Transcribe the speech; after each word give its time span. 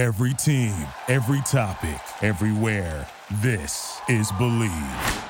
Every 0.00 0.32
team, 0.32 0.72
every 1.08 1.42
topic, 1.42 2.00
everywhere. 2.22 3.06
This 3.42 4.00
is 4.08 4.32
Bleav. 4.32 5.24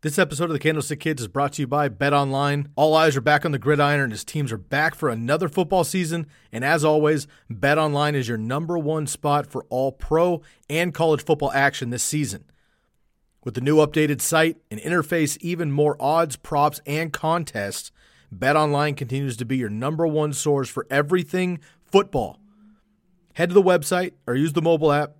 This 0.00 0.18
episode 0.18 0.46
of 0.46 0.54
the 0.54 0.58
Candlestick 0.58 0.98
Kids 0.98 1.22
is 1.22 1.28
brought 1.28 1.52
to 1.52 1.62
you 1.62 1.68
by 1.68 1.88
BetOnline. 1.88 2.66
All 2.74 2.96
eyes 2.96 3.16
are 3.16 3.20
back 3.20 3.44
on 3.44 3.52
the 3.52 3.60
gridiron 3.60 4.00
and 4.00 4.10
his 4.10 4.24
teams 4.24 4.50
are 4.50 4.58
back 4.58 4.96
for 4.96 5.08
another 5.08 5.48
football 5.48 5.84
season. 5.84 6.26
And 6.50 6.64
as 6.64 6.84
always, 6.84 7.28
BetOnline 7.48 8.14
is 8.14 8.26
your 8.26 8.38
number 8.38 8.76
one 8.76 9.06
spot 9.06 9.46
for 9.46 9.66
all 9.68 9.92
pro 9.92 10.42
and 10.68 10.92
college 10.92 11.24
football 11.24 11.52
action 11.52 11.90
this 11.90 12.02
season. 12.02 12.46
With 13.44 13.54
the 13.54 13.60
new 13.60 13.76
updated 13.76 14.20
site 14.20 14.56
and 14.68 14.80
interface, 14.80 15.38
even 15.40 15.70
more 15.70 15.96
odds, 16.00 16.34
props, 16.34 16.80
and 16.86 17.12
contests, 17.12 17.92
BetOnline 18.36 18.96
continues 18.96 19.36
to 19.36 19.44
be 19.44 19.58
your 19.58 19.70
number 19.70 20.08
one 20.08 20.32
source 20.32 20.68
for 20.68 20.88
everything 20.90 21.60
football. 21.86 22.41
Head 23.34 23.48
to 23.48 23.54
the 23.54 23.62
website 23.62 24.12
or 24.26 24.34
use 24.34 24.52
the 24.52 24.62
mobile 24.62 24.92
app 24.92 25.12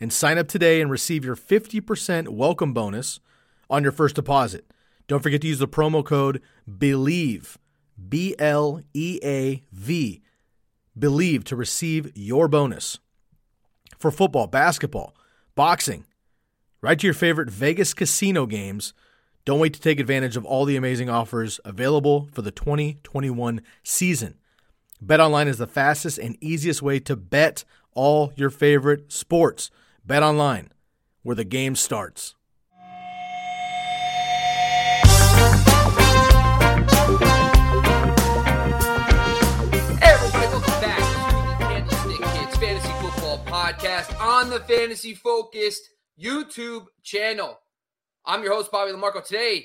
and 0.00 0.12
sign 0.12 0.38
up 0.38 0.48
today 0.48 0.80
and 0.80 0.90
receive 0.90 1.24
your 1.24 1.36
50% 1.36 2.28
welcome 2.28 2.72
bonus 2.72 3.20
on 3.68 3.82
your 3.82 3.92
first 3.92 4.14
deposit. 4.14 4.64
Don't 5.06 5.22
forget 5.22 5.42
to 5.42 5.48
use 5.48 5.58
the 5.58 5.68
promo 5.68 6.04
code 6.04 6.40
BLEAV, 6.68 7.56
B 8.08 8.34
L 8.38 8.80
E 8.94 9.20
A 9.22 9.62
V, 9.72 10.22
BLEAV 10.98 11.44
to 11.44 11.56
receive 11.56 12.10
your 12.14 12.48
bonus. 12.48 12.98
For 13.98 14.10
football, 14.10 14.46
basketball, 14.46 15.14
boxing, 15.54 16.06
right 16.80 16.98
to 16.98 17.06
your 17.06 17.14
favorite 17.14 17.50
Vegas 17.50 17.92
casino 17.92 18.46
games. 18.46 18.94
Don't 19.44 19.60
wait 19.60 19.74
to 19.74 19.80
take 19.80 20.00
advantage 20.00 20.36
of 20.36 20.44
all 20.44 20.64
the 20.64 20.76
amazing 20.76 21.10
offers 21.10 21.60
available 21.64 22.28
for 22.32 22.40
the 22.40 22.50
2021 22.50 23.60
season. 23.82 24.39
BetOnline 25.04 25.46
is 25.46 25.56
the 25.56 25.66
fastest 25.66 26.18
and 26.18 26.36
easiest 26.42 26.82
way 26.82 27.00
to 27.00 27.16
bet 27.16 27.64
all 27.94 28.34
your 28.36 28.50
favorite 28.50 29.10
sports. 29.10 29.70
BetOnline, 30.06 30.68
where 31.22 31.34
the 31.34 31.44
game 31.44 31.74
starts. 31.74 32.34
Everybody, 40.02 40.46
welcome 40.48 40.80
back 40.82 40.98
to 40.98 41.48
the 41.48 41.64
Candlestick 41.64 42.20
Kids 42.34 42.56
Fantasy 42.58 42.92
Football 43.00 43.42
Podcast 43.46 44.20
on 44.20 44.50
the 44.50 44.60
Fantasy 44.60 45.14
Focused 45.14 45.88
YouTube 46.22 46.84
channel. 47.02 47.58
I'm 48.26 48.42
your 48.42 48.52
host, 48.52 48.70
Bobby 48.70 48.92
LaMarco. 48.92 49.24
Today, 49.24 49.64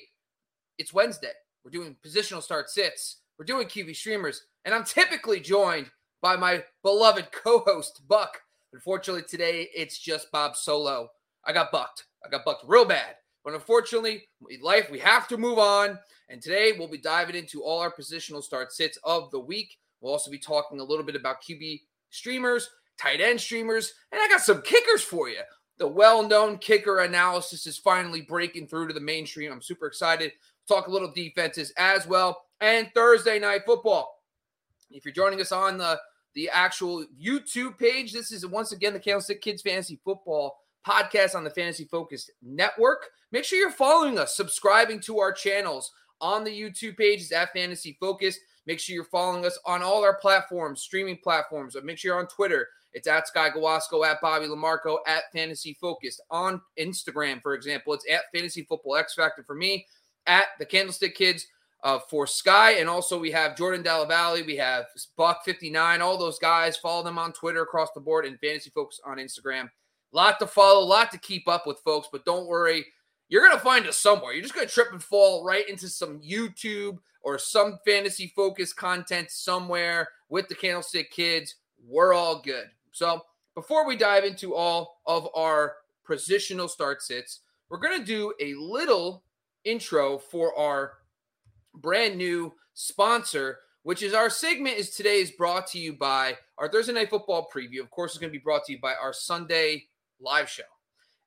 it's 0.77 0.93
Wednesday. 0.93 1.33
We're 1.65 1.71
doing 1.71 1.97
positional 2.01 2.41
start 2.41 2.69
sits. 2.69 3.17
We're 3.37 3.43
doing 3.43 3.67
QB 3.67 3.97
streamers, 3.97 4.45
and 4.65 4.73
I'm 4.73 4.83
typically 4.83 5.39
joined 5.39 5.89
by 6.21 6.35
my 6.35 6.63
beloved 6.83 7.31
co-host 7.31 8.01
Buck. 8.07 8.41
Unfortunately, 8.73 9.23
today 9.23 9.69
it's 9.73 9.99
just 9.99 10.31
Bob 10.31 10.55
solo. 10.55 11.09
I 11.45 11.53
got 11.53 11.71
bucked. 11.71 12.05
I 12.25 12.29
got 12.29 12.43
bucked 12.43 12.65
real 12.67 12.83
bad. 12.83 13.15
But 13.43 13.53
unfortunately, 13.53 14.23
life 14.61 14.89
we 14.89 14.97
have 14.99 15.27
to 15.27 15.37
move 15.37 15.59
on. 15.59 15.99
And 16.29 16.41
today 16.41 16.73
we'll 16.77 16.87
be 16.87 16.97
diving 16.97 17.35
into 17.35 17.63
all 17.63 17.79
our 17.79 17.93
positional 17.93 18.43
start 18.43 18.73
sits 18.73 18.97
of 19.03 19.29
the 19.29 19.39
week. 19.39 19.77
We'll 20.01 20.11
also 20.11 20.31
be 20.31 20.39
talking 20.39 20.79
a 20.79 20.83
little 20.83 21.05
bit 21.05 21.15
about 21.15 21.43
QB 21.43 21.81
streamers, 22.09 22.69
tight 22.99 23.21
end 23.21 23.39
streamers, 23.39 23.93
and 24.11 24.19
I 24.19 24.27
got 24.27 24.41
some 24.41 24.63
kickers 24.63 25.03
for 25.03 25.29
you. 25.29 25.41
The 25.77 25.87
well-known 25.87 26.57
kicker 26.57 26.99
analysis 26.99 27.67
is 27.67 27.77
finally 27.77 28.21
breaking 28.21 28.67
through 28.67 28.87
to 28.87 28.93
the 28.93 28.99
mainstream. 28.99 29.51
I'm 29.51 29.61
super 29.61 29.87
excited. 29.87 30.31
Talk 30.67 30.87
a 30.87 30.91
little 30.91 31.11
defenses 31.11 31.71
as 31.77 32.07
well, 32.07 32.41
and 32.61 32.89
Thursday 32.95 33.37
night 33.39 33.61
football. 33.65 34.14
If 34.89 35.05
you're 35.05 35.13
joining 35.13 35.41
us 35.41 35.51
on 35.51 35.77
the 35.77 35.99
the 36.33 36.49
actual 36.49 37.05
YouTube 37.21 37.77
page, 37.77 38.11
this 38.11 38.31
is 38.31 38.45
once 38.45 38.73
again 38.73 38.93
the 38.93 38.99
Candlestick 38.99 39.41
Kids 39.41 39.61
Fantasy 39.61 39.99
Football 40.03 40.57
podcast 40.85 41.33
on 41.33 41.43
the 41.43 41.49
Fantasy 41.49 41.85
Focused 41.85 42.31
Network. 42.41 43.07
Make 43.31 43.45
sure 43.45 43.57
you're 43.57 43.71
following 43.71 44.19
us, 44.19 44.35
subscribing 44.35 44.99
to 45.01 45.19
our 45.19 45.31
channels 45.31 45.91
on 46.21 46.43
the 46.43 46.51
YouTube 46.51 46.97
page. 46.97 47.21
It's 47.21 47.31
at 47.31 47.53
Fantasy 47.53 47.97
Focused. 47.99 48.39
Make 48.67 48.79
sure 48.79 48.95
you're 48.95 49.05
following 49.05 49.45
us 49.45 49.57
on 49.65 49.81
all 49.81 50.03
our 50.03 50.17
platforms, 50.17 50.81
streaming 50.81 51.17
platforms. 51.23 51.75
Uh, 51.75 51.81
make 51.83 51.97
sure 51.97 52.09
you're 52.11 52.19
on 52.19 52.27
Twitter. 52.27 52.67
It's 52.93 53.07
at 53.07 53.27
Sky 53.27 53.49
Gawasco, 53.49 54.05
at 54.05 54.21
Bobby 54.21 54.47
LaMarco, 54.47 54.97
at 55.05 55.23
Fantasy 55.33 55.77
Focused. 55.79 56.21
On 56.31 56.61
Instagram, 56.79 57.41
for 57.41 57.53
example, 57.53 57.93
it's 57.93 58.05
at 58.09 58.21
Fantasy 58.33 58.63
Football 58.63 58.95
X 58.95 59.13
Factor 59.13 59.43
for 59.43 59.55
me, 59.55 59.85
at 60.27 60.45
the 60.59 60.65
Candlestick 60.65 61.15
Kids 61.15 61.45
uh, 61.85 61.99
for 62.09 62.25
Sky. 62.25 62.71
And 62.79 62.89
also 62.89 63.17
we 63.17 63.31
have 63.31 63.55
Jordan 63.55 63.83
Della 63.83 64.07
Valley, 64.07 64.41
we 64.41 64.57
have 64.57 64.87
Buck59, 65.17 66.01
all 66.01 66.17
those 66.17 66.39
guys. 66.39 66.75
Follow 66.75 67.03
them 67.03 67.19
on 67.19 67.31
Twitter 67.31 67.61
across 67.61 67.91
the 67.93 68.01
board 68.01 68.25
and 68.25 68.39
Fantasy 68.39 68.71
Focus 68.71 68.99
on 69.05 69.17
Instagram. 69.17 69.69
Lot 70.11 70.39
to 70.39 70.47
follow, 70.47 70.83
lot 70.83 71.11
to 71.11 71.19
keep 71.19 71.47
up 71.47 71.67
with, 71.67 71.79
folks. 71.85 72.09
But 72.11 72.25
don't 72.25 72.47
worry, 72.47 72.85
you're 73.29 73.45
going 73.45 73.55
to 73.55 73.63
find 73.63 73.85
us 73.85 73.97
somewhere. 73.97 74.33
You're 74.33 74.41
just 74.41 74.55
going 74.55 74.67
to 74.67 74.73
trip 74.73 74.91
and 74.91 75.03
fall 75.03 75.45
right 75.45 75.69
into 75.69 75.87
some 75.87 76.19
YouTube 76.19 76.97
or 77.21 77.37
some 77.37 77.77
fantasy 77.85 78.33
focused 78.35 78.75
content 78.75 79.29
somewhere 79.29 80.09
with 80.29 80.47
the 80.47 80.55
Candlestick 80.55 81.11
Kids. 81.11 81.55
We're 81.87 82.13
all 82.13 82.41
good. 82.41 82.65
So 82.93 83.21
before 83.53 83.85
we 83.85 83.95
dive 83.95 84.23
into 84.23 84.55
all 84.55 85.01
of 85.05 85.27
our 85.35 85.75
positional 86.07 86.69
start 86.69 87.03
sits, 87.03 87.41
we're 87.69 87.79
going 87.79 87.99
to 87.99 88.05
do 88.05 88.33
a 88.39 88.55
little 88.55 89.23
intro 89.65 90.17
for 90.17 90.57
our 90.57 90.93
brand 91.81 92.17
new 92.17 92.53
sponsor, 92.73 93.59
which 93.83 94.01
is 94.01 94.13
our 94.13 94.29
segment 94.29 94.77
is 94.77 94.91
today 94.91 95.21
is 95.21 95.31
brought 95.31 95.67
to 95.67 95.79
you 95.79 95.93
by 95.93 96.37
our 96.57 96.69
Thursday 96.69 96.93
night 96.93 97.09
football 97.09 97.47
preview. 97.53 97.81
Of 97.81 97.91
course, 97.91 98.11
it's 98.11 98.19
going 98.19 98.31
to 98.31 98.37
be 98.37 98.43
brought 98.43 98.65
to 98.65 98.73
you 98.73 98.79
by 98.81 98.93
our 98.95 99.13
Sunday 99.13 99.85
live 100.19 100.49
show. 100.49 100.63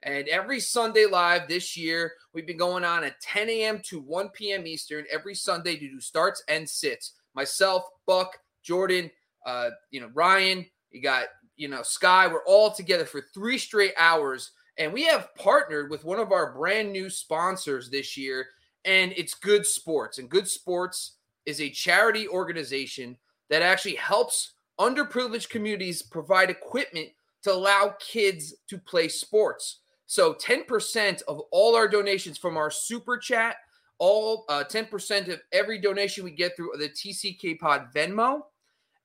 And 0.03 0.27
every 0.29 0.59
Sunday 0.59 1.05
live 1.05 1.47
this 1.47 1.75
year, 1.75 2.13
we've 2.33 2.47
been 2.47 2.57
going 2.57 2.85
on 2.85 3.03
at 3.03 3.19
10 3.21 3.49
a.m. 3.49 3.81
to 3.85 3.99
1 3.99 4.29
p.m. 4.29 4.65
Eastern 4.65 5.05
every 5.11 5.35
Sunday 5.35 5.75
to 5.75 5.89
do 5.89 5.99
starts 5.99 6.41
and 6.47 6.69
sits. 6.69 7.13
Myself, 7.35 7.83
Buck, 8.05 8.37
Jordan, 8.63 9.11
uh, 9.45 9.71
you 9.91 9.99
know, 9.99 10.09
Ryan, 10.13 10.65
you 10.91 11.01
got, 11.01 11.25
you 11.57 11.67
know, 11.67 11.83
Sky. 11.83 12.27
We're 12.27 12.45
all 12.45 12.71
together 12.71 13.05
for 13.05 13.23
three 13.33 13.57
straight 13.57 13.93
hours. 13.97 14.51
And 14.77 14.93
we 14.93 15.03
have 15.03 15.35
partnered 15.35 15.89
with 15.89 16.05
one 16.05 16.19
of 16.19 16.31
our 16.31 16.53
brand 16.53 16.93
new 16.93 17.09
sponsors 17.09 17.89
this 17.89 18.15
year, 18.15 18.47
and 18.85 19.13
it's 19.15 19.33
Good 19.33 19.65
Sports. 19.65 20.17
And 20.17 20.29
Good 20.29 20.47
Sports 20.47 21.13
is 21.45 21.61
a 21.61 21.69
charity 21.69 22.27
organization 22.27 23.17
that 23.49 23.61
actually 23.61 23.95
helps 23.95 24.53
underprivileged 24.79 25.49
communities 25.49 26.01
provide 26.01 26.49
equipment 26.49 27.09
to 27.43 27.51
allow 27.53 27.95
kids 27.99 28.53
to 28.67 28.77
play 28.77 29.07
sports. 29.07 29.79
So 30.05 30.33
10% 30.33 31.21
of 31.27 31.41
all 31.51 31.75
our 31.75 31.87
donations 31.87 32.37
from 32.37 32.57
our 32.57 32.71
super 32.71 33.17
chat, 33.17 33.57
all 33.99 34.45
uh, 34.49 34.63
10% 34.63 35.27
of 35.31 35.41
every 35.51 35.79
donation 35.79 36.23
we 36.23 36.31
get 36.31 36.55
through 36.55 36.71
the 36.77 36.89
TCK 36.89 37.59
Pod 37.59 37.87
Venmo 37.93 38.41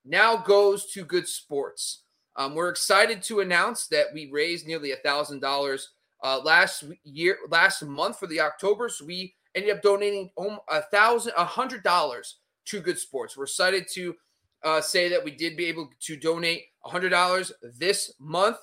now 0.05 0.37
goes 0.37 0.91
to 0.91 1.03
Good 1.03 1.27
Sports. 1.27 2.03
Um, 2.37 2.53
we're 2.53 2.69
excited 2.69 3.21
to 3.23 3.39
announce 3.39 3.87
that 3.87 4.07
we 4.13 4.29
raised 4.31 4.67
nearly 4.67 4.91
a 4.91 4.97
thousand 4.97 5.39
dollars 5.39 5.91
uh, 6.23 6.39
last 6.43 6.83
year, 7.03 7.37
last 7.49 7.83
month 7.83 8.19
for 8.19 8.27
the 8.27 8.39
October. 8.39 8.89
So 8.89 9.05
we 9.05 9.35
ended 9.55 9.75
up 9.75 9.81
donating 9.81 10.29
a 10.69 10.81
thousand, 10.81 11.33
a 11.37 11.45
hundred 11.45 11.83
dollars 11.83 12.37
to 12.65 12.81
Good 12.81 12.99
Sports. 12.99 13.37
We're 13.37 13.45
excited 13.45 13.85
to 13.93 14.15
uh, 14.63 14.81
say 14.81 15.09
that 15.09 15.23
we 15.23 15.31
did 15.31 15.55
be 15.55 15.65
able 15.65 15.89
to 16.01 16.17
donate 16.17 16.63
a 16.83 16.89
hundred 16.89 17.09
dollars 17.09 17.51
this 17.79 18.13
month, 18.19 18.57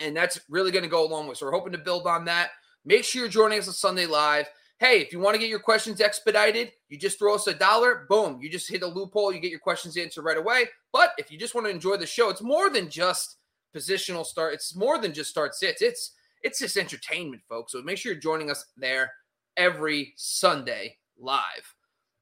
and 0.00 0.16
that's 0.16 0.40
really 0.48 0.70
going 0.70 0.84
to 0.84 0.90
go 0.90 1.06
a 1.06 1.08
long 1.08 1.26
way. 1.26 1.34
So 1.34 1.46
we're 1.46 1.52
hoping 1.52 1.72
to 1.72 1.78
build 1.78 2.06
on 2.06 2.24
that. 2.26 2.50
Make 2.84 3.04
sure 3.04 3.22
you're 3.22 3.30
joining 3.30 3.58
us 3.58 3.68
on 3.68 3.74
Sunday 3.74 4.06
Live. 4.06 4.46
Hey, 4.78 5.00
if 5.00 5.12
you 5.12 5.20
want 5.20 5.34
to 5.34 5.38
get 5.38 5.48
your 5.48 5.60
questions 5.60 6.00
expedited, 6.00 6.72
you 6.88 6.98
just 6.98 7.18
throw 7.18 7.36
us 7.36 7.46
a 7.46 7.54
dollar. 7.54 8.06
Boom, 8.08 8.40
you 8.42 8.50
just 8.50 8.68
hit 8.68 8.82
a 8.82 8.86
loophole. 8.86 9.32
You 9.32 9.38
get 9.38 9.52
your 9.52 9.60
questions 9.60 9.96
answered 9.96 10.22
right 10.22 10.36
away. 10.36 10.64
But 10.92 11.12
if 11.18 11.30
you 11.30 11.38
just 11.38 11.54
want 11.54 11.66
to 11.66 11.70
enjoy 11.70 11.98
the 11.98 12.06
show, 12.06 12.30
it's 12.30 12.42
more 12.42 12.68
than 12.68 12.90
just 12.90 13.36
positional 13.76 14.26
start. 14.26 14.54
It's 14.54 14.74
more 14.74 14.98
than 14.98 15.12
just 15.12 15.30
start 15.30 15.54
sits. 15.54 15.82
It's 15.82 16.14
it's 16.42 16.58
just 16.58 16.76
entertainment, 16.76 17.42
folks. 17.48 17.72
So 17.72 17.82
make 17.82 17.98
sure 17.98 18.12
you're 18.12 18.20
joining 18.20 18.50
us 18.50 18.64
there 18.76 19.12
every 19.56 20.12
Sunday 20.16 20.98
live. 21.18 21.74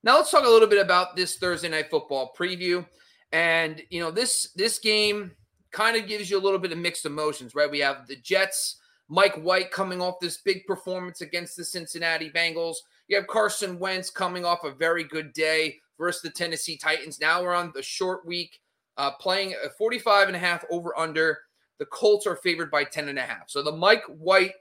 Now 0.03 0.17
let's 0.17 0.31
talk 0.31 0.47
a 0.47 0.51
little 0.51 0.69
bit 0.69 0.81
about 0.81 1.17
this 1.17 1.37
Thursday 1.37 1.69
night 1.69 1.91
football 1.91 2.33
preview. 2.39 2.87
And 3.33 3.83
you 3.91 4.01
know, 4.01 4.11
this 4.11 4.53
this 4.57 4.79
game 4.79 5.33
kind 5.73 5.97
of 5.97 6.07
gives 6.07 6.31
you 6.31 6.39
a 6.39 6.43
little 6.43 6.59
bit 6.59 6.73
of 6.73 6.79
mixed 6.79 7.07
emotions, 7.07 7.55
right? 7.55 7.71
We 7.71 7.79
have 7.81 8.07
the 8.07 8.17
Jets, 8.17 8.81
Mike 9.09 9.37
White 9.37 9.71
coming 9.71 10.01
off 10.01 10.21
this 10.21 10.39
big 10.39 10.67
performance 10.67 11.21
against 11.21 11.57
the 11.57 11.65
Cincinnati 11.65 12.31
Bengals. 12.31 12.77
You 13.09 13.17
have 13.17 13.27
Carson 13.27 13.79
Wentz 13.79 14.11
coming 14.11 14.45
off 14.45 14.65
a 14.65 14.73
very 14.73 15.05
good 15.05 15.33
day 15.33 15.79
versus 15.99 16.23
the 16.23 16.31
Tennessee 16.31 16.77
Titans. 16.77 17.21
Now 17.21 17.43
we're 17.43 17.55
on 17.55 17.73
the 17.75 17.83
short 17.83 18.27
week, 18.27 18.61
uh, 18.97 19.13
playing 19.21 19.55
a 19.65 19.71
45 19.71 20.29
and 20.29 20.37
a 20.37 20.41
half 20.41 20.65
over 20.71 20.99
under. 20.99 21.39
The 21.79 21.87
Colts 21.87 22.27
are 22.27 22.37
favored 22.37 22.71
by 22.71 22.85
10 22.85 23.09
and 23.09 23.19
a 23.19 23.23
half. 23.23 23.49
So 23.49 23.63
the 23.63 23.73
Mike 23.73 24.05
White 24.05 24.53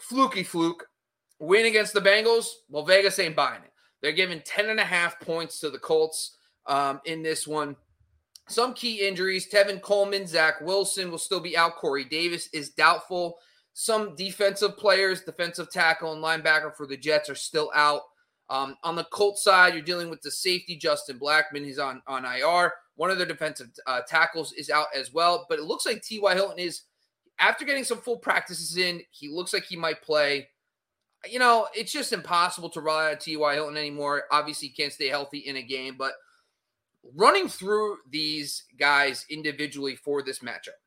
fluky 0.00 0.42
fluke 0.42 0.86
win 1.42 1.66
against 1.66 1.92
the 1.92 2.00
Bengals, 2.00 2.46
well, 2.68 2.84
Vegas 2.84 3.18
ain't 3.18 3.36
buying 3.36 3.62
it. 3.62 3.72
They're 4.00 4.12
giving 4.12 4.40
10 4.44 4.70
and 4.70 4.80
a 4.80 4.84
half 4.84 5.20
points 5.20 5.58
to 5.60 5.70
the 5.70 5.78
Colts 5.78 6.36
um, 6.66 7.00
in 7.04 7.22
this 7.22 7.46
one. 7.46 7.76
some 8.48 8.74
key 8.74 9.06
injuries. 9.06 9.50
Tevin 9.50 9.80
Coleman, 9.80 10.26
Zach 10.26 10.60
Wilson 10.60 11.10
will 11.10 11.18
still 11.18 11.40
be 11.40 11.56
out. 11.56 11.76
Corey 11.76 12.04
Davis 12.04 12.48
is 12.52 12.70
doubtful. 12.70 13.38
Some 13.74 14.14
defensive 14.16 14.76
players, 14.76 15.22
defensive 15.22 15.70
tackle 15.70 16.12
and 16.12 16.22
linebacker 16.22 16.74
for 16.76 16.86
the 16.86 16.96
Jets 16.96 17.28
are 17.30 17.34
still 17.34 17.70
out. 17.74 18.02
Um, 18.50 18.76
on 18.84 18.96
the 18.96 19.04
Colt 19.04 19.38
side, 19.38 19.72
you're 19.72 19.82
dealing 19.82 20.10
with 20.10 20.20
the 20.20 20.30
safety 20.30 20.76
Justin 20.76 21.18
Blackmon. 21.18 21.64
He's 21.64 21.78
on 21.78 22.02
on 22.06 22.24
IR. 22.24 22.72
One 22.96 23.10
of 23.10 23.16
their 23.16 23.26
defensive 23.26 23.68
uh, 23.86 24.02
tackles 24.06 24.52
is 24.52 24.68
out 24.68 24.88
as 24.94 25.12
well. 25.12 25.46
But 25.48 25.58
it 25.58 25.64
looks 25.64 25.86
like 25.86 26.02
T.Y. 26.02 26.34
Hilton 26.34 26.58
is, 26.58 26.82
after 27.38 27.64
getting 27.64 27.84
some 27.84 27.98
full 27.98 28.18
practices 28.18 28.76
in, 28.76 29.00
he 29.10 29.28
looks 29.28 29.54
like 29.54 29.64
he 29.64 29.76
might 29.76 30.02
play. 30.02 30.48
You 31.30 31.38
know, 31.38 31.68
it's 31.74 31.92
just 31.92 32.12
impossible 32.12 32.68
to 32.70 32.80
rely 32.80 33.10
on 33.10 33.18
T.Y. 33.18 33.54
Hilton 33.54 33.76
anymore. 33.76 34.24
Obviously, 34.30 34.68
can't 34.68 34.92
stay 34.92 35.08
healthy 35.08 35.38
in 35.38 35.56
a 35.56 35.62
game, 35.62 35.96
but 35.96 36.12
running 37.14 37.48
through 37.48 37.98
these 38.10 38.64
guys 38.78 39.24
individually 39.30 39.96
for 39.96 40.22
this 40.22 40.40
matchup. 40.40 40.78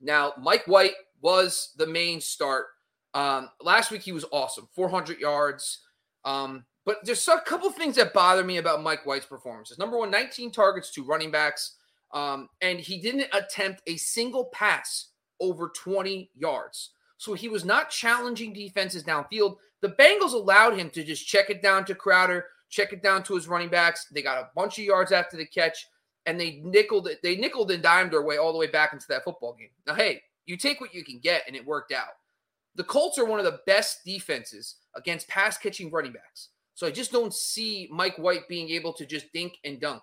Now, 0.00 0.32
Mike 0.38 0.66
White 0.66 0.94
was 1.20 1.72
the 1.76 1.86
main 1.86 2.20
start. 2.20 2.66
Um, 3.14 3.50
last 3.60 3.90
week 3.90 4.02
he 4.02 4.12
was 4.12 4.24
awesome, 4.32 4.68
400 4.74 5.18
yards. 5.18 5.80
Um, 6.24 6.64
but 6.84 7.04
there's 7.04 7.26
a 7.28 7.40
couple 7.40 7.70
things 7.70 7.96
that 7.96 8.14
bother 8.14 8.44
me 8.44 8.58
about 8.58 8.82
Mike 8.82 9.04
White's 9.04 9.26
performances. 9.26 9.78
Number 9.78 9.98
one, 9.98 10.10
19 10.10 10.50
targets 10.52 10.90
to 10.92 11.04
running 11.04 11.30
backs, 11.30 11.76
um, 12.12 12.48
and 12.60 12.80
he 12.80 12.98
didn't 13.00 13.26
attempt 13.32 13.82
a 13.86 13.96
single 13.96 14.46
pass 14.46 15.08
over 15.40 15.70
20 15.74 16.30
yards. 16.34 16.90
So 17.18 17.34
he 17.34 17.48
was 17.48 17.64
not 17.64 17.90
challenging 17.90 18.52
defenses 18.52 19.04
downfield. 19.04 19.56
The 19.82 19.90
Bengals 19.90 20.32
allowed 20.32 20.78
him 20.78 20.88
to 20.90 21.04
just 21.04 21.26
check 21.26 21.50
it 21.50 21.62
down 21.62 21.84
to 21.84 21.94
Crowder, 21.94 22.46
check 22.70 22.92
it 22.92 23.02
down 23.02 23.22
to 23.24 23.34
his 23.34 23.48
running 23.48 23.68
backs. 23.68 24.06
They 24.10 24.22
got 24.22 24.38
a 24.38 24.48
bunch 24.54 24.78
of 24.78 24.84
yards 24.84 25.12
after 25.12 25.36
the 25.36 25.44
catch, 25.44 25.86
and 26.26 26.40
they 26.40 26.60
nickeled 26.64 27.08
it. 27.08 27.20
They 27.22 27.36
nickeled 27.36 27.70
and 27.70 27.82
dimed 27.82 28.12
their 28.12 28.22
way 28.22 28.38
all 28.38 28.52
the 28.52 28.58
way 28.58 28.68
back 28.68 28.92
into 28.92 29.06
that 29.08 29.24
football 29.24 29.54
game. 29.58 29.70
Now, 29.86 29.94
hey, 29.94 30.22
you 30.46 30.56
take 30.56 30.80
what 30.80 30.94
you 30.94 31.04
can 31.04 31.18
get, 31.18 31.42
and 31.46 31.54
it 31.54 31.66
worked 31.66 31.92
out. 31.92 32.14
The 32.76 32.84
Colts 32.84 33.18
are 33.18 33.24
one 33.24 33.40
of 33.40 33.44
the 33.44 33.60
best 33.66 34.04
defenses 34.04 34.76
against 34.94 35.28
pass 35.28 35.58
catching 35.58 35.90
running 35.90 36.12
backs. 36.12 36.50
So 36.74 36.86
I 36.86 36.92
just 36.92 37.10
don't 37.10 37.34
see 37.34 37.88
Mike 37.90 38.16
White 38.18 38.46
being 38.48 38.70
able 38.70 38.92
to 38.92 39.04
just 39.04 39.32
dink 39.32 39.54
and 39.64 39.80
dunk. 39.80 40.02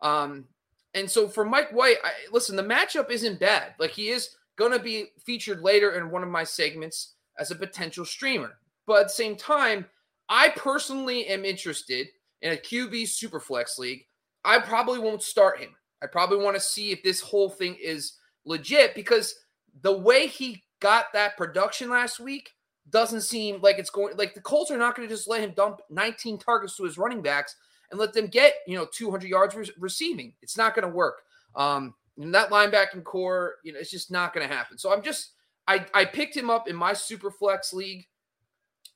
Um, 0.00 0.46
and 0.94 1.10
so 1.10 1.28
for 1.28 1.44
Mike 1.44 1.70
White, 1.72 1.98
I, 2.02 2.12
listen, 2.32 2.56
the 2.56 2.62
matchup 2.62 3.10
isn't 3.10 3.38
bad. 3.38 3.74
Like 3.78 3.90
he 3.90 4.08
is 4.08 4.30
going 4.56 4.72
to 4.72 4.78
be 4.78 5.06
featured 5.24 5.60
later 5.60 5.92
in 5.92 6.10
one 6.10 6.22
of 6.22 6.28
my 6.28 6.44
segments 6.44 7.14
as 7.38 7.50
a 7.50 7.56
potential 7.56 8.04
streamer. 8.04 8.58
But 8.86 9.00
at 9.00 9.02
the 9.04 9.10
same 9.10 9.36
time, 9.36 9.86
I 10.28 10.48
personally 10.50 11.26
am 11.26 11.44
interested 11.44 12.08
in 12.42 12.52
a 12.52 12.56
QB 12.56 13.02
Superflex 13.02 13.78
league. 13.78 14.06
I 14.44 14.58
probably 14.58 14.98
won't 14.98 15.22
start 15.22 15.60
him. 15.60 15.70
I 16.02 16.06
probably 16.06 16.38
want 16.38 16.56
to 16.56 16.60
see 16.60 16.92
if 16.92 17.02
this 17.02 17.20
whole 17.20 17.48
thing 17.48 17.76
is 17.82 18.12
legit 18.44 18.94
because 18.94 19.34
the 19.82 19.96
way 19.96 20.26
he 20.26 20.62
got 20.80 21.06
that 21.12 21.36
production 21.36 21.90
last 21.90 22.20
week 22.20 22.50
doesn't 22.90 23.22
seem 23.22 23.60
like 23.62 23.78
it's 23.78 23.90
going 23.90 24.16
like 24.16 24.34
the 24.34 24.40
Colts 24.40 24.70
are 24.70 24.76
not 24.76 24.94
going 24.94 25.08
to 25.08 25.14
just 25.14 25.28
let 25.28 25.40
him 25.40 25.52
dump 25.56 25.80
19 25.90 26.38
targets 26.38 26.76
to 26.76 26.84
his 26.84 26.98
running 26.98 27.22
backs 27.22 27.56
and 27.90 27.98
let 27.98 28.12
them 28.12 28.26
get, 28.26 28.54
you 28.66 28.76
know, 28.76 28.86
200 28.92 29.28
yards 29.28 29.54
re- 29.54 29.70
receiving. 29.78 30.32
It's 30.42 30.56
not 30.56 30.74
going 30.74 30.88
to 30.88 30.94
work. 30.94 31.22
Um, 31.54 31.94
and 32.18 32.34
that 32.34 32.50
linebacking 32.50 33.04
core, 33.04 33.56
you 33.62 33.72
know, 33.72 33.78
it's 33.78 33.90
just 33.90 34.10
not 34.10 34.32
going 34.32 34.46
to 34.46 34.54
happen. 34.54 34.78
So 34.78 34.92
I'm 34.92 35.02
just, 35.02 35.32
I, 35.68 35.84
I 35.92 36.04
picked 36.04 36.36
him 36.36 36.50
up 36.50 36.68
in 36.68 36.76
my 36.76 36.92
super 36.92 37.30
flex 37.30 37.72
league 37.72 38.06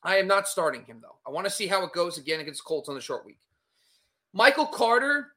I 0.03 0.17
am 0.17 0.27
not 0.27 0.47
starting 0.47 0.83
him 0.83 0.99
though. 1.01 1.17
I 1.27 1.31
want 1.31 1.45
to 1.45 1.51
see 1.51 1.67
how 1.67 1.83
it 1.83 1.93
goes 1.93 2.17
again 2.17 2.39
against 2.39 2.65
Colts 2.65 2.89
on 2.89 2.95
the 2.95 3.01
short 3.01 3.25
week. 3.25 3.39
Michael 4.33 4.65
Carter, 4.65 5.33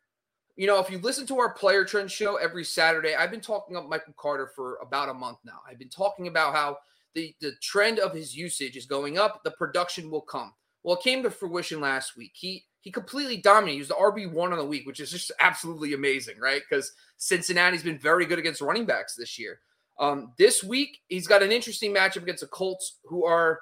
you 0.56 0.66
know, 0.66 0.78
if 0.78 0.90
you 0.90 0.98
listen 0.98 1.26
to 1.26 1.38
our 1.38 1.52
player 1.52 1.84
trend 1.84 2.10
show 2.10 2.36
every 2.36 2.64
Saturday, 2.64 3.14
I've 3.14 3.30
been 3.30 3.40
talking 3.40 3.76
up 3.76 3.88
Michael 3.88 4.14
Carter 4.16 4.50
for 4.54 4.78
about 4.80 5.08
a 5.08 5.14
month 5.14 5.38
now. 5.44 5.60
I've 5.68 5.78
been 5.78 5.88
talking 5.88 6.28
about 6.28 6.54
how 6.54 6.78
the, 7.14 7.34
the 7.40 7.52
trend 7.60 7.98
of 7.98 8.14
his 8.14 8.36
usage 8.36 8.76
is 8.76 8.86
going 8.86 9.18
up, 9.18 9.42
the 9.44 9.50
production 9.52 10.10
will 10.10 10.22
come. 10.22 10.52
Well, 10.84 10.96
it 10.96 11.02
came 11.02 11.22
to 11.22 11.30
fruition 11.30 11.80
last 11.80 12.16
week. 12.16 12.32
He 12.34 12.66
he 12.80 12.92
completely 12.92 13.38
dominated. 13.38 13.74
He 13.74 13.80
was 13.80 13.88
the 13.88 13.94
RB 13.94 14.30
one 14.30 14.52
on 14.52 14.58
the 14.58 14.64
week, 14.64 14.86
which 14.86 15.00
is 15.00 15.10
just 15.10 15.32
absolutely 15.40 15.94
amazing, 15.94 16.38
right? 16.38 16.60
Because 16.68 16.92
Cincinnati's 17.16 17.82
been 17.82 17.98
very 17.98 18.26
good 18.26 18.38
against 18.38 18.60
running 18.60 18.84
backs 18.84 19.14
this 19.16 19.38
year. 19.38 19.60
Um, 19.98 20.32
this 20.36 20.62
week, 20.62 20.98
he's 21.08 21.26
got 21.26 21.42
an 21.42 21.50
interesting 21.50 21.94
matchup 21.94 22.22
against 22.22 22.42
the 22.42 22.48
Colts, 22.48 22.98
who 23.04 23.24
are 23.24 23.60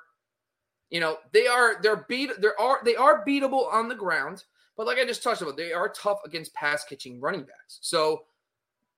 you 0.90 1.00
know, 1.00 1.16
they 1.32 1.46
are 1.46 1.80
they're 1.80 2.04
beat 2.08 2.30
they 2.40 2.48
are 2.58 2.80
they 2.84 2.96
are 2.96 3.24
beatable 3.24 3.72
on 3.72 3.88
the 3.88 3.94
ground, 3.94 4.44
but 4.76 4.86
like 4.86 4.98
I 4.98 5.06
just 5.06 5.22
touched 5.22 5.40
about, 5.40 5.56
they 5.56 5.72
are 5.72 5.88
tough 5.88 6.18
against 6.26 6.52
pass 6.52 6.84
catching 6.84 7.18
running 7.18 7.42
backs. 7.42 7.78
So, 7.80 8.24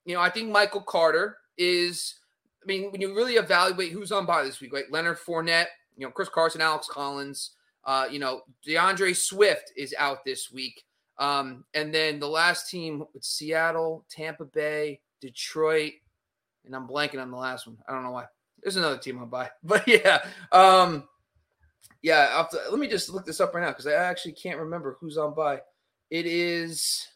you 0.05 0.15
know, 0.15 0.21
I 0.21 0.29
think 0.29 0.50
Michael 0.50 0.81
Carter 0.81 1.37
is 1.56 2.17
I 2.62 2.67
mean, 2.67 2.91
when 2.91 3.00
you 3.00 3.15
really 3.15 3.35
evaluate 3.35 3.93
who's 3.93 4.11
on 4.11 4.26
by 4.26 4.43
this 4.43 4.61
week, 4.61 4.73
like 4.73 4.87
Leonard 4.91 5.19
Fournette, 5.19 5.67
you 5.97 6.05
know, 6.05 6.11
Chris 6.11 6.29
Carson, 6.29 6.61
Alex 6.61 6.88
Collins, 6.91 7.50
uh, 7.86 8.06
you 8.10 8.19
know, 8.19 8.42
D'Andre 8.64 9.12
Swift 9.12 9.72
is 9.76 9.94
out 9.98 10.25
this 10.25 10.50
week. 10.50 10.84
Um, 11.19 11.64
and 11.75 11.94
then 11.94 12.19
the 12.19 12.28
last 12.28 12.70
team 12.70 13.04
with 13.12 13.25
Seattle, 13.25 14.04
Tampa 14.10 14.44
Bay, 14.44 15.00
Detroit, 15.20 15.92
and 16.64 16.75
I'm 16.75 16.88
blanking 16.88 17.20
on 17.20 17.31
the 17.31 17.36
last 17.36 17.66
one. 17.66 17.78
I 17.88 17.92
don't 17.92 18.02
know 18.02 18.10
why. 18.10 18.26
There's 18.62 18.76
another 18.76 18.98
team 18.98 19.19
on 19.19 19.28
by, 19.28 19.50
but 19.62 19.86
yeah. 19.86 20.25
Um, 20.50 21.08
yeah, 22.02 22.44
to, 22.50 22.58
let 22.70 22.78
me 22.78 22.88
just 22.88 23.08
look 23.10 23.25
this 23.25 23.40
up 23.40 23.54
right 23.54 23.62
now 23.62 23.69
because 23.69 23.87
I 23.87 23.92
actually 23.92 24.32
can't 24.32 24.58
remember 24.58 24.96
who's 25.00 25.16
on 25.16 25.34
by. 25.34 25.60
It 26.10 26.26
is. 26.26 27.06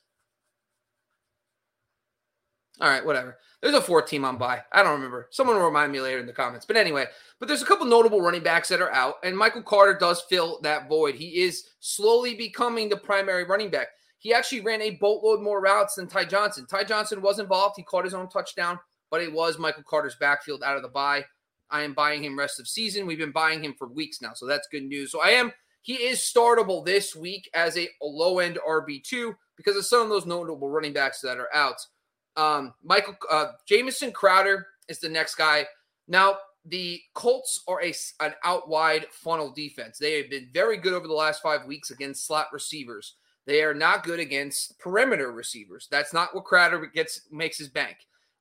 All 2.81 2.89
right, 2.89 3.05
whatever. 3.05 3.39
There's 3.61 3.75
a 3.75 3.81
fourth 3.81 4.07
team 4.07 4.25
on 4.25 4.39
by. 4.39 4.63
I 4.73 4.83
don't 4.83 4.95
remember. 4.95 5.29
Someone 5.31 5.57
will 5.57 5.67
remind 5.67 5.91
me 5.91 6.01
later 6.01 6.21
in 6.21 6.27
the 6.27 6.33
comments. 6.33 6.65
But 6.65 6.77
anyway, 6.77 7.07
but 7.41 7.49
there's 7.49 7.63
a 7.63 7.67
couple 7.67 7.87
notable 7.87 8.21
running 8.21 8.43
backs 8.43 8.69
that 8.69 8.81
are 8.81 8.93
out, 8.93 9.15
and 9.25 9.37
Michael 9.37 9.63
Carter 9.63 9.99
does 9.99 10.23
fill 10.29 10.61
that 10.63 10.89
void. 10.89 11.17
He 11.17 11.43
is 11.43 11.71
slowly 11.81 12.35
becoming 12.35 12.89
the 12.89 12.97
primary 12.97 13.45
running 13.45 13.71
back. 13.71 13.89
He 14.19 14.33
actually 14.33 14.61
ran 14.61 14.83
a 14.83 14.93
boatload 14.93 15.43
more 15.43 15.61
routes 15.61 15.95
than 15.97 16.07
Ty 16.07 16.27
Johnson. 16.27 16.67
Ty 16.67 16.85
Johnson 16.85 17.21
was 17.21 17.41
involved. 17.41 17.75
He 17.77 17.83
caught 17.83 18.05
his 18.05 18.15
own 18.15 18.29
touchdown, 18.29 18.79
but 19.11 19.23
it 19.23 19.33
was 19.33 19.59
Michael 19.59 19.85
Carter's 19.85 20.17
backfield 20.17 20.63
out 20.63 20.77
of 20.77 20.83
the 20.83 20.89
bye. 20.89 21.25
I 21.71 21.83
am 21.83 21.95
buying 21.95 22.25
him 22.25 22.39
rest 22.39 22.61
of 22.61 22.69
season. 22.69 23.07
We've 23.07 23.19
been 23.19 23.33
buying 23.33 23.63
him 23.63 23.75
for 23.77 23.89
weeks 23.89 24.23
now, 24.23 24.33
so 24.35 24.47
that's 24.47 24.69
good 24.69 24.85
news. 24.85 25.13
So 25.13 25.21
I 25.21 25.31
am 25.31 25.53
he 25.83 25.95
is 25.95 26.19
startable 26.19 26.85
this 26.85 27.17
week 27.17 27.49
as 27.55 27.77
a, 27.79 27.89
low 28.03 28.41
end 28.41 28.59
RB 28.67 29.03
two 29.03 29.35
because 29.57 29.77
of 29.77 29.87
some 29.87 30.03
of 30.03 30.09
those 30.09 30.27
notable 30.27 30.69
running 30.69 30.93
backs 30.93 31.21
that 31.23 31.39
are 31.39 31.49
out. 31.55 31.81
Um, 32.38 32.73
Michael 32.85 33.17
uh, 33.31 33.49
Jamison 33.67 34.12
Crowder 34.12 34.67
is 34.88 35.00
the 35.00 35.08
next 35.08 35.35
guy. 35.35 35.66
Now 36.07 36.38
the 36.64 37.00
Colts 37.14 37.62
are 37.66 37.83
a 37.83 37.92
an 38.21 38.35
out 38.45 38.68
wide 38.68 39.07
funnel 39.11 39.50
defense. 39.50 39.99
They 39.99 40.18
have 40.18 40.30
been 40.30 40.49
very 40.54 40.76
good 40.76 40.95
over 40.95 41.09
the 41.09 41.14
last 41.14 41.42
five 41.42 41.66
weeks 41.66 41.90
against 41.90 42.26
slot 42.26 42.47
receivers. 42.52 43.16
They 43.47 43.62
are 43.62 43.75
not 43.75 44.04
good 44.04 44.21
against 44.21 44.78
perimeter 44.78 45.33
receivers. 45.33 45.88
That's 45.90 46.12
not 46.12 46.35
what 46.35 46.45
Crowder 46.45 46.87
gets 46.87 47.23
makes 47.30 47.59
his 47.59 47.68
bank. 47.68 47.97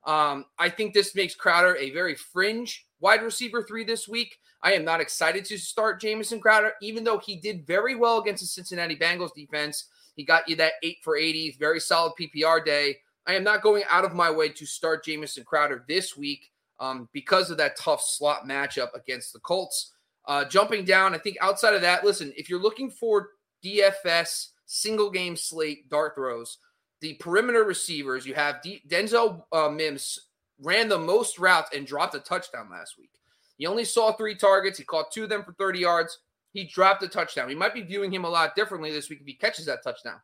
Um, 0.06 0.44
I 0.58 0.68
think 0.68 0.94
this 0.94 1.14
makes 1.14 1.34
Crowder 1.34 1.76
a 1.76 1.90
very 1.90 2.14
fringe 2.14 2.86
wide 3.00 3.22
receiver 3.22 3.64
three 3.64 3.84
this 3.84 4.06
week. 4.06 4.38
I 4.62 4.72
am 4.72 4.84
not 4.84 5.00
excited 5.00 5.44
to 5.46 5.58
start 5.58 6.00
Jamison 6.00 6.40
Crowder, 6.40 6.72
even 6.82 7.04
though 7.04 7.18
he 7.18 7.36
did 7.36 7.66
very 7.66 7.94
well 7.94 8.18
against 8.20 8.42
the 8.42 8.46
Cincinnati 8.46 8.96
Bengals 8.96 9.34
defense. 9.34 9.88
He 10.14 10.24
got 10.24 10.48
you 10.48 10.56
that 10.56 10.74
eight 10.82 10.98
for 11.02 11.16
80, 11.16 11.56
very 11.58 11.80
solid 11.80 12.12
PPR 12.20 12.64
day. 12.64 12.96
I 13.28 13.34
am 13.34 13.44
not 13.44 13.60
going 13.60 13.84
out 13.90 14.06
of 14.06 14.14
my 14.14 14.30
way 14.30 14.48
to 14.48 14.64
start 14.64 15.04
Jamison 15.04 15.44
Crowder 15.44 15.84
this 15.86 16.16
week 16.16 16.50
um, 16.80 17.10
because 17.12 17.50
of 17.50 17.58
that 17.58 17.76
tough 17.76 18.02
slot 18.02 18.48
matchup 18.48 18.94
against 18.94 19.34
the 19.34 19.38
Colts. 19.40 19.92
Uh, 20.26 20.46
jumping 20.46 20.86
down, 20.86 21.14
I 21.14 21.18
think 21.18 21.36
outside 21.42 21.74
of 21.74 21.82
that, 21.82 22.04
listen, 22.04 22.32
if 22.36 22.48
you're 22.48 22.60
looking 22.60 22.90
for 22.90 23.28
DFS 23.62 24.48
single 24.64 25.10
game 25.10 25.36
slate 25.36 25.90
dart 25.90 26.14
throws, 26.14 26.56
the 27.02 27.14
perimeter 27.14 27.64
receivers, 27.64 28.26
you 28.26 28.34
have 28.34 28.62
D- 28.62 28.82
Denzel 28.88 29.42
uh, 29.52 29.68
Mims 29.68 30.18
ran 30.62 30.88
the 30.88 30.98
most 30.98 31.38
routes 31.38 31.70
and 31.74 31.86
dropped 31.86 32.14
a 32.14 32.20
touchdown 32.20 32.70
last 32.70 32.94
week. 32.98 33.10
He 33.58 33.66
only 33.66 33.84
saw 33.84 34.12
three 34.12 34.36
targets. 34.36 34.78
He 34.78 34.84
caught 34.84 35.12
two 35.12 35.24
of 35.24 35.28
them 35.28 35.44
for 35.44 35.52
30 35.52 35.80
yards. 35.80 36.18
He 36.52 36.64
dropped 36.64 37.02
a 37.02 37.08
touchdown. 37.08 37.46
We 37.46 37.54
might 37.54 37.74
be 37.74 37.82
viewing 37.82 38.12
him 38.12 38.24
a 38.24 38.30
lot 38.30 38.56
differently 38.56 38.90
this 38.90 39.10
week 39.10 39.20
if 39.20 39.26
he 39.26 39.34
catches 39.34 39.66
that 39.66 39.82
touchdown. 39.84 40.20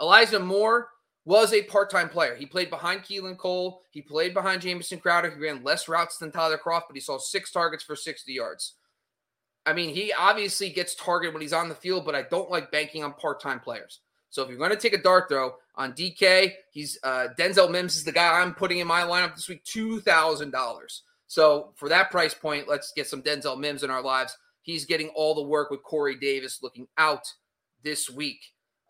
Elijah 0.00 0.38
Moore 0.38 0.88
was 1.26 1.52
a 1.52 1.62
part-time 1.64 2.08
player. 2.08 2.36
He 2.36 2.46
played 2.46 2.70
behind 2.70 3.02
Keelan 3.02 3.36
Cole. 3.36 3.82
He 3.90 4.00
played 4.00 4.32
behind 4.32 4.62
Jamison 4.62 5.00
Crowder. 5.00 5.30
He 5.30 5.42
ran 5.42 5.64
less 5.64 5.88
routes 5.88 6.18
than 6.18 6.30
Tyler 6.30 6.56
Kroft, 6.56 6.84
but 6.88 6.94
he 6.94 7.00
saw 7.00 7.18
six 7.18 7.50
targets 7.50 7.82
for 7.82 7.96
60 7.96 8.32
yards. 8.32 8.74
I 9.66 9.72
mean, 9.72 9.92
he 9.92 10.12
obviously 10.12 10.70
gets 10.70 10.94
targeted 10.94 11.34
when 11.34 11.42
he's 11.42 11.52
on 11.52 11.68
the 11.68 11.74
field, 11.74 12.06
but 12.06 12.14
I 12.14 12.22
don't 12.22 12.50
like 12.50 12.70
banking 12.70 13.02
on 13.02 13.12
part-time 13.14 13.58
players. 13.58 14.00
So 14.30 14.42
if 14.42 14.48
you're 14.48 14.58
going 14.58 14.70
to 14.70 14.76
take 14.76 14.92
a 14.92 15.02
dart 15.02 15.28
throw 15.28 15.54
on 15.74 15.94
DK, 15.94 16.52
he's 16.70 16.98
uh, 17.02 17.28
Denzel 17.38 17.70
Mims 17.70 17.96
is 17.96 18.04
the 18.04 18.12
guy 18.12 18.40
I'm 18.40 18.54
putting 18.54 18.78
in 18.78 18.86
my 18.86 19.02
lineup 19.02 19.34
this 19.34 19.48
week, 19.48 19.64
two 19.64 20.00
thousand 20.00 20.50
dollars. 20.50 21.02
So 21.26 21.72
for 21.74 21.88
that 21.88 22.10
price 22.10 22.34
point, 22.34 22.68
let's 22.68 22.92
get 22.94 23.06
some 23.06 23.22
Denzel 23.22 23.58
Mims 23.58 23.82
in 23.82 23.90
our 23.90 24.02
lives. 24.02 24.36
He's 24.62 24.84
getting 24.84 25.08
all 25.10 25.34
the 25.34 25.42
work 25.42 25.70
with 25.70 25.82
Corey 25.82 26.16
Davis 26.16 26.60
looking 26.62 26.86
out 26.98 27.26
this 27.82 28.10
week. 28.10 28.40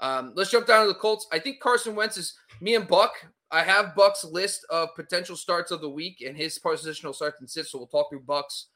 Um, 0.00 0.32
let's 0.34 0.50
jump 0.50 0.66
down 0.66 0.82
to 0.82 0.92
the 0.92 0.98
Colts. 0.98 1.26
I 1.32 1.38
think 1.38 1.60
Carson 1.60 1.94
Wentz 1.94 2.16
is 2.16 2.34
me 2.60 2.74
and 2.74 2.86
Buck. 2.86 3.12
I 3.50 3.62
have 3.62 3.94
Buck's 3.94 4.24
list 4.24 4.66
of 4.70 4.94
potential 4.94 5.36
starts 5.36 5.70
of 5.70 5.80
the 5.80 5.88
week 5.88 6.22
and 6.26 6.36
his 6.36 6.58
positional 6.58 7.14
starts 7.14 7.40
and 7.40 7.48
sits. 7.48 7.70
So 7.70 7.78
we'll 7.78 7.86
talk 7.86 8.10
through 8.10 8.20
Bucks. 8.20 8.66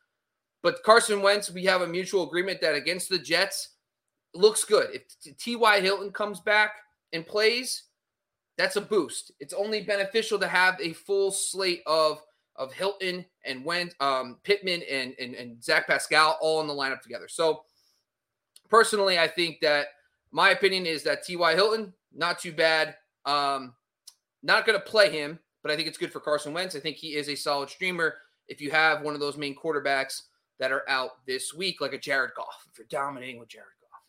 But 0.62 0.82
Carson 0.84 1.22
Wentz, 1.22 1.50
we 1.50 1.64
have 1.64 1.82
a 1.82 1.86
mutual 1.86 2.26
agreement 2.26 2.60
that 2.60 2.74
against 2.74 3.08
the 3.08 3.18
Jets 3.18 3.76
looks 4.34 4.64
good. 4.64 4.88
If 4.92 5.36
T.Y. 5.38 5.80
Hilton 5.80 6.12
comes 6.12 6.40
back 6.40 6.72
and 7.12 7.26
plays, 7.26 7.84
that's 8.56 8.76
a 8.76 8.80
boost. 8.80 9.32
It's 9.40 9.54
only 9.54 9.82
beneficial 9.82 10.38
to 10.38 10.48
have 10.48 10.78
a 10.80 10.92
full 10.92 11.30
slate 11.30 11.82
of 11.86 12.22
of 12.56 12.74
Hilton 12.74 13.24
and 13.46 13.64
Wentz, 13.64 13.94
um, 14.00 14.36
Pittman 14.42 14.82
and, 14.90 15.14
and 15.18 15.34
and 15.34 15.64
Zach 15.64 15.86
Pascal 15.86 16.36
all 16.42 16.60
in 16.60 16.66
the 16.66 16.74
lineup 16.74 17.00
together. 17.00 17.26
So 17.26 17.62
personally, 18.68 19.18
I 19.18 19.28
think 19.28 19.60
that 19.62 19.86
my 20.32 20.50
opinion 20.50 20.86
is 20.86 21.02
that 21.04 21.24
T.Y. 21.24 21.54
Hilton 21.54 21.92
not 22.14 22.38
too 22.38 22.52
bad. 22.52 22.96
Um, 23.24 23.74
not 24.42 24.66
going 24.66 24.78
to 24.78 24.84
play 24.84 25.10
him, 25.10 25.38
but 25.62 25.70
I 25.70 25.76
think 25.76 25.88
it's 25.88 25.98
good 25.98 26.12
for 26.12 26.20
Carson 26.20 26.52
Wentz. 26.52 26.74
I 26.74 26.80
think 26.80 26.96
he 26.96 27.14
is 27.14 27.28
a 27.28 27.34
solid 27.34 27.70
streamer. 27.70 28.14
If 28.48 28.60
you 28.60 28.70
have 28.70 29.02
one 29.02 29.14
of 29.14 29.20
those 29.20 29.36
main 29.36 29.54
quarterbacks 29.54 30.22
that 30.58 30.72
are 30.72 30.88
out 30.88 31.10
this 31.26 31.54
week, 31.54 31.80
like 31.80 31.92
a 31.92 31.98
Jared 31.98 32.32
Goff, 32.36 32.66
if 32.70 32.78
you're 32.78 32.86
dominating 32.90 33.38
with 33.38 33.48
Jared 33.48 33.66
Goff. 33.80 34.00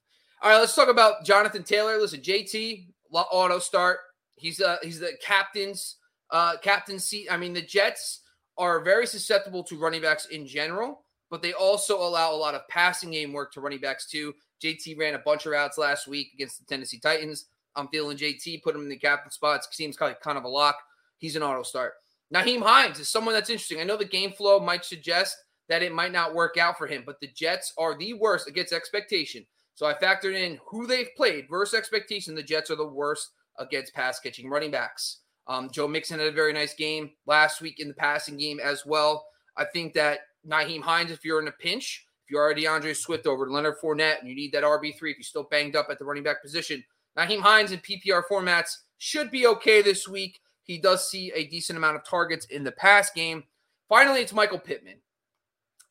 All 0.41 0.51
right, 0.51 0.59
let's 0.59 0.75
talk 0.75 0.89
about 0.89 1.23
Jonathan 1.25 1.63
Taylor. 1.63 1.97
Listen, 1.97 2.21
JT 2.21 2.87
auto 3.11 3.59
start. 3.59 3.99
He's 4.35 4.61
uh 4.61 4.77
he's 4.81 4.99
the 4.99 5.11
captain's 5.23 5.97
uh 6.31 6.57
captain 6.61 6.99
seat. 6.99 7.27
I 7.29 7.37
mean, 7.37 7.53
the 7.53 7.61
Jets 7.61 8.21
are 8.57 8.83
very 8.83 9.05
susceptible 9.05 9.63
to 9.65 9.77
running 9.77 10.01
backs 10.01 10.25
in 10.25 10.47
general, 10.47 11.05
but 11.29 11.41
they 11.41 11.53
also 11.53 11.97
allow 11.97 12.33
a 12.33 12.35
lot 12.35 12.55
of 12.55 12.67
passing 12.69 13.11
game 13.11 13.33
work 13.33 13.53
to 13.53 13.61
running 13.61 13.79
backs 13.79 14.09
too. 14.09 14.33
JT 14.61 14.97
ran 14.97 15.15
a 15.15 15.19
bunch 15.19 15.45
of 15.45 15.51
routes 15.51 15.77
last 15.77 16.07
week 16.07 16.31
against 16.33 16.59
the 16.59 16.65
Tennessee 16.65 16.99
Titans. 16.99 17.45
I'm 17.75 17.87
feeling 17.87 18.17
JT, 18.17 18.63
put 18.63 18.75
him 18.75 18.81
in 18.81 18.89
the 18.89 18.97
captain 18.97 19.31
spots. 19.31 19.67
Seems 19.71 19.97
kind 19.97 20.13
of, 20.13 20.19
kind 20.19 20.37
of 20.37 20.43
a 20.43 20.49
lock. 20.49 20.75
He's 21.17 21.35
an 21.35 21.43
auto 21.43 21.63
start. 21.63 21.93
Nyheim 22.33 22.61
Hines 22.61 22.99
is 22.99 23.09
someone 23.09 23.33
that's 23.33 23.49
interesting. 23.49 23.79
I 23.79 23.83
know 23.83 23.97
the 23.97 24.05
game 24.05 24.31
flow 24.31 24.59
might 24.59 24.85
suggest 24.85 25.37
that 25.67 25.83
it 25.83 25.93
might 25.93 26.11
not 26.11 26.33
work 26.33 26.57
out 26.57 26.77
for 26.77 26.87
him, 26.87 27.03
but 27.05 27.19
the 27.19 27.27
Jets 27.27 27.73
are 27.77 27.97
the 27.97 28.13
worst 28.13 28.47
against 28.47 28.73
expectation. 28.73 29.45
So 29.75 29.85
I 29.85 29.93
factored 29.93 30.35
in 30.35 30.59
who 30.65 30.85
they've 30.85 31.13
played 31.15 31.47
versus 31.49 31.77
expectation. 31.77 32.35
The 32.35 32.43
Jets 32.43 32.69
are 32.71 32.75
the 32.75 32.85
worst 32.85 33.31
against 33.57 33.93
pass 33.93 34.19
catching 34.19 34.49
running 34.49 34.71
backs. 34.71 35.19
Um, 35.47 35.69
Joe 35.71 35.87
Mixon 35.87 36.19
had 36.19 36.27
a 36.27 36.31
very 36.31 36.53
nice 36.53 36.73
game 36.73 37.11
last 37.25 37.61
week 37.61 37.79
in 37.79 37.87
the 37.87 37.93
passing 37.93 38.37
game 38.37 38.59
as 38.59 38.85
well. 38.85 39.25
I 39.57 39.65
think 39.65 39.93
that 39.93 40.19
Nyheim 40.47 40.81
Hines, 40.81 41.11
if 41.11 41.25
you're 41.25 41.41
in 41.41 41.47
a 41.47 41.53
pinch, 41.53 42.05
you 42.31 42.37
are 42.37 42.53
D'Andre 42.53 42.93
Swift 42.93 43.27
over 43.27 43.49
Leonard 43.49 43.75
Fournette 43.79 44.19
and 44.19 44.27
you 44.29 44.35
need 44.35 44.53
that 44.53 44.63
RB3, 44.63 44.93
if 44.93 45.01
you're 45.17 45.23
still 45.23 45.43
banged 45.43 45.75
up 45.75 45.87
at 45.89 45.99
the 45.99 46.05
running 46.05 46.23
back 46.23 46.41
position, 46.41 46.83
Nyheim 47.17 47.41
Hines 47.41 47.71
in 47.71 47.79
PPR 47.79 48.23
formats 48.29 48.77
should 48.97 49.29
be 49.29 49.45
okay 49.47 49.81
this 49.81 50.07
week. 50.07 50.39
He 50.63 50.77
does 50.77 51.09
see 51.09 51.31
a 51.35 51.47
decent 51.47 51.77
amount 51.77 51.97
of 51.97 52.05
targets 52.05 52.45
in 52.45 52.63
the 52.63 52.71
pass 52.71 53.11
game. 53.11 53.43
Finally, 53.89 54.21
it's 54.21 54.33
Michael 54.33 54.59
Pittman. 54.59 54.97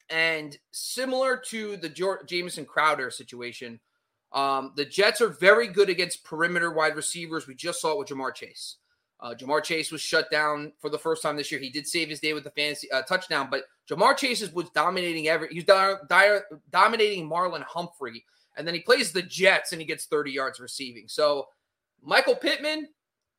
And 0.09 0.57
similar 0.73 1.37
to 1.49 1.77
the 1.77 2.23
Jamison 2.27 2.65
Crowder 2.65 3.11
situation, 3.11 3.79
um, 4.33 4.73
the 4.77 4.85
Jets 4.85 5.21
are 5.21 5.29
very 5.29 5.69
good 5.69 5.89
against 5.89 6.25
perimeter 6.25 6.73
wide 6.73 6.97
receivers. 6.97 7.47
We 7.47 7.55
just 7.55 7.81
saw 7.81 7.93
it 7.93 7.99
with 7.99 8.09
Ja'Marr 8.09 8.35
Chase. 8.35 8.77
Uh, 9.21 9.35
Ja'Marr 9.35 9.63
Chase 9.63 9.93
was 9.93 10.01
shut 10.01 10.31
down 10.31 10.73
for 10.81 10.89
the 10.89 10.99
first 10.99 11.23
time 11.23 11.37
this 11.37 11.53
year. 11.53 11.61
He 11.61 11.71
did 11.71 11.87
save 11.87 12.09
his 12.09 12.21
day 12.21 12.33
with 12.33 12.45
the 12.45 12.51
fantasy 12.51 12.91
uh, 12.91 13.03
touchdown, 13.03 13.49
but 13.51 13.65
Ja'Marr 13.89 14.17
Chase 14.17 14.51
was 14.53 14.71
dominating 14.71 15.29
every. 15.29 15.49
He 15.49 15.57
was 15.57 15.65
di- 15.65 15.95
di- 16.09 16.41
dominating 16.71 17.29
Marlon 17.29 17.63
Humphrey 17.63 18.25
and 18.57 18.67
then 18.67 18.75
he 18.75 18.81
plays 18.81 19.13
the 19.13 19.23
Jets 19.23 19.73
and 19.73 19.81
he 19.81 19.87
gets 19.87 20.07
30 20.07 20.31
yards 20.33 20.61
receiving. 20.61 21.05
So 21.09 21.49
Michael 22.03 22.37
Pittman 22.37 22.89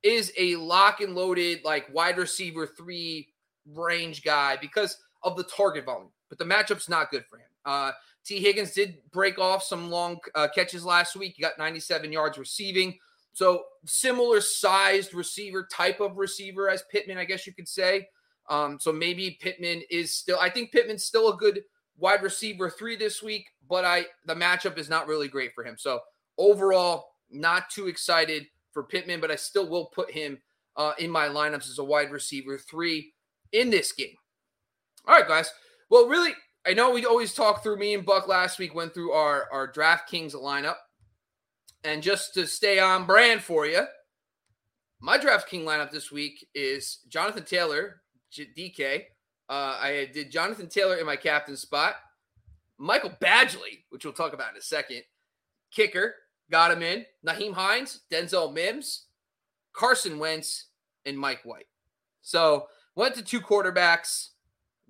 is 0.03 0.31
a 0.38 0.55
lock 0.55 1.01
and 1.01 1.13
loaded, 1.15 1.63
like 1.63 1.93
wide 1.93 2.17
receiver 2.17 2.65
three 2.65 3.29
range 3.71 4.23
guy 4.23 4.57
because 4.59 4.97
of 5.23 5.38
the 5.38 5.43
target 5.43 5.85
volume, 5.85 6.09
but 6.29 6.39
the 6.39 6.45
matchup's 6.45 6.89
not 6.89 7.11
good 7.11 7.25
for 7.29 7.38
him. 7.38 7.45
Uh, 7.65 7.91
Tee 8.25 8.39
Higgins 8.39 8.71
did 8.71 8.97
break 9.11 9.38
off 9.38 9.63
some 9.63 9.91
long 9.91 10.17
uh, 10.33 10.47
catches 10.53 10.83
last 10.83 11.15
week. 11.15 11.33
He 11.35 11.43
got 11.43 11.57
97 11.59 12.11
yards 12.11 12.38
receiving. 12.39 12.97
So 13.33 13.63
similar 13.85 14.41
sized 14.41 15.13
receiver 15.13 15.67
type 15.71 16.00
of 16.00 16.17
receiver 16.17 16.69
as 16.69 16.83
Pittman, 16.91 17.17
I 17.17 17.25
guess 17.25 17.47
you 17.47 17.53
could 17.53 17.67
say. 17.67 18.07
Um, 18.50 18.77
so 18.79 18.91
maybe 18.91 19.38
Pittman 19.41 19.83
is 19.89 20.15
still. 20.15 20.39
I 20.39 20.50
think 20.50 20.71
Pittman's 20.71 21.05
still 21.05 21.29
a 21.29 21.38
good 21.38 21.61
wide 21.97 22.23
receiver 22.23 22.69
three 22.69 22.95
this 22.95 23.23
week, 23.23 23.45
but 23.69 23.85
I 23.85 24.05
the 24.25 24.35
matchup 24.35 24.77
is 24.77 24.89
not 24.89 25.07
really 25.07 25.27
great 25.27 25.53
for 25.53 25.63
him. 25.63 25.75
So 25.77 26.00
overall, 26.38 27.05
not 27.29 27.69
too 27.69 27.88
excited 27.88 28.47
for 28.71 28.83
Pittman, 28.83 29.21
but 29.21 29.31
I 29.31 29.35
still 29.35 29.69
will 29.69 29.85
put 29.88 30.11
him 30.11 30.39
uh, 30.75 30.93
in 30.97 31.09
my 31.09 31.27
lineups 31.27 31.69
as 31.69 31.79
a 31.79 31.83
wide 31.83 32.11
receiver 32.11 32.57
three 32.57 33.13
in 33.51 33.69
this 33.69 33.91
game. 33.91 34.15
All 35.07 35.15
right, 35.15 35.27
guys. 35.27 35.51
Well, 35.89 36.07
really, 36.07 36.33
I 36.65 36.73
know 36.73 36.91
we 36.91 37.05
always 37.05 37.33
talk 37.33 37.63
through 37.63 37.77
me 37.77 37.93
and 37.93 38.05
Buck 38.05 38.27
last 38.27 38.59
week, 38.59 38.73
went 38.73 38.93
through 38.93 39.11
our, 39.11 39.47
our 39.51 39.71
DraftKings 39.71 40.35
lineup. 40.35 40.75
And 41.83 42.03
just 42.03 42.33
to 42.35 42.45
stay 42.45 42.79
on 42.79 43.05
brand 43.05 43.41
for 43.41 43.65
you, 43.65 43.83
my 45.00 45.17
DraftKings 45.17 45.65
lineup 45.65 45.91
this 45.91 46.11
week 46.11 46.47
is 46.53 47.00
Jonathan 47.09 47.43
Taylor, 47.43 48.01
DK, 48.38 49.03
uh, 49.51 49.77
I 49.81 50.09
did 50.13 50.31
Jonathan 50.31 50.69
Taylor 50.69 50.95
in 50.95 51.05
my 51.05 51.17
captain 51.17 51.57
spot. 51.57 51.95
Michael 52.77 53.11
Badgley, 53.21 53.83
which 53.89 54.05
we'll 54.05 54.13
talk 54.13 54.31
about 54.31 54.51
in 54.51 54.57
a 54.57 54.61
second. 54.61 55.03
Kicker, 55.71 56.15
got 56.50 56.71
him 56.71 56.81
in. 56.81 57.05
Nyheim 57.27 57.53
Hines, 57.53 58.00
Denzel 58.09 58.53
Mims, 58.53 59.07
Carson 59.73 60.19
Wentz, 60.19 60.67
and 61.05 61.19
Mike 61.19 61.41
White. 61.43 61.67
So 62.21 62.67
went 62.95 63.13
to 63.15 63.21
two 63.21 63.41
quarterbacks. 63.41 64.29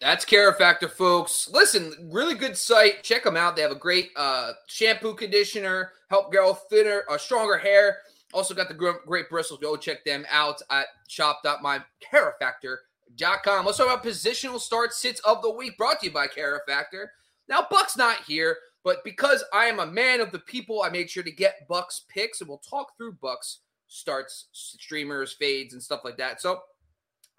That's 0.01 0.25
Care 0.25 0.53
Factor, 0.53 0.89
folks. 0.89 1.51
Listen, 1.53 2.11
really 2.13 2.37
good 2.37 2.57
site. 2.57 3.03
Check 3.03 3.25
them 3.25 3.37
out. 3.37 3.57
They 3.57 3.63
have 3.63 3.73
a 3.73 3.77
great 3.77 4.11
uh, 4.15 4.53
shampoo, 4.69 5.15
conditioner, 5.15 5.91
help 6.09 6.31
grow 6.31 6.55
thinner, 6.55 7.03
uh, 7.11 7.19
stronger 7.19 7.59
hair. 7.59 7.99
Also 8.33 8.55
got 8.55 8.69
the 8.69 8.97
great 9.07 9.29
bristles. 9.29 9.59
Go 9.61 9.77
check 9.77 10.05
them 10.05 10.25
out 10.31 10.63
at 10.71 10.87
shop.mycarefactor.com. 11.09 13.67
Let's 13.67 13.79
talk 13.79 13.87
about 13.87 14.05
positional 14.05 14.61
start 14.61 14.93
sits 14.93 15.19
of 15.21 15.43
the 15.43 15.51
week 15.51 15.77
brought 15.77 15.99
to 16.01 16.07
you 16.07 16.13
by 16.13 16.29
Care 16.29 16.63
Factor. 16.69 17.11
Now, 17.49 17.67
Buck's 17.69 17.97
not 17.97 18.19
here, 18.25 18.57
but 18.85 19.03
because 19.03 19.43
I 19.53 19.65
am 19.65 19.81
a 19.81 19.87
man 19.87 20.21
of 20.21 20.31
the 20.31 20.39
people, 20.41 20.83
I 20.83 20.91
made 20.91 21.11
sure 21.11 21.25
to 21.25 21.33
get 21.33 21.67
Buck's 21.67 22.05
picks, 22.09 22.41
and 22.41 22.49
we'll 22.49 22.59
talk 22.59 22.97
through 22.97 23.15
Buck's 23.15 23.61
starts, 23.89 24.47
streamers, 24.53 25.33
fades, 25.33 25.73
and 25.73 25.83
stuff 25.83 26.03
like 26.05 26.19
that. 26.19 26.41
So, 26.41 26.61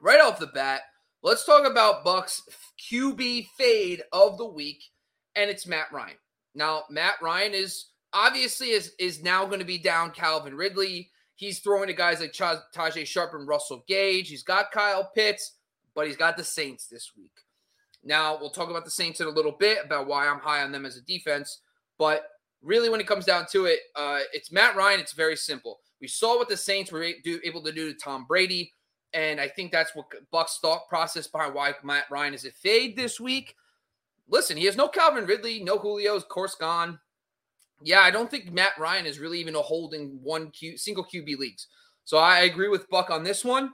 right 0.01 0.19
off 0.19 0.39
the 0.39 0.47
bat, 0.47 0.81
Let's 1.21 1.43
talk 1.43 1.67
about 1.67 2.05
Buck's 2.05 2.41
QB 2.89 3.47
fade 3.57 4.03
of 4.13 4.37
the 4.37 4.45
week, 4.45 4.81
and 5.35 5.49
it's 5.49 5.67
Matt 5.67 5.91
Ryan. 5.91 6.15
Now, 6.55 6.83
Matt 6.89 7.15
Ryan 7.21 7.53
is 7.53 7.87
obviously 8.13 8.69
is 8.69 8.93
is 8.99 9.21
now 9.21 9.45
going 9.45 9.59
to 9.59 9.65
be 9.65 9.77
down 9.77 10.11
Calvin 10.11 10.55
Ridley. 10.55 11.09
He's 11.35 11.59
throwing 11.59 11.87
to 11.87 11.93
guys 11.93 12.21
like 12.21 12.31
Ch- 12.31 12.63
Tajae 12.73 13.05
Sharpe 13.05 13.33
and 13.33 13.47
Russell 13.47 13.83
Gage. 13.85 14.29
He's 14.29 14.43
got 14.43 14.71
Kyle 14.71 15.11
Pitts, 15.13 15.57
but 15.93 16.07
he's 16.07 16.15
got 16.15 16.37
the 16.37 16.43
Saints 16.43 16.87
this 16.87 17.11
week. 17.17 17.31
Now, 18.01 18.37
we'll 18.39 18.49
talk 18.49 18.69
about 18.69 18.85
the 18.85 18.91
Saints 18.91 19.19
in 19.19 19.27
a 19.27 19.31
little 19.31 19.51
bit 19.51 19.79
about 19.83 20.07
why 20.07 20.25
I'm 20.25 20.39
high 20.39 20.63
on 20.63 20.71
them 20.71 20.85
as 20.85 20.95
a 20.95 21.01
defense. 21.01 21.61
But 21.97 22.23
really, 22.61 22.89
when 22.89 23.01
it 23.01 23.07
comes 23.07 23.25
down 23.25 23.45
to 23.51 23.65
it, 23.65 23.79
uh, 23.93 24.19
it's 24.31 24.53
Matt 24.53 24.77
Ryan. 24.77 25.01
It's 25.01 25.13
very 25.13 25.35
simple. 25.35 25.81
We 25.99 26.07
saw 26.07 26.37
what 26.37 26.47
the 26.47 26.55
Saints 26.55 26.93
were 26.93 27.03
able 27.03 27.61
to 27.63 27.73
do 27.73 27.91
to 27.91 27.99
Tom 27.99 28.25
Brady. 28.25 28.71
And 29.13 29.41
I 29.41 29.47
think 29.47 29.71
that's 29.71 29.95
what 29.95 30.05
Buck's 30.31 30.59
thought 30.59 30.87
process 30.87 31.27
behind 31.27 31.55
why 31.55 31.73
Matt 31.83 32.05
Ryan 32.11 32.33
is 32.33 32.45
a 32.45 32.51
fade 32.51 32.95
this 32.95 33.19
week. 33.19 33.55
Listen, 34.27 34.57
he 34.57 34.65
has 34.65 34.77
no 34.77 34.87
Calvin 34.87 35.25
Ridley, 35.25 35.63
no 35.63 35.79
Julio's 35.79 36.23
course 36.23 36.55
gone. 36.55 36.99
Yeah, 37.81 38.01
I 38.01 38.11
don't 38.11 38.29
think 38.29 38.51
Matt 38.51 38.77
Ryan 38.77 39.05
is 39.05 39.19
really 39.19 39.39
even 39.39 39.55
a 39.55 39.61
holding 39.61 40.19
one 40.21 40.51
Q, 40.51 40.77
single 40.77 41.03
QB 41.03 41.37
leagues. 41.37 41.67
So 42.03 42.17
I 42.17 42.41
agree 42.41 42.67
with 42.67 42.89
Buck 42.89 43.09
on 43.09 43.23
this 43.23 43.43
one. 43.43 43.71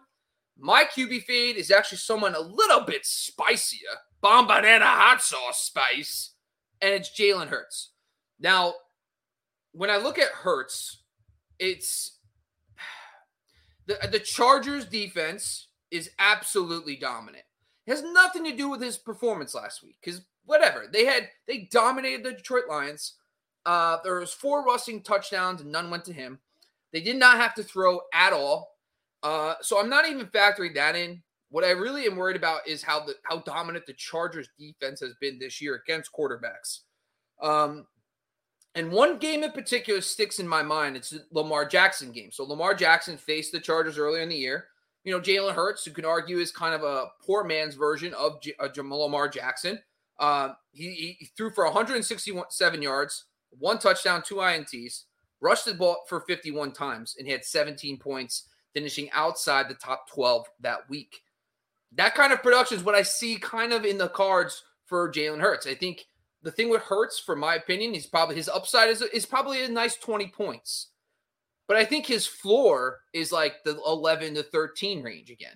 My 0.58 0.86
QB 0.86 1.24
fade 1.24 1.58
is 1.58 1.72
actually 1.72 1.98
someone 1.98 2.36
a 2.36 2.40
little 2.40 2.82
bit 2.82 3.06
spicier, 3.06 3.90
Bombanana 4.24 4.84
hot 4.84 5.22
sauce 5.22 5.62
spice, 5.62 6.32
and 6.82 6.94
it's 6.94 7.10
Jalen 7.10 7.48
Hurts. 7.48 7.92
Now, 8.40 8.76
when 9.74 9.90
I 9.90 9.98
look 9.98 10.18
at 10.18 10.30
Hurts, 10.30 11.04
it's 11.60 12.20
the, 13.88 14.08
the 14.12 14.20
Chargers 14.20 14.86
defense 14.86 15.68
is 15.92 16.12
absolutely 16.20 16.96
dominant. 16.96 17.44
It 17.86 17.92
has 17.92 18.04
nothing 18.04 18.44
to 18.46 18.56
do 18.56 18.70
with 18.70 18.82
his 18.82 18.98
performance 18.98 19.54
last 19.54 19.84
week 19.84 19.98
because 20.04 20.22
whatever 20.46 20.86
they 20.92 21.06
had, 21.06 21.30
they 21.48 21.70
dominated 21.72 22.24
the 22.24 22.34
Detroit 22.34 22.64
Lions. 22.70 23.14
Uh, 23.66 23.98
there 24.04 24.20
was 24.20 24.34
four 24.34 24.64
rushing 24.64 25.02
touchdowns 25.02 25.62
and 25.62 25.72
none 25.72 25.90
went 25.90 26.06
to 26.06 26.14
him. 26.14 26.40
They 26.92 27.02
did 27.02 27.18
not 27.18 27.38
have 27.38 27.54
to 27.56 27.64
throw 27.64 28.02
at 28.14 28.34
all. 28.34 28.76
Uh, 29.22 29.56
so 29.62 29.80
I'm 29.80 29.90
not 29.90 30.08
even 30.08 30.28
factoring 30.28 30.76
that 30.76 30.96
in. 30.96 31.22
What 31.50 31.64
I 31.64 31.72
really 31.72 32.06
am 32.06 32.16
worried 32.16 32.36
about 32.36 32.68
is 32.68 32.84
how 32.84 33.06
the 33.06 33.16
how 33.24 33.40
dominant 33.40 33.86
the 33.86 33.94
Chargers 33.94 34.50
defense 34.60 35.00
has 35.00 35.14
been 35.22 35.40
this 35.40 35.62
year 35.62 35.76
against 35.76 36.12
quarterbacks. 36.12 36.80
Um, 37.42 37.86
and 38.76 38.92
one 38.92 39.18
game 39.18 39.44
in 39.44 39.52
particular 39.52 40.02
sticks 40.02 40.40
in 40.40 40.48
my 40.48 40.62
mind. 40.62 40.98
It's 40.98 41.12
the 41.12 41.26
Lamar 41.32 41.66
Jackson 41.66 42.12
game. 42.12 42.30
So 42.32 42.44
Lamar 42.44 42.76
Jackson 42.76 43.18
faced 43.18 43.54
the 43.54 43.60
Chargers 43.60 43.98
earlier 43.98 44.22
in 44.22 44.30
the 44.30 44.36
year. 44.36 44.66
You 45.06 45.14
know, 45.14 45.22
Jalen 45.22 45.56
Hurts, 45.56 45.86
who 45.86 45.92
can 45.92 46.04
argue 46.04 46.40
is 46.40 46.52
kind 46.52 46.76
of 46.76 46.84
a 46.84 47.08
poor 47.26 47.44
man's 47.46 47.76
version 47.76 48.14
of 48.16 48.42
J- 48.42 48.56
uh, 48.60 48.68
Lamar 48.76 49.30
Jackson. 49.30 49.80
Uh, 50.20 50.50
he, 50.72 51.16
he, 51.20 51.30
threw 51.38 51.52
for 51.52 51.66
167 51.66 52.82
yards, 52.82 53.26
one 53.50 53.78
touchdown, 53.78 54.24
two 54.26 54.36
INTs, 54.36 55.04
rushed 55.42 55.66
the 55.66 55.74
ball 55.74 56.04
for 56.08 56.22
51 56.22 56.72
times, 56.72 57.16
and 57.20 57.28
had 57.28 57.44
17 57.44 57.98
points, 57.98 58.48
finishing 58.74 59.10
outside 59.12 59.68
the 59.68 59.76
top 59.76 60.10
12 60.10 60.48
that 60.62 60.90
week. 60.90 61.22
That 61.94 62.16
kind 62.16 62.34
of 62.34 62.42
production 62.42 62.78
is 62.78 62.84
what 62.84 62.96
I 62.96 63.04
see 63.04 63.38
kind 63.38 63.74
of 63.74 63.86
in 63.86 63.98
the 63.98 64.10
cards 64.10 64.64
for 64.86 65.12
Jalen 65.12 65.40
Hurts. 65.40 65.68
I 65.68 65.76
think 65.76 66.06
the 66.46 66.52
thing 66.52 66.70
with 66.70 66.84
Hurts, 66.84 67.20
for 67.20 67.36
my 67.36 67.56
opinion, 67.56 67.96
he's 67.96 68.06
probably 68.06 68.36
his 68.36 68.48
upside 68.48 68.90
is 68.90 69.02
is 69.02 69.26
probably 69.26 69.66
a 69.66 69.68
nice 69.68 69.96
20 69.96 70.28
points. 70.28 70.92
But 71.68 71.76
I 71.76 71.84
think 71.84 72.06
his 72.06 72.28
floor 72.28 73.00
is 73.14 73.32
like 73.32 73.64
the 73.64 73.82
11 73.84 74.36
to 74.36 74.44
13 74.44 75.02
range 75.02 75.32
again. 75.32 75.56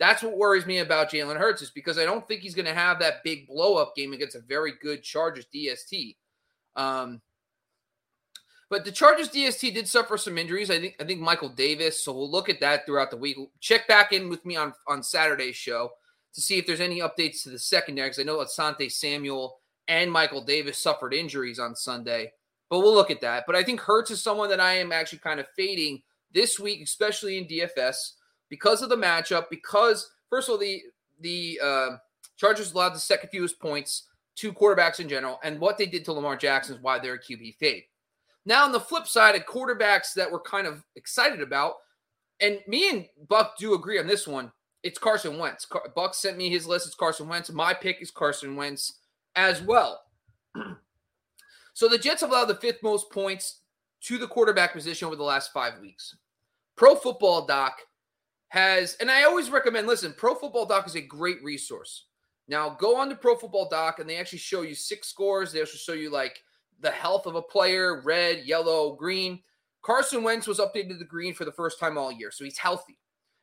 That's 0.00 0.22
what 0.22 0.38
worries 0.38 0.64
me 0.64 0.78
about 0.78 1.10
Jalen 1.10 1.36
Hurts 1.36 1.60
is 1.60 1.70
because 1.70 1.98
I 1.98 2.06
don't 2.06 2.26
think 2.26 2.40
he's 2.40 2.54
going 2.54 2.66
to 2.66 2.74
have 2.74 2.98
that 2.98 3.22
big 3.22 3.46
blow 3.46 3.76
up 3.76 3.94
game 3.94 4.14
against 4.14 4.34
a 4.34 4.40
very 4.40 4.72
good 4.80 5.02
Chargers 5.02 5.46
DST. 5.54 6.16
Um, 6.76 7.20
but 8.70 8.86
the 8.86 8.90
Chargers 8.90 9.28
DST 9.28 9.74
did 9.74 9.86
suffer 9.86 10.16
some 10.16 10.38
injuries. 10.38 10.70
I 10.70 10.80
think 10.80 10.96
I 10.98 11.04
think 11.04 11.20
Michael 11.20 11.50
Davis. 11.50 12.02
So 12.02 12.14
we'll 12.14 12.30
look 12.30 12.48
at 12.48 12.60
that 12.60 12.86
throughout 12.86 13.10
the 13.10 13.18
week. 13.18 13.36
Check 13.60 13.86
back 13.86 14.14
in 14.14 14.30
with 14.30 14.46
me 14.46 14.56
on 14.56 14.72
on 14.88 15.02
Saturday's 15.02 15.56
show 15.56 15.90
to 16.32 16.40
see 16.40 16.56
if 16.56 16.66
there's 16.66 16.80
any 16.80 17.00
updates 17.00 17.42
to 17.42 17.50
the 17.50 17.58
secondary 17.58 18.08
because 18.08 18.18
I 18.18 18.22
know 18.22 18.38
Asante 18.38 18.90
Samuel 18.90 19.58
and 19.88 20.10
Michael 20.10 20.42
Davis 20.42 20.78
suffered 20.78 21.14
injuries 21.14 21.58
on 21.58 21.74
Sunday. 21.74 22.32
But 22.70 22.80
we'll 22.80 22.94
look 22.94 23.10
at 23.10 23.20
that. 23.20 23.44
But 23.46 23.56
I 23.56 23.62
think 23.62 23.80
Hurts 23.80 24.10
is 24.10 24.22
someone 24.22 24.48
that 24.48 24.60
I 24.60 24.74
am 24.74 24.92
actually 24.92 25.18
kind 25.18 25.40
of 25.40 25.46
fading 25.56 26.02
this 26.32 26.58
week, 26.58 26.80
especially 26.82 27.36
in 27.36 27.46
DFS, 27.46 28.12
because 28.48 28.80
of 28.82 28.88
the 28.88 28.96
matchup. 28.96 29.46
Because 29.50 30.10
first 30.30 30.48
of 30.48 30.54
all, 30.54 30.58
the 30.58 30.82
the 31.20 31.60
uh, 31.62 31.88
Chargers 32.36 32.72
allowed 32.72 32.94
the 32.94 32.98
second 32.98 33.30
fewest 33.30 33.60
points 33.60 34.08
to 34.36 34.52
quarterbacks 34.52 35.00
in 35.00 35.08
general, 35.08 35.38
and 35.44 35.60
what 35.60 35.76
they 35.76 35.86
did 35.86 36.04
to 36.06 36.12
Lamar 36.12 36.36
Jackson 36.36 36.76
is 36.76 36.82
why 36.82 36.98
they're 36.98 37.14
a 37.14 37.20
QB 37.20 37.56
fade. 37.56 37.84
Now, 38.44 38.64
on 38.64 38.72
the 38.72 38.80
flip 38.80 39.06
side, 39.06 39.36
of 39.36 39.44
quarterbacks 39.46 40.14
that 40.14 40.30
we're 40.30 40.40
kind 40.40 40.66
of 40.66 40.82
excited 40.96 41.40
about, 41.40 41.74
and 42.40 42.58
me 42.66 42.90
and 42.90 43.06
Buck 43.28 43.56
do 43.58 43.74
agree 43.74 43.98
on 43.98 44.06
this 44.06 44.26
one. 44.26 44.50
It's 44.82 44.98
Carson 44.98 45.38
Wentz. 45.38 45.66
Buck 45.94 46.14
sent 46.14 46.36
me 46.36 46.50
his 46.50 46.66
list. 46.66 46.86
It's 46.86 46.96
Carson 46.96 47.28
Wentz. 47.28 47.52
My 47.52 47.72
pick 47.72 48.02
is 48.02 48.10
Carson 48.10 48.56
Wentz 48.56 48.98
as 49.36 49.62
well. 49.62 50.02
so 51.74 51.88
the 51.88 51.98
Jets 51.98 52.20
have 52.20 52.30
allowed 52.30 52.46
the 52.46 52.54
fifth 52.56 52.82
most 52.82 53.10
points 53.10 53.60
to 54.02 54.18
the 54.18 54.26
quarterback 54.26 54.72
position 54.72 55.06
over 55.06 55.16
the 55.16 55.22
last 55.22 55.52
five 55.52 55.78
weeks. 55.80 56.16
Pro 56.76 56.94
Football 56.94 57.46
Doc 57.46 57.78
has, 58.48 58.96
and 59.00 59.10
I 59.10 59.24
always 59.24 59.50
recommend 59.50 59.86
listen, 59.86 60.14
Pro 60.16 60.34
Football 60.34 60.66
Doc 60.66 60.86
is 60.86 60.96
a 60.96 61.00
great 61.00 61.42
resource. 61.42 62.06
Now 62.48 62.70
go 62.70 62.96
on 62.96 63.08
to 63.08 63.14
Pro 63.14 63.36
Football 63.36 63.68
Doc 63.68 63.98
and 63.98 64.08
they 64.08 64.16
actually 64.16 64.38
show 64.38 64.62
you 64.62 64.74
six 64.74 65.08
scores. 65.08 65.52
They 65.52 65.60
also 65.60 65.76
show 65.76 65.92
you 65.92 66.10
like 66.10 66.42
the 66.80 66.90
health 66.90 67.26
of 67.26 67.36
a 67.36 67.42
player 67.42 68.02
red, 68.02 68.44
yellow, 68.44 68.94
green. 68.94 69.40
Carson 69.82 70.22
Wentz 70.22 70.46
was 70.46 70.58
updated 70.58 70.90
to 70.90 70.96
the 70.96 71.04
green 71.04 71.34
for 71.34 71.44
the 71.44 71.52
first 71.52 71.80
time 71.80 71.96
all 71.98 72.12
year, 72.12 72.30
so 72.30 72.44
he's 72.44 72.58
healthy. 72.58 72.98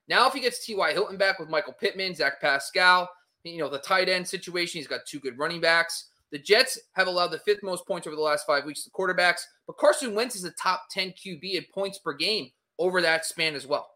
Now, 0.08 0.28
if 0.28 0.34
he 0.34 0.39
gets 0.39 0.65
T.Y. 0.65 0.93
Hilton 0.93 1.17
back 1.17 1.38
with 1.38 1.49
Michael 1.49 1.73
Pittman, 1.73 2.15
Zach 2.15 2.41
Pascal, 2.41 3.10
you 3.43 3.60
know, 3.60 3.69
the 3.69 3.80
tight 3.80 4.10
end 4.10 4.28
situation. 4.28 4.80
He's 4.80 4.88
got 4.88 5.02
two 5.08 5.19
good 5.19 5.38
running 5.38 5.62
backs. 5.62 6.10
The 6.32 6.39
Jets 6.39 6.78
have 6.93 7.08
allowed 7.08 7.30
the 7.30 7.39
fifth 7.39 7.63
most 7.63 7.88
points 7.88 8.06
over 8.06 8.15
the 8.15 8.21
last 8.21 8.45
five 8.45 8.65
weeks 8.65 8.84
to 8.84 8.91
quarterbacks, 8.91 9.41
but 9.65 9.78
Carson 9.78 10.13
Wentz 10.13 10.36
is 10.36 10.43
a 10.43 10.52
top 10.52 10.84
10 10.91 11.12
QB 11.12 11.56
in 11.56 11.65
points 11.73 11.97
per 11.97 12.13
game 12.13 12.52
over 12.78 13.02
that 13.02 13.25
span 13.25 13.56
as 13.56 13.65
well. 13.65 13.89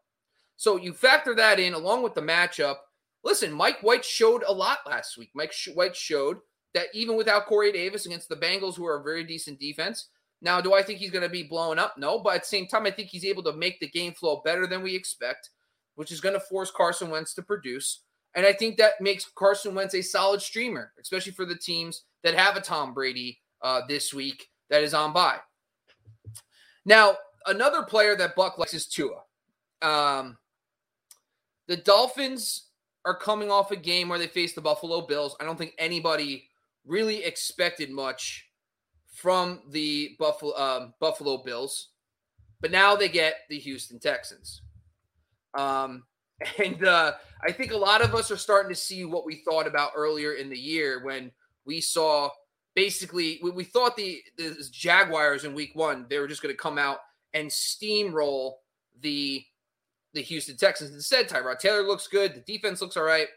So 0.57 0.77
you 0.77 0.93
factor 0.93 1.35
that 1.35 1.59
in 1.59 1.73
along 1.73 2.03
with 2.03 2.15
the 2.15 2.21
matchup. 2.21 2.77
Listen, 3.23 3.51
Mike 3.51 3.81
White 3.81 4.03
showed 4.03 4.43
a 4.47 4.51
lot 4.51 4.79
last 4.87 5.17
week. 5.17 5.29
Mike 5.35 5.53
White 5.73 5.95
showed 5.95 6.39
that 6.73 6.87
even 6.93 7.15
without 7.15 7.45
Corey 7.45 7.71
Davis 7.71 8.05
against 8.05 8.29
the 8.29 8.35
Bengals, 8.35 8.75
who 8.75 8.85
are 8.85 8.99
a 8.99 9.03
very 9.03 9.23
decent 9.23 9.59
defense. 9.59 10.09
Now, 10.41 10.59
do 10.59 10.73
I 10.73 10.83
think 10.83 10.99
he's 10.99 11.11
going 11.11 11.23
to 11.23 11.29
be 11.29 11.43
blown 11.43 11.79
up? 11.79 11.97
No, 11.97 12.19
but 12.19 12.35
at 12.35 12.41
the 12.41 12.47
same 12.47 12.67
time, 12.67 12.85
I 12.85 12.91
think 12.91 13.09
he's 13.09 13.23
able 13.23 13.43
to 13.43 13.53
make 13.53 13.79
the 13.79 13.87
game 13.89 14.13
flow 14.13 14.41
better 14.43 14.67
than 14.67 14.83
we 14.83 14.93
expect, 14.93 15.51
which 15.95 16.11
is 16.11 16.19
going 16.19 16.33
to 16.33 16.39
force 16.39 16.69
Carson 16.69 17.09
Wentz 17.09 17.33
to 17.35 17.41
produce. 17.41 18.01
And 18.35 18.45
I 18.45 18.53
think 18.53 18.77
that 18.77 18.99
makes 18.99 19.29
Carson 19.35 19.75
Wentz 19.75 19.93
a 19.93 20.01
solid 20.01 20.41
streamer, 20.41 20.91
especially 20.99 21.33
for 21.33 21.45
the 21.45 21.55
teams 21.55 22.03
that 22.23 22.33
have 22.35 22.55
a 22.55 22.61
Tom 22.61 22.93
Brady 22.93 23.39
uh, 23.61 23.81
this 23.87 24.13
week 24.13 24.49
that 24.69 24.83
is 24.83 24.93
on 24.93 25.13
by. 25.13 25.37
Now, 26.85 27.17
another 27.45 27.83
player 27.83 28.15
that 28.15 28.35
Buck 28.35 28.57
likes 28.57 28.73
is 28.73 28.87
Tua. 28.87 29.21
Um, 29.81 30.37
the 31.67 31.77
Dolphins 31.77 32.69
are 33.05 33.17
coming 33.17 33.51
off 33.51 33.71
a 33.71 33.75
game 33.75 34.09
where 34.09 34.19
they 34.19 34.27
faced 34.27 34.55
the 34.55 34.61
Buffalo 34.61 35.01
Bills. 35.01 35.35
I 35.39 35.43
don't 35.43 35.57
think 35.57 35.73
anybody 35.77 36.49
really 36.85 37.23
expected 37.23 37.89
much 37.89 38.47
from 39.13 39.61
the 39.69 40.15
Buffalo 40.19 40.55
um, 40.57 40.93
Buffalo 40.99 41.37
Bills, 41.43 41.89
but 42.61 42.71
now 42.71 42.95
they 42.95 43.09
get 43.09 43.35
the 43.49 43.59
Houston 43.59 43.99
Texans. 43.99 44.61
Um, 45.53 46.03
and 46.63 46.85
uh, 46.85 47.13
I 47.41 47.51
think 47.51 47.71
a 47.71 47.77
lot 47.77 48.01
of 48.01 48.15
us 48.15 48.31
are 48.31 48.37
starting 48.37 48.69
to 48.69 48.79
see 48.79 49.05
what 49.05 49.25
we 49.25 49.43
thought 49.43 49.67
about 49.67 49.91
earlier 49.95 50.33
in 50.33 50.49
the 50.49 50.57
year 50.57 51.03
when 51.03 51.31
we 51.65 51.81
saw 51.81 52.29
basically 52.75 53.39
we, 53.43 53.51
we 53.51 53.63
thought 53.63 53.95
the, 53.95 54.19
the 54.37 54.55
Jaguars 54.71 55.45
in 55.45 55.53
Week 55.53 55.71
One 55.73 56.05
they 56.09 56.19
were 56.19 56.27
just 56.27 56.41
going 56.41 56.53
to 56.53 56.61
come 56.61 56.77
out 56.77 56.97
and 57.33 57.49
steamroll 57.49 58.53
the 59.01 59.43
the 60.13 60.21
Houston 60.21 60.55
Texans. 60.55 60.93
Instead, 60.93 61.27
Tyrod 61.27 61.59
Taylor 61.59 61.83
looks 61.83 62.07
good. 62.07 62.35
The 62.35 62.53
defense 62.53 62.81
looks 62.81 62.97
all 62.97 63.03
right. 63.03 63.27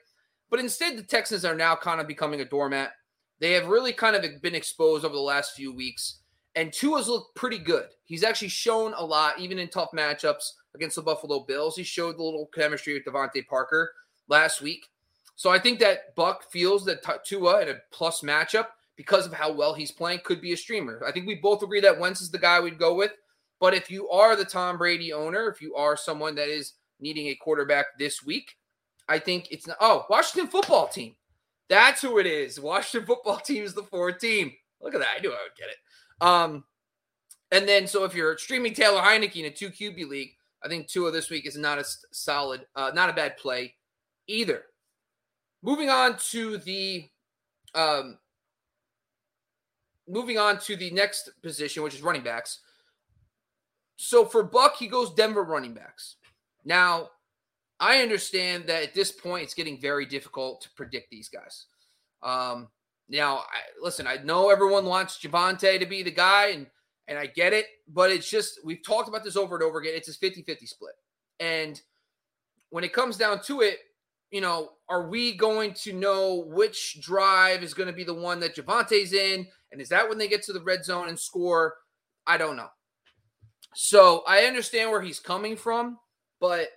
But 0.50 0.60
instead, 0.60 0.96
the 0.96 1.02
Texans 1.02 1.44
are 1.44 1.54
now 1.54 1.74
kind 1.74 2.00
of 2.00 2.06
becoming 2.06 2.40
a 2.40 2.44
doormat. 2.44 2.92
They 3.40 3.52
have 3.52 3.66
really 3.66 3.92
kind 3.92 4.16
of 4.16 4.42
been 4.42 4.54
exposed 4.54 5.04
over 5.04 5.14
the 5.14 5.20
last 5.20 5.54
few 5.54 5.74
weeks. 5.74 6.20
And 6.54 6.72
Tua's 6.72 7.08
looked 7.08 7.34
pretty 7.34 7.58
good. 7.58 7.86
He's 8.04 8.24
actually 8.24 8.48
shown 8.48 8.94
a 8.96 9.04
lot, 9.04 9.38
even 9.38 9.58
in 9.58 9.68
tough 9.68 9.90
matchups 9.94 10.52
against 10.76 10.96
the 10.96 11.02
Buffalo 11.02 11.40
Bills. 11.40 11.76
He 11.76 11.82
showed 11.82 12.16
a 12.16 12.22
little 12.22 12.48
chemistry 12.54 12.94
with 12.94 13.04
DeVante 13.04 13.46
Parker 13.46 13.92
last 14.28 14.62
week. 14.62 14.86
So 15.34 15.50
I 15.50 15.58
think 15.58 15.80
that 15.80 16.14
Buck 16.14 16.50
feels 16.50 16.84
that 16.86 17.04
Tua 17.24 17.62
in 17.62 17.68
a 17.68 17.74
plus 17.90 18.22
matchup 18.22 18.68
because 18.96 19.26
of 19.26 19.32
how 19.32 19.52
well 19.52 19.74
he's 19.74 19.90
playing 19.90 20.20
could 20.24 20.40
be 20.40 20.52
a 20.52 20.56
streamer. 20.56 21.02
I 21.06 21.12
think 21.12 21.26
we 21.26 21.34
both 21.34 21.62
agree 21.62 21.80
that 21.80 21.98
Wentz 21.98 22.22
is 22.22 22.30
the 22.30 22.38
guy 22.38 22.60
we'd 22.60 22.78
go 22.78 22.94
with. 22.94 23.12
But 23.60 23.74
if 23.74 23.90
you 23.90 24.08
are 24.08 24.36
the 24.36 24.44
Tom 24.44 24.78
Brady 24.78 25.12
owner, 25.12 25.48
if 25.48 25.60
you 25.60 25.74
are 25.74 25.96
someone 25.96 26.34
that 26.36 26.48
is 26.48 26.74
needing 27.00 27.28
a 27.28 27.34
quarterback 27.34 27.86
this 27.98 28.22
week, 28.22 28.56
I 29.08 29.18
think 29.18 29.48
it's 29.50 29.66
not. 29.66 29.76
Oh, 29.80 30.04
Washington 30.10 30.50
football 30.50 30.88
team. 30.88 31.14
That's 31.68 32.02
who 32.02 32.18
it 32.18 32.26
is. 32.26 32.60
Washington 32.60 33.06
football 33.14 33.38
team 33.38 33.62
is 33.64 33.74
the 33.74 33.82
fourth 33.82 34.18
team. 34.18 34.52
Look 34.80 34.94
at 34.94 35.00
that. 35.00 35.16
I 35.16 35.20
knew 35.20 35.30
I 35.30 35.42
would 35.42 35.56
get 35.58 35.68
it. 35.68 35.76
Um, 36.20 36.64
and 37.52 37.68
then 37.68 37.86
so 37.86 38.04
if 38.04 38.14
you're 38.14 38.36
streaming 38.38 38.74
Taylor 38.74 39.00
Heinicke 39.00 39.36
in 39.36 39.46
a 39.46 39.50
two 39.50 39.70
QB 39.70 40.08
league, 40.08 40.32
I 40.66 40.68
think 40.68 40.88
of 40.96 41.12
this 41.12 41.30
week 41.30 41.46
is 41.46 41.56
not 41.56 41.78
a 41.78 41.84
solid, 42.10 42.66
uh, 42.74 42.90
not 42.92 43.08
a 43.08 43.12
bad 43.12 43.36
play 43.36 43.76
either. 44.26 44.64
Moving 45.62 45.90
on 45.90 46.16
to 46.30 46.58
the 46.58 47.08
um, 47.72 48.18
moving 50.08 50.38
on 50.38 50.58
to 50.60 50.74
the 50.74 50.90
next 50.90 51.30
position, 51.40 51.84
which 51.84 51.94
is 51.94 52.02
running 52.02 52.24
backs. 52.24 52.60
So 53.94 54.24
for 54.24 54.42
Buck, 54.42 54.76
he 54.76 54.88
goes 54.88 55.14
Denver 55.14 55.44
running 55.44 55.72
backs. 55.72 56.16
Now, 56.64 57.10
I 57.78 58.02
understand 58.02 58.66
that 58.66 58.82
at 58.82 58.94
this 58.94 59.12
point 59.12 59.44
it's 59.44 59.54
getting 59.54 59.80
very 59.80 60.04
difficult 60.04 60.62
to 60.62 60.70
predict 60.70 61.10
these 61.10 61.28
guys. 61.28 61.66
Um, 62.24 62.68
now, 63.08 63.36
I, 63.36 63.60
listen, 63.80 64.08
I 64.08 64.16
know 64.16 64.50
everyone 64.50 64.84
wants 64.84 65.18
Javonte 65.18 65.78
to 65.78 65.86
be 65.86 66.02
the 66.02 66.10
guy, 66.10 66.48
and 66.48 66.66
and 67.08 67.18
I 67.18 67.26
get 67.26 67.52
it, 67.52 67.66
but 67.88 68.10
it's 68.10 68.28
just 68.28 68.60
we've 68.64 68.84
talked 68.84 69.08
about 69.08 69.24
this 69.24 69.36
over 69.36 69.56
and 69.56 69.64
over 69.64 69.78
again. 69.78 69.94
It's 69.94 70.08
a 70.08 70.12
50-50 70.12 70.68
split. 70.68 70.94
And 71.38 71.80
when 72.70 72.84
it 72.84 72.92
comes 72.92 73.16
down 73.16 73.42
to 73.42 73.60
it, 73.60 73.78
you 74.30 74.40
know, 74.40 74.70
are 74.88 75.08
we 75.08 75.36
going 75.36 75.72
to 75.74 75.92
know 75.92 76.44
which 76.48 77.00
drive 77.00 77.62
is 77.62 77.74
going 77.74 77.88
to 77.88 77.94
be 77.94 78.04
the 78.04 78.14
one 78.14 78.40
that 78.40 78.56
Javonte's 78.56 79.12
in? 79.12 79.46
And 79.70 79.80
is 79.80 79.88
that 79.90 80.08
when 80.08 80.18
they 80.18 80.28
get 80.28 80.42
to 80.44 80.52
the 80.52 80.62
red 80.62 80.84
zone 80.84 81.08
and 81.08 81.18
score? 81.18 81.74
I 82.26 82.36
don't 82.36 82.56
know. 82.56 82.68
So 83.74 84.24
I 84.26 84.44
understand 84.46 84.90
where 84.90 85.02
he's 85.02 85.20
coming 85.20 85.56
from, 85.56 85.98
but 86.40 86.68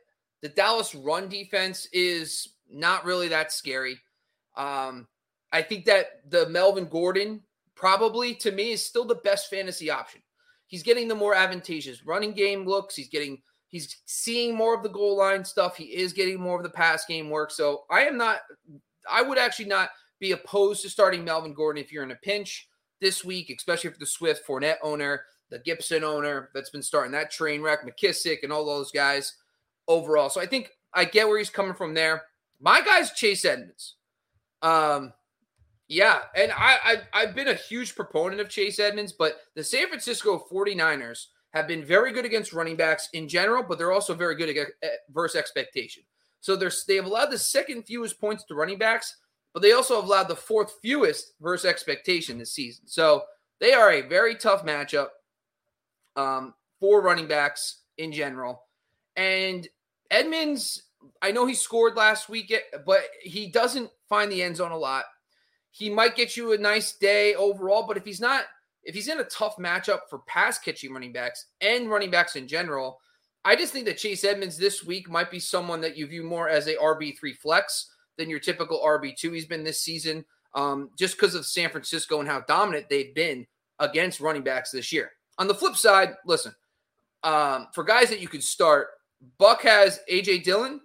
the 0.41 0.49
Dallas 0.49 0.93
run 0.93 1.27
defense 1.27 1.87
is 1.91 2.55
not 2.69 3.05
really 3.05 3.29
that 3.29 3.51
scary. 3.51 3.99
Um, 4.55 5.07
I 5.51 5.61
think 5.61 5.85
that 5.85 6.29
the 6.29 6.47
Melvin 6.49 6.85
Gordon 6.85 7.41
probably 7.79 8.35
to 8.35 8.51
me 8.51 8.71
is 8.71 8.85
still 8.85 9.05
the 9.05 9.15
best 9.15 9.49
fantasy 9.49 9.89
option. 9.89 10.21
He's 10.67 10.83
getting 10.83 11.07
the 11.07 11.15
more 11.15 11.33
advantageous 11.33 12.05
running 12.05 12.33
game 12.33 12.65
looks. 12.65 12.95
He's 12.95 13.09
getting 13.09 13.41
he's 13.69 13.97
seeing 14.05 14.55
more 14.55 14.75
of 14.75 14.83
the 14.83 14.89
goal 14.89 15.17
line 15.17 15.45
stuff. 15.45 15.77
He 15.77 15.85
is 15.85 16.11
getting 16.11 16.39
more 16.39 16.57
of 16.57 16.63
the 16.63 16.69
pass 16.69 17.05
game 17.05 17.29
work. 17.29 17.51
So 17.51 17.83
I 17.89 18.01
am 18.01 18.17
not 18.17 18.41
I 19.09 19.21
would 19.21 19.37
actually 19.37 19.65
not 19.65 19.89
be 20.19 20.33
opposed 20.33 20.81
to 20.81 20.89
starting 20.89 21.23
Melvin 21.23 21.53
Gordon 21.53 21.81
if 21.81 21.91
you're 21.91 22.03
in 22.03 22.11
a 22.11 22.15
pinch 22.15 22.67
this 22.99 23.23
week, 23.23 23.49
especially 23.55 23.91
for 23.91 23.99
the 23.99 24.05
Swift 24.05 24.45
Fournette 24.45 24.77
owner 24.83 25.23
the 25.49 25.59
Gibson 25.59 26.03
owner 26.03 26.49
that's 26.53 26.69
been 26.69 26.83
starting 26.83 27.11
that 27.13 27.31
train 27.31 27.61
wreck, 27.61 27.79
McKissic, 27.85 28.43
and 28.43 28.51
all 28.51 28.65
those 28.65 28.91
guys 28.91 29.35
overall. 29.87 30.29
So 30.29 30.39
I 30.39 30.45
think 30.45 30.69
I 30.93 31.05
get 31.05 31.27
where 31.27 31.37
he's 31.37 31.49
coming 31.49 31.73
from 31.73 31.93
there. 31.93 32.23
My 32.59 32.81
guy's 32.81 33.11
Chase 33.11 33.45
Edmonds. 33.45 33.95
Um, 34.61 35.13
yeah, 35.89 36.19
and 36.35 36.51
I, 36.55 36.97
I 37.13 37.21
have 37.21 37.35
been 37.35 37.47
a 37.47 37.55
huge 37.55 37.95
proponent 37.95 38.39
of 38.39 38.47
Chase 38.47 38.79
Edmonds, 38.79 39.11
but 39.11 39.37
the 39.55 39.63
San 39.63 39.87
Francisco 39.87 40.45
49ers 40.51 41.25
have 41.51 41.67
been 41.67 41.83
very 41.83 42.13
good 42.13 42.25
against 42.25 42.53
running 42.53 42.75
backs 42.75 43.09
in 43.13 43.27
general, 43.27 43.63
but 43.63 43.79
they're 43.79 43.91
also 43.91 44.13
very 44.13 44.35
good 44.35 44.49
against 44.49 44.73
versus 45.11 45.35
expectation. 45.35 46.03
So 46.41 46.55
they're, 46.55 46.71
they've 46.87 47.03
allowed 47.03 47.31
the 47.31 47.39
second 47.39 47.83
fewest 47.83 48.21
points 48.21 48.43
to 48.45 48.55
running 48.55 48.77
backs, 48.77 49.17
but 49.51 49.63
they 49.63 49.71
also 49.71 49.95
have 49.95 50.05
allowed 50.05 50.27
the 50.27 50.35
fourth 50.35 50.73
fewest 50.79 51.33
versus 51.41 51.65
expectation 51.65 52.37
this 52.37 52.53
season. 52.53 52.87
So 52.87 53.23
they 53.59 53.73
are 53.73 53.91
a 53.91 54.07
very 54.07 54.35
tough 54.35 54.63
matchup 54.63 55.07
um, 56.15 56.53
for 56.79 57.01
running 57.01 57.27
backs 57.27 57.81
in 57.97 58.11
general. 58.11 58.63
And 59.15 59.67
Edmonds, 60.11 60.83
I 61.23 61.31
know 61.31 61.47
he 61.47 61.55
scored 61.55 61.95
last 61.95 62.29
week, 62.29 62.53
but 62.85 63.01
he 63.23 63.47
doesn't 63.47 63.89
find 64.07 64.31
the 64.31 64.43
end 64.43 64.57
zone 64.57 64.71
a 64.71 64.77
lot. 64.77 65.05
He 65.79 65.89
might 65.89 66.17
get 66.17 66.35
you 66.35 66.51
a 66.51 66.57
nice 66.57 66.91
day 66.91 67.35
overall, 67.35 67.87
but 67.87 67.95
if 67.95 68.03
he's 68.03 68.19
not, 68.19 68.43
if 68.83 68.93
he's 68.93 69.07
in 69.07 69.21
a 69.21 69.23
tough 69.23 69.55
matchup 69.55 70.01
for 70.09 70.19
pass 70.27 70.59
catching 70.59 70.91
running 70.91 71.13
backs 71.13 71.45
and 71.61 71.89
running 71.89 72.11
backs 72.11 72.35
in 72.35 72.49
general, 72.49 72.99
I 73.45 73.55
just 73.55 73.71
think 73.71 73.85
that 73.85 73.97
Chase 73.97 74.25
Edmonds 74.25 74.57
this 74.57 74.83
week 74.83 75.09
might 75.09 75.31
be 75.31 75.39
someone 75.39 75.79
that 75.79 75.95
you 75.95 76.05
view 76.05 76.23
more 76.23 76.49
as 76.49 76.67
a 76.67 76.75
RB3 76.75 77.33
flex 77.37 77.89
than 78.17 78.29
your 78.29 78.41
typical 78.41 78.81
RB2 78.85 79.33
he's 79.33 79.45
been 79.45 79.63
this 79.63 79.79
season, 79.79 80.25
um, 80.53 80.89
just 80.97 81.15
because 81.15 81.33
of 81.33 81.45
San 81.45 81.69
Francisco 81.69 82.19
and 82.19 82.27
how 82.27 82.41
dominant 82.41 82.89
they've 82.89 83.15
been 83.15 83.47
against 83.79 84.19
running 84.19 84.43
backs 84.43 84.71
this 84.71 84.91
year. 84.91 85.11
On 85.37 85.47
the 85.47 85.55
flip 85.55 85.77
side, 85.77 86.15
listen, 86.25 86.53
um, 87.23 87.67
for 87.73 87.85
guys 87.85 88.09
that 88.09 88.19
you 88.19 88.27
could 88.27 88.43
start, 88.43 88.87
Buck 89.37 89.61
has 89.61 90.01
AJ 90.11 90.43
Dillon 90.43 90.81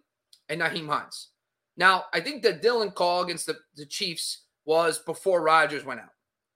and 0.48 0.60
Nyheim 0.60 0.88
Hines. 0.88 1.30
Now, 1.76 2.04
I 2.12 2.20
think 2.20 2.42
the 2.42 2.52
Dillon 2.52 2.92
call 2.92 3.24
against 3.24 3.46
the, 3.46 3.58
the 3.74 3.86
Chiefs 3.86 4.43
was 4.64 4.98
before 4.98 5.42
Rodgers 5.42 5.84
went 5.84 6.00
out, 6.00 6.12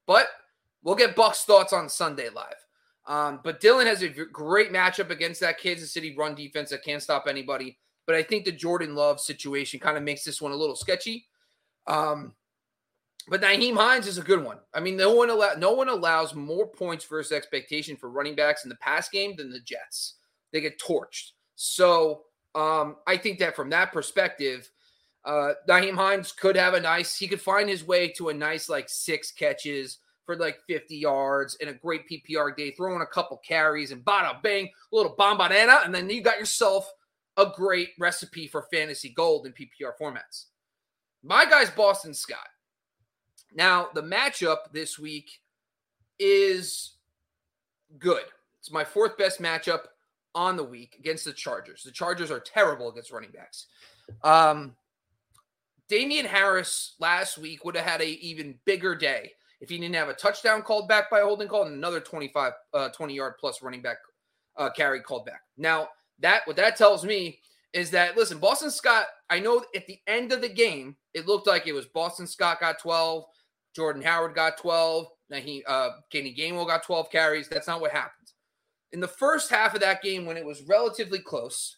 but 0.07 0.29
we'll 0.83 0.94
get 0.94 1.16
Buck's 1.16 1.44
thoughts 1.44 1.73
on 1.73 1.88
Sunday 1.88 2.29
live. 2.29 2.55
Um, 3.07 3.40
but 3.42 3.61
Dillon 3.61 3.87
has 3.87 4.03
a 4.03 4.09
great 4.09 4.71
matchup 4.71 5.11
against 5.11 5.40
that 5.40 5.59
Kansas 5.59 5.92
City 5.92 6.14
run 6.16 6.35
defense 6.35 6.71
that 6.71 6.85
can't 6.85 7.03
stop 7.03 7.25
anybody. 7.27 7.79
But 8.07 8.16
I 8.16 8.23
think 8.23 8.44
the 8.44 8.53
Jordan 8.53 8.94
Love 8.94 9.18
situation 9.21 9.81
kind 9.81 9.97
of 9.97 10.03
makes 10.03 10.25
this 10.25 10.42
one 10.42 10.53
a 10.53 10.57
little 10.57 10.77
sketchy. 10.77 11.27
Um, 11.87 12.35
but 13.29 13.42
Nyheim 13.42 13.77
Hines 13.77 14.07
is 14.07 14.18
a 14.18 14.23
good 14.23 14.42
one. 14.42 14.59
I 14.75 14.81
mean, 14.81 14.97
no 14.97 15.14
one 15.14 15.31
allow, 15.31 15.53
no 15.59 15.73
one 15.73 15.88
allows 15.88 16.35
more 16.35 16.66
points 16.66 17.05
versus 17.05 17.33
expectation 17.33 17.97
for 17.97 18.11
running 18.11 18.35
backs 18.35 18.64
in 18.64 18.71
the 18.71 18.77
pass 18.77 19.09
game 19.09 19.35
than 19.37 19.51
the 19.51 19.61
Jets. 19.61 20.14
They 20.53 20.61
get 20.61 20.81
torched. 20.81 21.33
So 21.55 22.25
um, 22.55 22.97
I 23.07 23.16
think 23.16 23.38
that 23.40 23.57
from 23.57 23.71
that 23.71 23.92
perspective, 23.92 24.71
uh, 25.29 25.53
Nyheim 25.69 25.95
Hines 25.95 26.33
could 26.33 26.57
have 26.57 26.73
a 26.73 26.81
nice. 26.81 27.14
He 27.14 27.29
could 27.29 27.41
find 27.41 27.69
his 27.69 27.85
way 27.85 28.09
to 28.17 28.31
a 28.31 28.35
nice 28.35 28.71
like 28.71 28.88
six 28.88 29.31
catches 29.31 29.99
for 30.25 30.37
like 30.37 30.59
50 30.67 30.97
yards 30.97 31.57
and 31.61 31.69
a 31.69 31.75
great 31.75 32.09
PPR 32.09 32.57
day, 32.57 32.71
throwing 32.71 33.03
a 33.03 33.07
couple 33.07 33.37
carries 33.47 33.93
and 33.93 34.03
bada 34.05 34.43
bang, 34.43 34.71
a 34.93 34.97
little 34.97 35.14
Bombanana, 35.14 35.85
and 35.85 35.95
then 35.95 36.09
you 36.09 36.23
got 36.23 36.38
yourself 36.38 36.91
a 37.37 37.47
great 37.55 37.91
recipe 37.99 38.47
for 38.47 38.67
fantasy 38.73 39.11
gold 39.11 39.47
in 39.47 39.53
PPR 39.53 39.93
formats. 40.01 40.47
My 41.23 41.45
guy's 41.45 41.71
Boston 41.71 42.14
Scott. 42.14 42.49
Now, 43.55 43.88
the 43.95 44.03
matchup 44.03 44.73
this 44.73 44.99
week 44.99 45.41
is 46.19 46.97
good. 47.99 48.25
It's 48.61 48.71
my 48.71 48.85
fourth 48.85 49.19
best 49.19 49.43
matchup 49.43 49.81
on 50.35 50.57
the 50.57 50.64
week 50.64 50.97
against 50.99 51.27
the 51.27 51.33
Chargers. 51.33 51.83
The 51.83 51.91
Chargers 51.91 52.31
are 52.31 52.41
terrible 52.41 52.88
against 52.88 53.12
running 53.12 53.31
backs. 53.31 53.67
Um, 54.23 54.75
Damien 55.88 56.27
Harris 56.27 56.94
last 57.01 57.38
week 57.38 57.64
would 57.64 57.77
have 57.77 57.87
had 57.87 58.01
a 58.01 58.09
even 58.09 58.59
bigger 58.64 58.94
day 58.94 59.33
if 59.61 59.68
he 59.68 59.79
didn't 59.79 59.94
have 59.94 60.09
a 60.09 60.14
touchdown 60.14 60.62
called 60.62 60.88
back 60.88 61.11
by 61.11 61.20
a 61.20 61.24
holding 61.24 61.48
call 61.48 61.64
and 61.64 61.74
another 61.74 62.01
25, 62.01 62.53
uh, 62.74 62.88
20 62.90 63.14
yard 63.14 63.35
plus 63.40 63.62
running 63.62 63.83
back 63.83 63.96
uh, 64.57 64.70
carry 64.70 65.01
called 65.01 65.24
back. 65.24 65.42
Now, 65.57 65.88
that 66.20 66.42
what 66.46 66.57
that 66.57 66.77
tells 66.77 67.05
me 67.05 67.40
is 67.72 67.90
that 67.90 68.16
listen, 68.16 68.38
Boston 68.38 68.70
Scott, 68.70 69.07
I 69.31 69.38
know 69.40 69.64
at 69.74 69.87
the 69.87 69.98
end 70.07 70.33
of 70.33 70.40
the 70.40 70.48
game, 70.48 70.96
it 71.14 71.27
looked 71.27 71.46
like 71.46 71.66
it 71.66 71.72
was 71.72 71.87
Boston 71.87 72.27
Scott 72.27 72.61
got 72.61 72.79
12, 72.79 73.24
Jordan 73.74 74.03
Howard 74.03 74.35
got 74.35 74.57
12. 74.57 75.07
Now 75.31 75.38
he 75.38 75.64
uh 75.66 75.90
Kenny 76.11 76.35
Gainwell 76.35 76.66
got 76.66 76.83
12 76.83 77.11
carries. 77.11 77.48
That's 77.48 77.66
not 77.66 77.81
what 77.81 77.92
happened. 77.92 78.33
In 78.92 79.01
the 79.01 79.09
first 79.09 79.51
half 79.51 79.74
of 79.74 79.81
that 79.81 80.03
game, 80.03 80.24
when 80.24 80.37
it 80.37 80.44
was 80.44 80.62
relatively 80.62 81.18
close, 81.18 81.77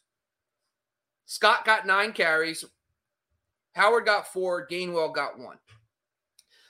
Scott 1.26 1.64
got 1.64 1.86
nine 1.86 2.12
carries, 2.12 2.64
Howard 3.74 4.06
got 4.06 4.32
four. 4.32 4.66
Gainwell 4.66 5.14
got 5.14 5.38
one. 5.38 5.58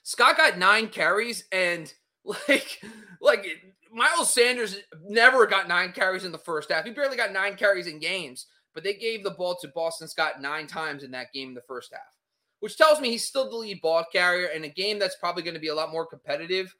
Scott 0.02 0.36
got 0.36 0.58
nine 0.58 0.88
carries, 0.88 1.44
and 1.52 1.92
like, 2.24 2.80
like 3.20 3.46
Miles 3.92 4.32
Sanders 4.32 4.76
never 5.02 5.46
got 5.46 5.68
nine 5.68 5.92
carries 5.92 6.24
in 6.24 6.32
the 6.32 6.38
first 6.38 6.70
half. 6.70 6.84
He 6.84 6.90
barely 6.90 7.16
got 7.16 7.32
nine 7.32 7.56
carries 7.56 7.86
in 7.86 7.98
games, 7.98 8.46
but 8.74 8.84
they 8.84 8.94
gave 8.94 9.24
the 9.24 9.30
ball 9.30 9.56
to 9.60 9.68
Boston 9.68 10.08
Scott 10.08 10.40
nine 10.40 10.66
times 10.66 11.02
in 11.02 11.10
that 11.12 11.32
game 11.32 11.48
in 11.48 11.54
the 11.54 11.62
first 11.62 11.92
half, 11.92 12.16
which 12.60 12.76
tells 12.76 13.00
me 13.00 13.10
he's 13.10 13.26
still 13.26 13.50
the 13.50 13.56
lead 13.56 13.80
ball 13.80 14.04
carrier 14.12 14.48
in 14.48 14.64
a 14.64 14.68
game 14.68 14.98
that's 14.98 15.16
probably 15.16 15.42
going 15.42 15.54
to 15.54 15.60
be 15.60 15.68
a 15.68 15.74
lot 15.74 15.92
more 15.92 16.06
competitive. 16.06 16.74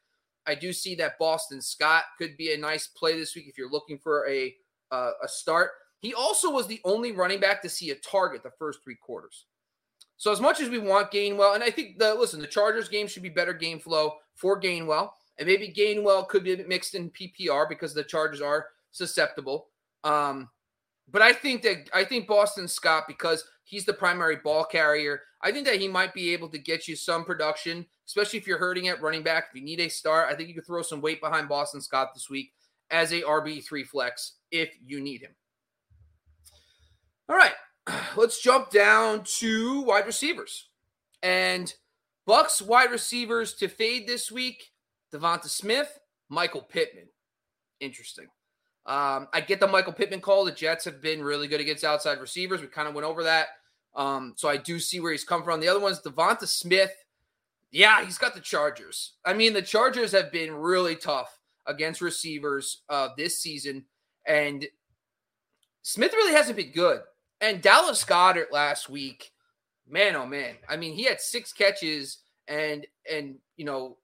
I 0.46 0.54
do 0.54 0.72
see 0.72 0.94
that 0.96 1.18
Boston 1.18 1.61
Scott 1.61 2.04
could 2.18 2.37
be 2.37 2.52
a 2.52 2.59
nice 2.59 2.87
play 2.87 3.18
this 3.18 3.35
week 3.35 3.46
if 3.48 3.59
you're 3.59 3.70
looking 3.70 3.98
for 3.98 4.28
a 4.28 4.54
uh, 4.90 5.12
a 5.22 5.28
start. 5.28 5.70
He 6.00 6.14
also 6.14 6.50
was 6.50 6.66
the 6.66 6.80
only 6.85 7.12
running 7.12 7.40
back 7.40 7.62
to 7.62 7.68
see 7.68 7.90
a 7.90 7.94
target 7.96 8.42
the 8.42 8.50
first 8.59 8.83
three 8.83 8.96
quarters. 8.96 9.46
So 10.20 10.30
as 10.30 10.38
much 10.38 10.61
as 10.61 10.68
we 10.68 10.76
want 10.76 11.11
Gainwell, 11.11 11.54
and 11.54 11.64
I 11.64 11.70
think 11.70 11.98
the 11.98 12.12
listen, 12.14 12.42
the 12.42 12.46
Chargers 12.46 12.90
game 12.90 13.06
should 13.06 13.22
be 13.22 13.30
better 13.30 13.54
game 13.54 13.78
flow 13.78 14.16
for 14.35 14.61
Gainwell, 14.61 15.12
and 15.38 15.48
maybe 15.48 15.72
Gainwell 15.72 16.28
could 16.28 16.44
be 16.44 16.62
mixed 16.64 16.94
in 16.94 17.11
PPR 17.11 17.66
because 17.66 17.94
the 17.94 18.04
Chargers 18.04 18.42
are 18.42 18.66
susceptible. 18.90 19.68
Um, 20.04 20.50
but 21.11 21.22
I 21.22 21.33
think 21.33 21.62
that 21.62 21.88
I 21.94 22.04
think 22.04 22.28
Boston 22.28 22.68
Scott 22.68 23.04
because 23.09 23.46
he's 23.64 23.87
the 23.87 23.94
primary 23.94 24.37
ball 24.37 24.62
carrier. 24.62 25.22
I 25.40 25.52
think 25.52 25.64
that 25.64 25.80
he 25.80 25.88
might 25.88 26.12
be 26.12 26.35
able 26.35 26.50
to 26.50 26.59
get 26.59 26.87
you 26.87 26.96
some 26.96 27.24
production, 27.24 27.87
especially 28.06 28.40
if 28.40 28.46
you're 28.46 28.59
hurting 28.59 28.88
at 28.88 29.00
running 29.00 29.22
back. 29.22 29.46
If 29.48 29.59
you 29.59 29.64
need 29.64 29.80
a 29.80 29.88
start, 29.88 30.28
I 30.30 30.37
think 30.37 30.50
you 30.50 30.54
could 30.54 30.66
throw 30.66 30.83
some 30.83 31.00
weight 31.00 31.22
behind 31.22 31.48
Boston 31.48 31.80
Scott 31.80 32.11
this 32.12 32.28
week 32.28 32.52
as 32.90 33.11
a 33.12 33.22
RB 33.22 33.64
three 33.64 33.85
flex 33.85 34.35
if 34.50 34.68
you 34.85 35.00
need 35.00 35.22
him. 35.22 35.35
All 37.26 37.37
right, 37.37 37.54
let's 38.16 38.40
jump 38.40 38.70
down 38.70 39.22
to 39.38 39.82
wide 39.82 40.06
receivers 40.06 40.68
and 41.22 41.74
Bucks 42.26 42.62
wide 42.62 42.90
receivers 42.90 43.54
to 43.54 43.68
fade 43.68 44.06
this 44.06 44.30
week. 44.30 44.70
Devonta 45.12 45.48
Smith, 45.48 45.98
Michael 46.28 46.62
Pittman. 46.62 47.08
Interesting. 47.80 48.26
Um, 48.86 49.26
I 49.32 49.40
get 49.40 49.58
the 49.58 49.66
Michael 49.66 49.92
Pittman 49.92 50.20
call. 50.20 50.44
The 50.44 50.52
Jets 50.52 50.84
have 50.84 51.02
been 51.02 51.24
really 51.24 51.48
good 51.48 51.60
against 51.60 51.82
outside 51.82 52.20
receivers. 52.20 52.60
We 52.60 52.68
kind 52.68 52.86
of 52.86 52.94
went 52.94 53.06
over 53.06 53.24
that. 53.24 53.48
Um, 53.96 54.34
so 54.36 54.48
I 54.48 54.58
do 54.58 54.78
see 54.78 55.00
where 55.00 55.10
he's 55.10 55.24
come 55.24 55.42
from. 55.42 55.60
The 55.60 55.68
other 55.68 55.80
one's 55.80 56.00
Devonta 56.00 56.46
Smith. 56.46 56.92
Yeah, 57.72 58.04
he's 58.04 58.18
got 58.18 58.34
the 58.34 58.40
Chargers. 58.40 59.14
I 59.24 59.32
mean, 59.32 59.52
the 59.52 59.62
Chargers 59.62 60.12
have 60.12 60.30
been 60.30 60.54
really 60.54 60.94
tough 60.94 61.36
against 61.66 62.00
receivers 62.00 62.82
uh, 62.88 63.08
this 63.16 63.40
season, 63.40 63.86
and 64.26 64.66
Smith 65.82 66.12
really 66.12 66.34
hasn't 66.34 66.56
been 66.56 66.72
good. 66.72 67.00
And 67.40 67.62
Dallas 67.62 68.05
Goedert 68.05 68.53
last 68.53 68.88
week, 68.88 69.33
man, 69.88 70.16
oh 70.16 70.26
man. 70.26 70.57
I 70.68 70.76
mean, 70.76 70.94
he 70.94 71.05
had 71.05 71.20
six 71.20 71.53
catches 71.53 72.18
and 72.48 72.87
and 73.11 73.37
you 73.57 73.64
know, 73.64 73.96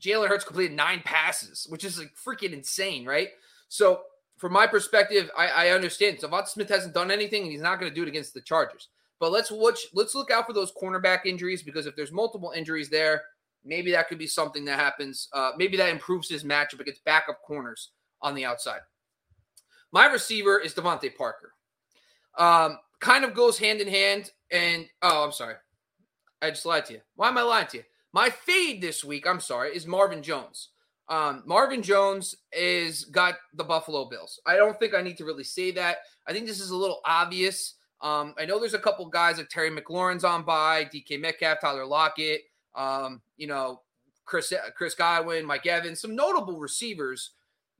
Jalen 0.00 0.28
Hurts 0.28 0.44
completed 0.44 0.76
nine 0.76 1.02
passes, 1.04 1.66
which 1.68 1.84
is 1.84 1.98
like 1.98 2.12
freaking 2.14 2.52
insane, 2.52 3.04
right? 3.04 3.30
So 3.68 4.02
from 4.36 4.52
my 4.52 4.66
perspective, 4.66 5.30
I, 5.36 5.46
I 5.46 5.68
understand. 5.70 6.18
Devonta 6.18 6.48
Smith 6.48 6.68
hasn't 6.68 6.94
done 6.94 7.10
anything, 7.10 7.42
and 7.42 7.52
he's 7.52 7.62
not 7.62 7.80
going 7.80 7.90
to 7.90 7.94
do 7.94 8.02
it 8.02 8.08
against 8.08 8.34
the 8.34 8.40
Chargers. 8.40 8.88
But 9.18 9.32
let's 9.32 9.50
watch. 9.50 9.86
Let's 9.94 10.14
look 10.14 10.30
out 10.30 10.46
for 10.46 10.52
those 10.52 10.72
cornerback 10.72 11.24
injuries 11.24 11.62
because 11.62 11.86
if 11.86 11.96
there's 11.96 12.12
multiple 12.12 12.52
injuries 12.54 12.90
there, 12.90 13.22
maybe 13.64 13.90
that 13.92 14.08
could 14.08 14.18
be 14.18 14.26
something 14.26 14.64
that 14.66 14.78
happens. 14.78 15.28
Uh, 15.32 15.52
maybe 15.56 15.76
that 15.76 15.88
improves 15.88 16.28
his 16.28 16.44
matchup 16.44 16.80
against 16.80 17.04
backup 17.04 17.40
corners 17.42 17.90
on 18.20 18.34
the 18.34 18.44
outside. 18.44 18.80
My 19.92 20.06
receiver 20.06 20.58
is 20.58 20.74
DeVante 20.74 21.16
Parker. 21.16 21.53
Um, 22.38 22.78
kind 23.00 23.24
of 23.24 23.34
goes 23.34 23.58
hand 23.58 23.80
in 23.80 23.88
hand. 23.88 24.30
And 24.50 24.86
oh, 25.02 25.24
I'm 25.24 25.32
sorry, 25.32 25.54
I 26.42 26.50
just 26.50 26.66
lied 26.66 26.86
to 26.86 26.94
you. 26.94 27.00
Why 27.16 27.28
am 27.28 27.38
I 27.38 27.42
lying 27.42 27.66
to 27.68 27.78
you? 27.78 27.82
My 28.12 28.30
fade 28.30 28.80
this 28.80 29.04
week, 29.04 29.26
I'm 29.26 29.40
sorry, 29.40 29.74
is 29.74 29.86
Marvin 29.86 30.22
Jones. 30.22 30.68
Um, 31.08 31.42
Marvin 31.44 31.82
Jones 31.82 32.34
is 32.52 33.04
got 33.06 33.34
the 33.54 33.64
Buffalo 33.64 34.08
Bills. 34.08 34.40
I 34.46 34.56
don't 34.56 34.78
think 34.78 34.94
I 34.94 35.02
need 35.02 35.18
to 35.18 35.24
really 35.24 35.44
say 35.44 35.70
that. 35.72 35.98
I 36.26 36.32
think 36.32 36.46
this 36.46 36.60
is 36.60 36.70
a 36.70 36.76
little 36.76 37.00
obvious. 37.04 37.74
Um, 38.00 38.34
I 38.38 38.44
know 38.44 38.58
there's 38.58 38.74
a 38.74 38.78
couple 38.78 39.06
guys 39.06 39.38
like 39.38 39.48
Terry 39.48 39.70
McLaurin's 39.70 40.24
on 40.24 40.44
by, 40.44 40.84
DK 40.84 41.20
Metcalf, 41.20 41.60
Tyler 41.60 41.86
Lockett, 41.86 42.42
um, 42.74 43.20
you 43.36 43.46
know, 43.46 43.80
Chris 44.24 44.52
Chris 44.76 44.94
Godwin, 44.94 45.44
Mike 45.44 45.66
Evans, 45.66 46.00
some 46.00 46.16
notable 46.16 46.58
receivers, 46.58 47.32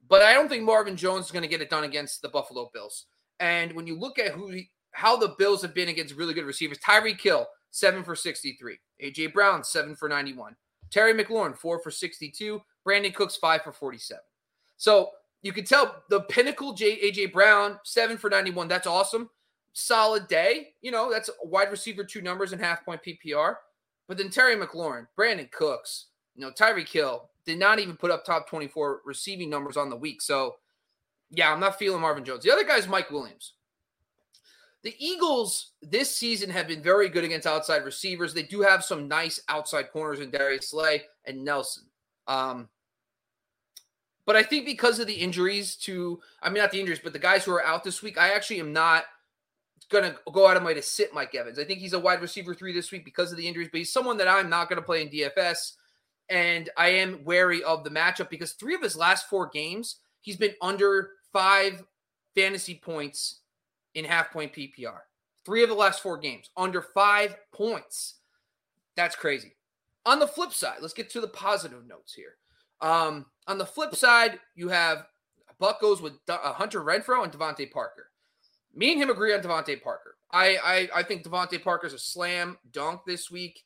but 0.08 0.22
I 0.22 0.34
don't 0.34 0.48
think 0.48 0.62
Marvin 0.62 0.96
Jones 0.96 1.26
is 1.26 1.30
going 1.30 1.42
to 1.42 1.48
get 1.48 1.62
it 1.62 1.70
done 1.70 1.84
against 1.84 2.22
the 2.22 2.28
Buffalo 2.28 2.70
Bills. 2.72 3.06
And 3.40 3.72
when 3.72 3.86
you 3.86 3.98
look 3.98 4.18
at 4.18 4.32
who 4.32 4.60
how 4.92 5.16
the 5.16 5.34
Bills 5.38 5.60
have 5.62 5.74
been 5.74 5.88
against 5.88 6.14
really 6.14 6.34
good 6.34 6.44
receivers, 6.44 6.78
Tyreek 6.78 7.20
Hill, 7.20 7.46
seven 7.70 8.04
for 8.04 8.14
63. 8.14 8.78
AJ 9.02 9.32
Brown, 9.32 9.64
seven 9.64 9.96
for 9.96 10.08
91. 10.08 10.54
Terry 10.90 11.12
McLaurin, 11.12 11.56
four 11.56 11.80
for 11.80 11.90
62. 11.90 12.60
Brandin 12.86 13.14
Cooks, 13.14 13.36
five 13.36 13.62
for 13.62 13.72
47. 13.72 14.20
So 14.76 15.10
you 15.42 15.52
can 15.52 15.64
tell 15.64 16.02
the 16.08 16.20
pinnacle 16.22 16.72
J, 16.72 17.10
AJ 17.10 17.32
Brown, 17.32 17.78
seven 17.84 18.16
for 18.16 18.30
91. 18.30 18.68
That's 18.68 18.86
awesome. 18.86 19.28
Solid 19.72 20.28
day. 20.28 20.68
You 20.82 20.92
know, 20.92 21.10
that's 21.10 21.30
wide 21.42 21.70
receiver, 21.70 22.04
two 22.04 22.22
numbers 22.22 22.52
and 22.52 22.60
half 22.60 22.84
point 22.84 23.00
PPR. 23.02 23.56
But 24.06 24.18
then 24.18 24.30
Terry 24.30 24.54
McLaurin, 24.54 25.06
Brandin 25.18 25.50
Cooks, 25.50 26.06
you 26.34 26.42
know, 26.42 26.52
Tyreek 26.52 26.88
Hill 26.88 27.30
did 27.44 27.58
not 27.58 27.78
even 27.78 27.96
put 27.96 28.10
up 28.10 28.24
top 28.24 28.48
24 28.48 29.00
receiving 29.04 29.50
numbers 29.50 29.76
on 29.76 29.90
the 29.90 29.96
week. 29.96 30.22
So, 30.22 30.56
yeah, 31.30 31.52
I'm 31.52 31.60
not 31.60 31.78
feeling 31.78 32.00
Marvin 32.00 32.24
Jones. 32.24 32.44
The 32.44 32.52
other 32.52 32.64
guy 32.64 32.76
is 32.76 32.88
Mike 32.88 33.10
Williams. 33.10 33.54
The 34.82 34.94
Eagles 34.98 35.72
this 35.80 36.14
season 36.14 36.50
have 36.50 36.68
been 36.68 36.82
very 36.82 37.08
good 37.08 37.24
against 37.24 37.46
outside 37.46 37.84
receivers. 37.84 38.34
They 38.34 38.42
do 38.42 38.60
have 38.60 38.84
some 38.84 39.08
nice 39.08 39.40
outside 39.48 39.90
corners 39.90 40.20
in 40.20 40.30
Darius 40.30 40.70
Slay 40.70 41.04
and 41.24 41.42
Nelson. 41.42 41.84
Um, 42.26 42.68
but 44.26 44.37
I 44.37 44.42
think 44.42 44.66
because 44.66 44.98
of 44.98 45.06
the 45.06 45.14
injuries 45.14 45.76
to, 45.76 46.20
I 46.42 46.48
mean, 46.48 46.62
not 46.62 46.70
the 46.70 46.80
injuries, 46.80 47.00
but 47.02 47.12
the 47.12 47.18
guys 47.18 47.44
who 47.44 47.52
are 47.52 47.64
out 47.64 47.82
this 47.82 48.02
week, 48.02 48.18
I 48.18 48.34
actually 48.34 48.60
am 48.60 48.72
not 48.72 49.04
going 49.90 50.04
to 50.04 50.18
go 50.32 50.46
out 50.46 50.56
of 50.56 50.62
my 50.62 50.68
way 50.68 50.74
to 50.74 50.82
sit 50.82 51.14
Mike 51.14 51.34
Evans. 51.34 51.58
I 51.58 51.64
think 51.64 51.80
he's 51.80 51.92
a 51.92 51.98
wide 51.98 52.20
receiver 52.20 52.54
three 52.54 52.72
this 52.72 52.90
week 52.90 53.04
because 53.04 53.32
of 53.32 53.38
the 53.38 53.46
injuries, 53.46 53.68
but 53.70 53.78
he's 53.78 53.92
someone 53.92 54.16
that 54.18 54.28
I'm 54.28 54.48
not 54.48 54.68
going 54.68 54.80
to 54.80 54.84
play 54.84 55.02
in 55.02 55.08
DFS. 55.08 55.72
And 56.30 56.70
I 56.76 56.88
am 56.88 57.24
wary 57.24 57.62
of 57.62 57.84
the 57.84 57.90
matchup 57.90 58.30
because 58.30 58.52
three 58.52 58.74
of 58.74 58.82
his 58.82 58.96
last 58.96 59.28
four 59.28 59.50
games, 59.52 59.96
he's 60.24 60.37
been 60.37 60.54
under 60.60 61.10
five 61.32 61.84
fantasy 62.34 62.80
points 62.82 63.42
in 63.94 64.04
half 64.04 64.32
point 64.32 64.52
PPR. 64.52 65.00
Three 65.44 65.62
of 65.62 65.68
the 65.68 65.74
last 65.74 66.02
four 66.02 66.16
games, 66.16 66.50
under 66.56 66.80
five 66.80 67.37
points. 67.52 68.16
That's 68.96 69.14
crazy. 69.14 69.54
On 70.06 70.18
the 70.18 70.26
flip 70.26 70.52
side, 70.52 70.78
let's 70.80 70.94
get 70.94 71.10
to 71.10 71.20
the 71.20 71.28
positive 71.28 71.87
notes 71.87 72.14
here. 72.14 72.37
Um, 72.80 73.26
on 73.46 73.58
the 73.58 73.66
flip 73.66 73.94
side, 73.94 74.40
you 74.54 74.68
have 74.68 75.06
Buck 75.58 75.80
goes 75.80 76.00
with 76.00 76.14
uh, 76.28 76.52
Hunter 76.54 76.80
Renfrow 76.80 77.24
and 77.24 77.32
DeVante 77.32 77.70
Parker. 77.70 78.10
Me 78.74 78.92
and 78.92 79.02
him 79.02 79.10
agree 79.10 79.34
on 79.34 79.40
DeVante 79.40 79.80
Parker. 79.82 80.16
I, 80.32 80.56
I, 80.56 81.00
I 81.00 81.02
think 81.02 81.22
DeVante 81.22 81.62
Parker's 81.62 81.92
a 81.92 81.98
slam 81.98 82.58
dunk 82.72 83.02
this 83.06 83.30
week. 83.30 83.62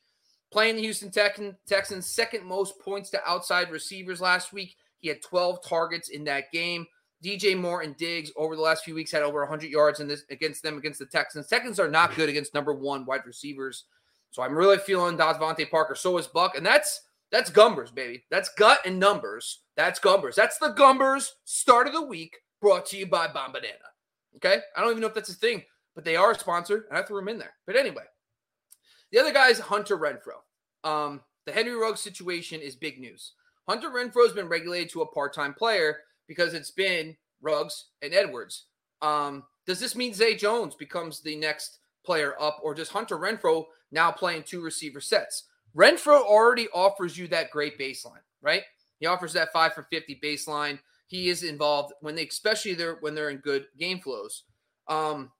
Playing 0.51 0.75
the 0.75 0.81
Houston 0.81 1.11
Texans, 1.11 2.07
second 2.07 2.43
most 2.43 2.79
points 2.79 3.09
to 3.11 3.21
outside 3.27 3.71
receivers 3.71 4.19
last 4.19 4.51
week. 4.51 4.75
He 4.99 5.07
had 5.07 5.21
12 5.21 5.63
targets 5.65 6.09
in 6.09 6.23
that 6.25 6.51
game. 6.51 6.85
DJ 7.23 7.57
Moore 7.57 7.81
and 7.81 7.97
Diggs 7.97 8.31
over 8.37 8.55
the 8.55 8.61
last 8.61 8.85
few 8.85 8.95
weeks 8.95 9.11
had 9.11 9.23
over 9.23 9.39
100 9.39 9.69
yards 9.69 9.99
in 9.99 10.07
this 10.07 10.23
against 10.29 10.63
them 10.63 10.77
against 10.77 10.99
the 10.99 11.05
Texans. 11.05 11.47
Texans 11.47 11.79
are 11.79 11.89
not 11.89 12.15
good 12.15 12.29
against 12.29 12.53
number 12.53 12.73
one 12.73 13.05
wide 13.05 13.25
receivers, 13.25 13.85
so 14.31 14.41
I'm 14.41 14.55
really 14.55 14.77
feeling 14.77 15.17
DeVante 15.17 15.69
Parker. 15.69 15.95
So 15.95 16.17
is 16.17 16.27
Buck, 16.27 16.55
and 16.55 16.65
that's 16.65 17.01
that's 17.31 17.51
Gumbers, 17.51 17.93
baby. 17.93 18.23
That's 18.31 18.49
gut 18.53 18.79
and 18.85 18.99
numbers. 18.99 19.59
That's 19.75 19.99
Gumbers. 19.99 20.35
That's 20.35 20.57
the 20.59 20.73
Gumbers 20.73 21.29
start 21.43 21.87
of 21.87 21.93
the 21.93 22.05
week 22.05 22.37
brought 22.61 22.85
to 22.87 22.97
you 22.97 23.05
by 23.05 23.27
Bombanana. 23.27 23.89
Okay, 24.37 24.59
I 24.75 24.81
don't 24.81 24.91
even 24.91 25.01
know 25.01 25.07
if 25.07 25.13
that's 25.13 25.29
a 25.29 25.33
thing, 25.33 25.63
but 25.95 26.05
they 26.05 26.15
are 26.15 26.31
a 26.31 26.39
sponsor, 26.39 26.85
and 26.89 26.97
I 26.97 27.03
threw 27.03 27.17
them 27.17 27.29
in 27.29 27.39
there. 27.39 27.53
But 27.67 27.75
anyway, 27.75 28.03
the 29.11 29.19
other 29.19 29.33
guy 29.33 29.49
is 29.49 29.59
Hunter 29.59 29.97
Renfrow. 29.97 30.39
Um, 30.83 31.21
the 31.45 31.51
Henry 31.51 31.75
Ruggs 31.75 31.99
situation 31.99 32.61
is 32.61 32.75
big 32.75 32.99
news. 32.99 33.33
Hunter 33.69 33.91
Renfrow's 33.91 34.33
been 34.33 34.49
regulated 34.49 34.89
to 34.89 35.03
a 35.03 35.11
part-time 35.11 35.53
player 35.53 35.99
because 36.27 36.55
it's 36.55 36.71
been 36.71 37.15
Ruggs 37.39 37.89
and 38.01 38.15
Edwards. 38.15 38.65
Um, 39.03 39.43
does 39.67 39.79
this 39.79 39.95
mean 39.95 40.15
Zay 40.15 40.35
Jones 40.35 40.73
becomes 40.73 41.21
the 41.21 41.35
next 41.35 41.77
player 42.03 42.33
up, 42.41 42.57
or 42.63 42.73
does 42.73 42.89
Hunter 42.89 43.19
Renfrow 43.19 43.65
now 43.91 44.11
playing 44.11 44.41
two 44.41 44.63
receiver 44.63 44.99
sets? 44.99 45.43
Renfrow 45.77 46.19
already 46.23 46.67
offers 46.73 47.15
you 47.15 47.27
that 47.27 47.51
great 47.51 47.77
baseline, 47.77 48.23
right? 48.41 48.63
He 48.99 49.05
offers 49.05 49.33
that 49.33 49.53
five 49.53 49.75
for 49.75 49.85
50 49.91 50.19
baseline. 50.23 50.79
He 51.05 51.29
is 51.29 51.43
involved 51.43 51.93
when 52.01 52.15
they, 52.15 52.25
especially 52.25 52.73
they're 52.73 52.97
when 53.01 53.13
they're 53.13 53.29
in 53.29 53.37
good 53.37 53.67
game 53.77 53.99
flows. 53.99 54.45
Um, 54.87 55.31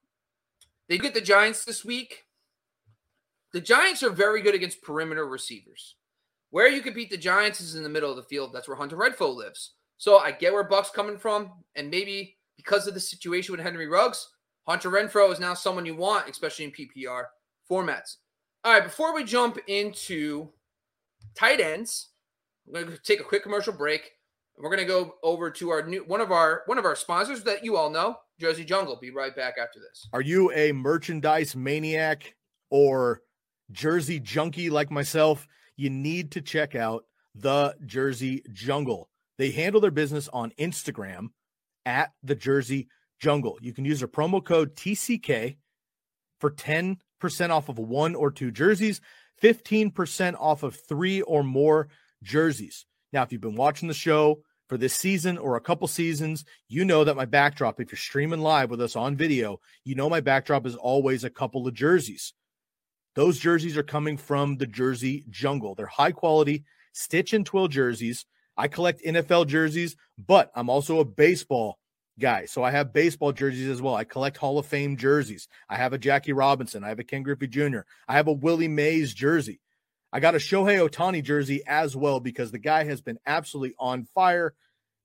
they 0.88 1.00
get 1.00 1.16
the 1.16 1.22
Giants 1.22 1.66
this 1.66 1.84
week. 1.84 2.26
The 3.54 3.62
Giants 3.62 4.04
are 4.04 4.12
very 4.12 4.44
good 4.44 4.54
against 4.54 4.84
perimeter 4.84 5.28
receivers. 5.28 5.96
Where 6.52 6.68
you 6.68 6.82
can 6.82 6.94
beat 6.94 7.10
the 7.10 7.18
Giants 7.18 7.62
is 7.62 7.76
in 7.76 7.84
the 7.84 7.90
middle 7.90 8.10
of 8.10 8.16
the 8.16 8.24
field. 8.24 8.52
That's 8.54 8.68
where 8.68 8.78
Hunter 8.78 8.98
Renfrow 8.98 9.36
lives. 9.36 9.74
So 9.98 10.18
I 10.18 10.32
get 10.32 10.54
where 10.54 10.64
Buck's 10.64 10.90
coming 10.90 11.18
from, 11.18 11.52
and 11.76 11.90
maybe 11.90 12.38
because 12.58 12.88
of 12.88 12.94
the 12.94 13.00
situation 13.00 13.52
with 13.52 13.62
Henry 13.62 13.88
Ruggs, 13.88 14.30
Hunter 14.68 14.90
Renfrow 14.90 15.32
is 15.32 15.40
now 15.40 15.54
someone 15.54 15.86
you 15.86 15.96
want, 15.96 16.30
especially 16.30 16.66
in 16.66 16.72
PPR 16.72 17.24
formats. 17.70 18.16
All 18.64 18.74
right, 18.74 18.84
before 18.84 19.14
we 19.14 19.24
jump 19.24 19.58
into 19.68 20.50
tight 21.36 21.60
ends, 21.60 22.10
we're 22.66 22.84
going 22.84 22.96
to 22.96 23.02
take 23.02 23.20
a 23.20 23.24
quick 23.24 23.44
commercial 23.44 23.74
break. 23.74 24.12
And 24.56 24.64
We're 24.64 24.70
going 24.70 24.86
to 24.86 24.86
go 24.86 25.16
over 25.24 25.50
to 25.52 25.70
our 25.70 25.88
new 25.88 26.04
one 26.06 26.22
of 26.22 26.32
our 26.32 26.64
one 26.66 26.78
of 26.78 26.86
our 26.86 26.96
sponsors 26.96 27.44
that 27.44 27.64
you 27.64 27.78
all 27.78 27.90
know, 27.90 28.18
Jersey 28.40 28.66
Jungle. 28.66 28.98
Be 29.02 29.12
right 29.12 29.36
back 29.36 29.56
after 29.62 29.80
this. 29.80 30.08
Are 30.14 30.22
you 30.22 30.52
a 30.52 30.72
merchandise 30.72 31.56
maniac 31.56 32.36
or 32.70 33.22
jersey 33.72 34.20
junkie 34.20 34.70
like 34.70 34.92
myself? 34.92 35.48
You 35.80 35.90
need 35.90 36.32
to 36.32 36.42
check 36.42 36.76
out 36.76 37.06
the 37.34 37.74
Jersey 37.86 38.44
Jungle. 38.52 39.10
They 39.38 39.52
handle 39.52 39.80
their 39.80 39.92
business 39.92 40.28
on 40.28 40.52
Instagram 40.60 41.30
at 41.86 42.12
the 42.22 42.36
Jersey 42.36 42.90
Jungle. 43.22 43.58
You 43.62 43.72
can 43.72 43.86
use 43.86 44.00
their 44.00 44.10
promo 44.10 44.44
code 44.44 44.76
TCK 44.76 45.56
for 46.42 46.52
10% 46.52 46.98
off 47.50 47.70
of 47.70 47.80
one 47.80 48.14
or 48.14 48.30
two 48.30 48.52
jerseys, 48.52 49.00
15% 49.42 50.36
off 50.38 50.64
of 50.64 50.76
three 50.76 51.22
or 51.22 51.44
more 51.44 51.88
jerseys. 52.22 52.86
Now, 53.14 53.24
if 53.24 53.32
you've 53.32 53.40
been 53.40 53.56
watching 53.56 53.88
the 53.88 53.94
show 53.94 54.42
for 54.68 54.78
this 54.78 54.94
season 54.94 55.38
or 55.38 55.56
a 55.56 55.62
couple 55.62 55.88
seasons, 55.88 56.44
you 56.68 56.84
know 56.84 57.06
that 57.06 57.16
my 57.16 57.24
backdrop, 57.24 57.80
if 57.80 57.90
you're 57.90 57.98
streaming 57.98 58.42
live 58.42 58.70
with 58.70 58.82
us 58.82 58.98
on 58.98 59.16
video, 59.16 59.62
you 59.86 59.96
know 59.96 60.10
my 60.10 60.20
backdrop 60.20 60.66
is 60.66 60.76
always 60.76 61.24
a 61.24 61.30
couple 61.30 61.66
of 61.66 61.74
jerseys. 61.74 62.34
Those 63.20 63.38
jerseys 63.38 63.76
are 63.76 63.84
coming 63.84 64.16
from 64.16 64.56
the 64.56 64.66
Jersey 64.66 65.26
Jungle. 65.30 65.76
They're 65.76 65.88
high 65.88 66.14
quality 66.14 66.64
stitch 66.94 67.34
and 67.34 67.46
twill 67.46 67.68
jerseys. 67.68 68.26
I 68.56 68.70
collect 68.70 69.04
NFL 69.04 69.48
jerseys, 69.48 69.98
but 70.18 70.50
I'm 70.56 70.70
also 70.70 71.00
a 71.00 71.04
baseball 71.04 71.80
guy. 72.18 72.46
So 72.46 72.64
I 72.64 72.72
have 72.72 72.94
baseball 72.94 73.34
jerseys 73.34 73.68
as 73.68 73.82
well. 73.82 73.94
I 73.94 74.06
collect 74.06 74.38
Hall 74.38 74.58
of 74.58 74.68
Fame 74.68 74.96
jerseys. 74.96 75.50
I 75.70 75.76
have 75.76 75.92
a 75.92 75.98
Jackie 75.98 76.32
Robinson. 76.32 76.86
I 76.86 76.88
have 76.88 77.00
a 77.00 77.04
Ken 77.04 77.22
Griffey 77.22 77.48
Jr. 77.48 77.80
I 78.08 78.14
have 78.14 78.30
a 78.30 78.32
Willie 78.32 78.70
Mays 78.70 79.14
jersey. 79.14 79.60
I 80.14 80.22
got 80.22 80.36
a 80.36 80.38
Shohei 80.38 80.80
Ohtani 80.88 81.22
jersey 81.22 81.62
as 81.68 81.98
well 81.98 82.22
because 82.22 82.52
the 82.52 82.58
guy 82.58 82.86
has 82.86 83.02
been 83.02 83.20
absolutely 83.26 83.76
on 83.80 84.08
fire. 84.16 84.54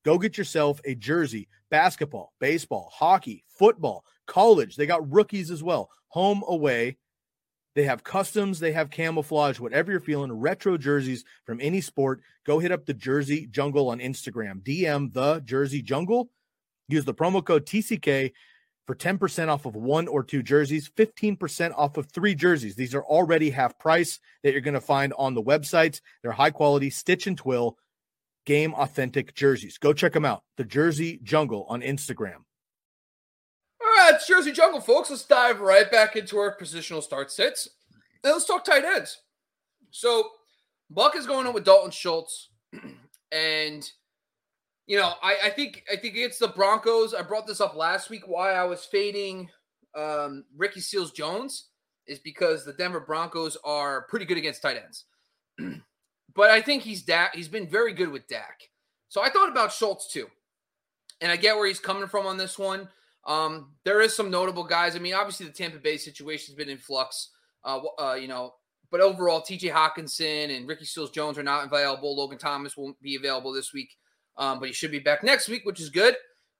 Go 0.04 0.18
get 0.18 0.38
yourself 0.38 0.80
a 0.84 0.94
jersey. 0.94 1.48
Basketball, 1.68 2.32
baseball, 2.38 2.92
hockey, 2.94 3.42
football, 3.48 4.04
college. 4.28 4.76
They 4.76 4.86
got 4.86 5.12
rookies 5.12 5.50
as 5.50 5.64
well. 5.64 5.90
Home, 6.10 6.44
away. 6.46 6.96
They 7.74 7.84
have 7.84 8.04
customs, 8.04 8.60
they 8.60 8.72
have 8.72 8.90
camouflage, 8.90 9.58
whatever 9.58 9.90
you're 9.90 10.00
feeling, 10.00 10.32
retro 10.32 10.78
jerseys 10.78 11.24
from 11.44 11.60
any 11.60 11.80
sport. 11.80 12.20
Go 12.46 12.60
hit 12.60 12.70
up 12.70 12.86
the 12.86 12.94
Jersey 12.94 13.46
Jungle 13.46 13.88
on 13.88 13.98
Instagram. 13.98 14.62
DM 14.62 15.12
the 15.12 15.40
Jersey 15.40 15.82
Jungle. 15.82 16.30
Use 16.88 17.04
the 17.04 17.14
promo 17.14 17.44
code 17.44 17.66
TCK 17.66 18.32
for 18.86 18.94
10% 18.94 19.48
off 19.48 19.64
of 19.64 19.74
one 19.74 20.06
or 20.06 20.22
two 20.22 20.42
jerseys, 20.42 20.90
15% 20.90 21.72
off 21.76 21.96
of 21.96 22.10
three 22.10 22.34
jerseys. 22.34 22.76
These 22.76 22.94
are 22.94 23.04
already 23.04 23.50
half 23.50 23.78
price 23.78 24.20
that 24.42 24.52
you're 24.52 24.60
going 24.60 24.74
to 24.74 24.80
find 24.80 25.12
on 25.18 25.34
the 25.34 25.42
websites. 25.42 26.00
They're 26.22 26.32
high 26.32 26.50
quality, 26.50 26.90
stitch 26.90 27.26
and 27.26 27.36
twill, 27.36 27.78
game 28.44 28.74
authentic 28.74 29.34
jerseys. 29.34 29.78
Go 29.78 29.92
check 29.92 30.12
them 30.12 30.24
out. 30.24 30.42
The 30.58 30.64
Jersey 30.64 31.18
Jungle 31.22 31.66
on 31.68 31.80
Instagram. 31.80 32.44
It's 34.06 34.26
Jersey 34.26 34.52
Jungle, 34.52 34.82
folks. 34.82 35.08
Let's 35.08 35.24
dive 35.24 35.60
right 35.60 35.90
back 35.90 36.14
into 36.14 36.36
our 36.36 36.54
positional 36.56 37.02
start 37.02 37.30
sits. 37.30 37.68
And 38.22 38.34
let's 38.34 38.44
talk 38.44 38.62
tight 38.62 38.84
ends. 38.84 39.22
So, 39.90 40.28
Buck 40.90 41.16
is 41.16 41.26
going 41.26 41.46
on 41.46 41.54
with 41.54 41.64
Dalton 41.64 41.90
Schultz, 41.90 42.50
and 43.32 43.90
you 44.86 44.98
know, 44.98 45.14
I, 45.22 45.36
I 45.44 45.50
think 45.50 45.84
I 45.90 45.96
think 45.96 46.16
it's 46.16 46.38
the 46.38 46.48
Broncos. 46.48 47.14
I 47.14 47.22
brought 47.22 47.46
this 47.46 47.62
up 47.62 47.74
last 47.74 48.10
week. 48.10 48.24
Why 48.26 48.52
I 48.52 48.64
was 48.64 48.84
fading 48.84 49.48
um, 49.94 50.44
Ricky 50.54 50.80
Seals 50.80 51.12
Jones 51.12 51.68
is 52.06 52.18
because 52.18 52.64
the 52.64 52.74
Denver 52.74 53.00
Broncos 53.00 53.56
are 53.64 54.02
pretty 54.08 54.26
good 54.26 54.36
against 54.36 54.60
tight 54.60 54.76
ends, 54.76 55.06
but 56.34 56.50
I 56.50 56.60
think 56.60 56.82
he's 56.82 57.02
Dak. 57.02 57.34
He's 57.34 57.48
been 57.48 57.68
very 57.68 57.94
good 57.94 58.10
with 58.10 58.28
Dak. 58.28 58.68
So 59.08 59.22
I 59.22 59.30
thought 59.30 59.48
about 59.48 59.72
Schultz 59.72 60.12
too, 60.12 60.26
and 61.22 61.32
I 61.32 61.36
get 61.36 61.56
where 61.56 61.66
he's 61.66 61.80
coming 61.80 62.08
from 62.08 62.26
on 62.26 62.36
this 62.36 62.58
one. 62.58 62.88
Um, 63.26 63.72
there 63.84 64.00
is 64.00 64.14
some 64.14 64.30
notable 64.30 64.64
guys. 64.64 64.96
I 64.96 64.98
mean, 64.98 65.14
obviously 65.14 65.46
the 65.46 65.52
Tampa 65.52 65.78
Bay 65.78 65.96
situation 65.96 66.52
has 66.52 66.56
been 66.56 66.68
in 66.68 66.78
flux. 66.78 67.30
Uh, 67.64 67.80
uh, 67.98 68.14
you 68.14 68.28
know, 68.28 68.54
but 68.90 69.00
overall, 69.00 69.40
T.J. 69.40 69.70
Hockenson 69.70 70.56
and 70.56 70.68
Ricky 70.68 70.84
Seals 70.84 71.10
Jones 71.10 71.38
are 71.38 71.42
not 71.42 71.64
available. 71.64 72.16
Logan 72.16 72.38
Thomas 72.38 72.76
won't 72.76 73.00
be 73.00 73.16
available 73.16 73.52
this 73.52 73.72
week, 73.72 73.96
um, 74.36 74.60
but 74.60 74.68
he 74.68 74.74
should 74.74 74.90
be 74.90 74.98
back 74.98 75.24
next 75.24 75.48
week, 75.48 75.64
which 75.64 75.80
is 75.80 75.90
good. 75.90 76.14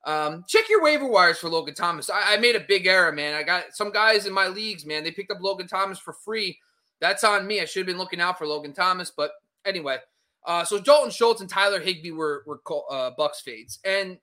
Um, 0.05 0.45
check 0.49 0.69
your 0.69 0.83
waiver 0.83 1.07
wires 1.07 1.39
for 1.39 1.49
Logan 1.49 1.75
Thomas. 1.75 2.11
I, 2.11 2.35
I, 2.35 2.37
made 2.37 2.57
a 2.57 2.61
big 2.61 2.87
error, 2.87 3.11
man. 3.11 3.35
I 3.35 3.43
got 3.43 3.75
some 3.75 3.91
guys 3.91 4.27
in 4.27 4.35
my 4.35 4.49
leagues, 4.49 4.85
man. 4.85 5.03
They 5.03 5.11
picked 5.11 5.31
up 5.31 5.41
Logan 5.41 5.67
Thomas 5.67 5.99
for 5.99 6.13
free. 6.13 6.59
That's 7.01 7.25
on 7.25 7.47
me. 7.47 7.61
I 7.61 7.65
should 7.65 7.81
have 7.81 7.87
been 7.87 7.99
looking 7.99 8.21
out 8.21 8.37
for 8.37 8.47
Logan 8.47 8.75
Thomas, 8.75 9.11
but 9.11 9.31
anyway. 9.65 9.99
Uh, 10.45 10.65
so 10.65 10.79
Dalton 10.79 11.11
Schultz 11.11 11.41
and 11.41 11.49
Tyler 11.49 11.81
Higbee 11.81 12.11
were 12.11 12.45
were 12.47 12.61
uh, 12.91 13.13
Bucks 13.17 13.41
fades, 13.41 13.79
and 13.85 14.19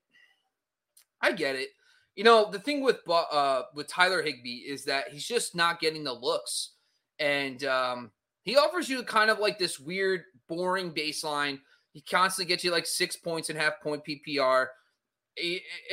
I 1.22 1.32
get 1.32 1.56
it. 1.56 1.70
You 2.16 2.24
know, 2.24 2.50
the 2.52 2.60
thing 2.60 2.82
with 2.82 3.00
uh 3.08 3.64
with 3.74 3.88
Tyler 3.88 4.22
Higbee 4.22 4.64
is 4.68 4.86
that 4.86 5.10
he's 5.10 5.26
just 5.26 5.56
not 5.56 5.80
getting 5.80 6.04
the 6.04 6.14
looks, 6.14 6.72
and 7.20 7.64
um, 7.64 8.12
he 8.44 8.58
offers 8.58 8.90
you 8.90 9.04
kind 9.04 9.30
of 9.30 9.40
like 9.40 9.58
this 9.58 9.80
weird, 9.80 10.24
boring 10.48 10.92
baseline. 10.92 11.60
He 11.94 12.02
constantly 12.02 12.52
gets 12.52 12.64
you 12.64 12.72
like 12.72 12.86
six 12.86 13.16
points 13.16 13.50
and 13.50 13.58
half 13.58 13.82
point 13.82 14.04
PPR. 14.06 14.68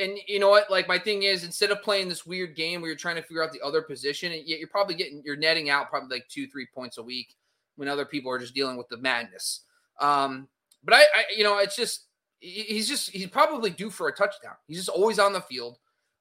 And 0.01 0.17
you 0.27 0.39
know 0.39 0.49
what? 0.49 0.69
Like 0.69 0.87
my 0.87 0.99
thing 0.99 1.23
is, 1.23 1.43
instead 1.43 1.71
of 1.71 1.81
playing 1.81 2.09
this 2.09 2.25
weird 2.25 2.55
game 2.55 2.81
where 2.81 2.89
you're 2.89 2.97
trying 2.97 3.15
to 3.15 3.21
figure 3.21 3.43
out 3.43 3.53
the 3.53 3.61
other 3.61 3.81
position, 3.81 4.31
and 4.33 4.45
yet 4.45 4.59
you're 4.59 4.67
probably 4.67 4.95
getting 4.95 5.21
you're 5.23 5.37
netting 5.37 5.69
out 5.69 5.89
probably 5.89 6.17
like 6.17 6.27
two, 6.27 6.47
three 6.47 6.67
points 6.73 6.97
a 6.97 7.03
week 7.03 7.35
when 7.75 7.87
other 7.87 8.05
people 8.05 8.31
are 8.31 8.39
just 8.39 8.53
dealing 8.53 8.75
with 8.75 8.89
the 8.89 8.97
madness. 8.97 9.61
Um, 10.01 10.49
but 10.83 10.93
I, 10.93 11.01
I, 11.01 11.23
you 11.35 11.43
know, 11.43 11.57
it's 11.59 11.75
just 11.75 12.05
he's 12.39 12.87
just 12.87 13.09
he's 13.11 13.27
probably 13.27 13.69
due 13.69 13.89
for 13.89 14.07
a 14.07 14.13
touchdown. 14.13 14.55
He's 14.67 14.77
just 14.77 14.89
always 14.89 15.19
on 15.19 15.33
the 15.33 15.41
field. 15.41 15.77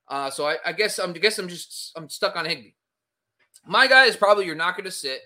Uh, 0.08 0.30
so 0.30 0.46
I, 0.46 0.56
I, 0.64 0.72
guess 0.72 0.98
I'm 0.98 1.10
I 1.10 1.18
guess 1.18 1.38
I'm 1.38 1.48
just 1.48 1.92
I'm 1.96 2.08
stuck 2.08 2.36
on 2.36 2.46
Higbee. 2.46 2.70
My 3.66 3.86
guy 3.86 4.04
is 4.04 4.16
probably 4.16 4.46
you're 4.46 4.54
not 4.54 4.76
going 4.76 4.86
to 4.86 4.90
sit, 4.90 5.20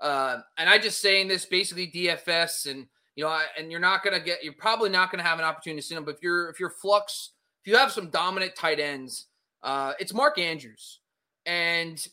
uh, 0.00 0.38
and 0.58 0.68
I 0.68 0.78
just 0.78 1.00
saying 1.00 1.28
this 1.28 1.46
basically 1.46 1.90
DFS 1.90 2.68
and 2.70 2.86
you 3.14 3.24
know 3.24 3.40
and 3.56 3.70
you're 3.70 3.80
not 3.80 4.02
going 4.02 4.18
to 4.18 4.24
get 4.24 4.42
you're 4.42 4.52
probably 4.54 4.90
not 4.90 5.12
going 5.12 5.22
to 5.22 5.28
have 5.28 5.38
an 5.38 5.44
opportunity 5.44 5.80
to 5.80 5.86
sit 5.86 5.96
him. 5.96 6.04
But 6.04 6.16
if 6.16 6.22
you're 6.22 6.48
if 6.50 6.58
you're 6.58 6.70
flux 6.70 7.34
if 7.64 7.70
you 7.70 7.76
have 7.78 7.90
some 7.90 8.10
dominant 8.10 8.54
tight 8.54 8.78
ends, 8.78 9.26
uh, 9.62 9.92
it's 9.98 10.14
Mark 10.14 10.38
Andrews, 10.38 11.00
and 11.44 12.04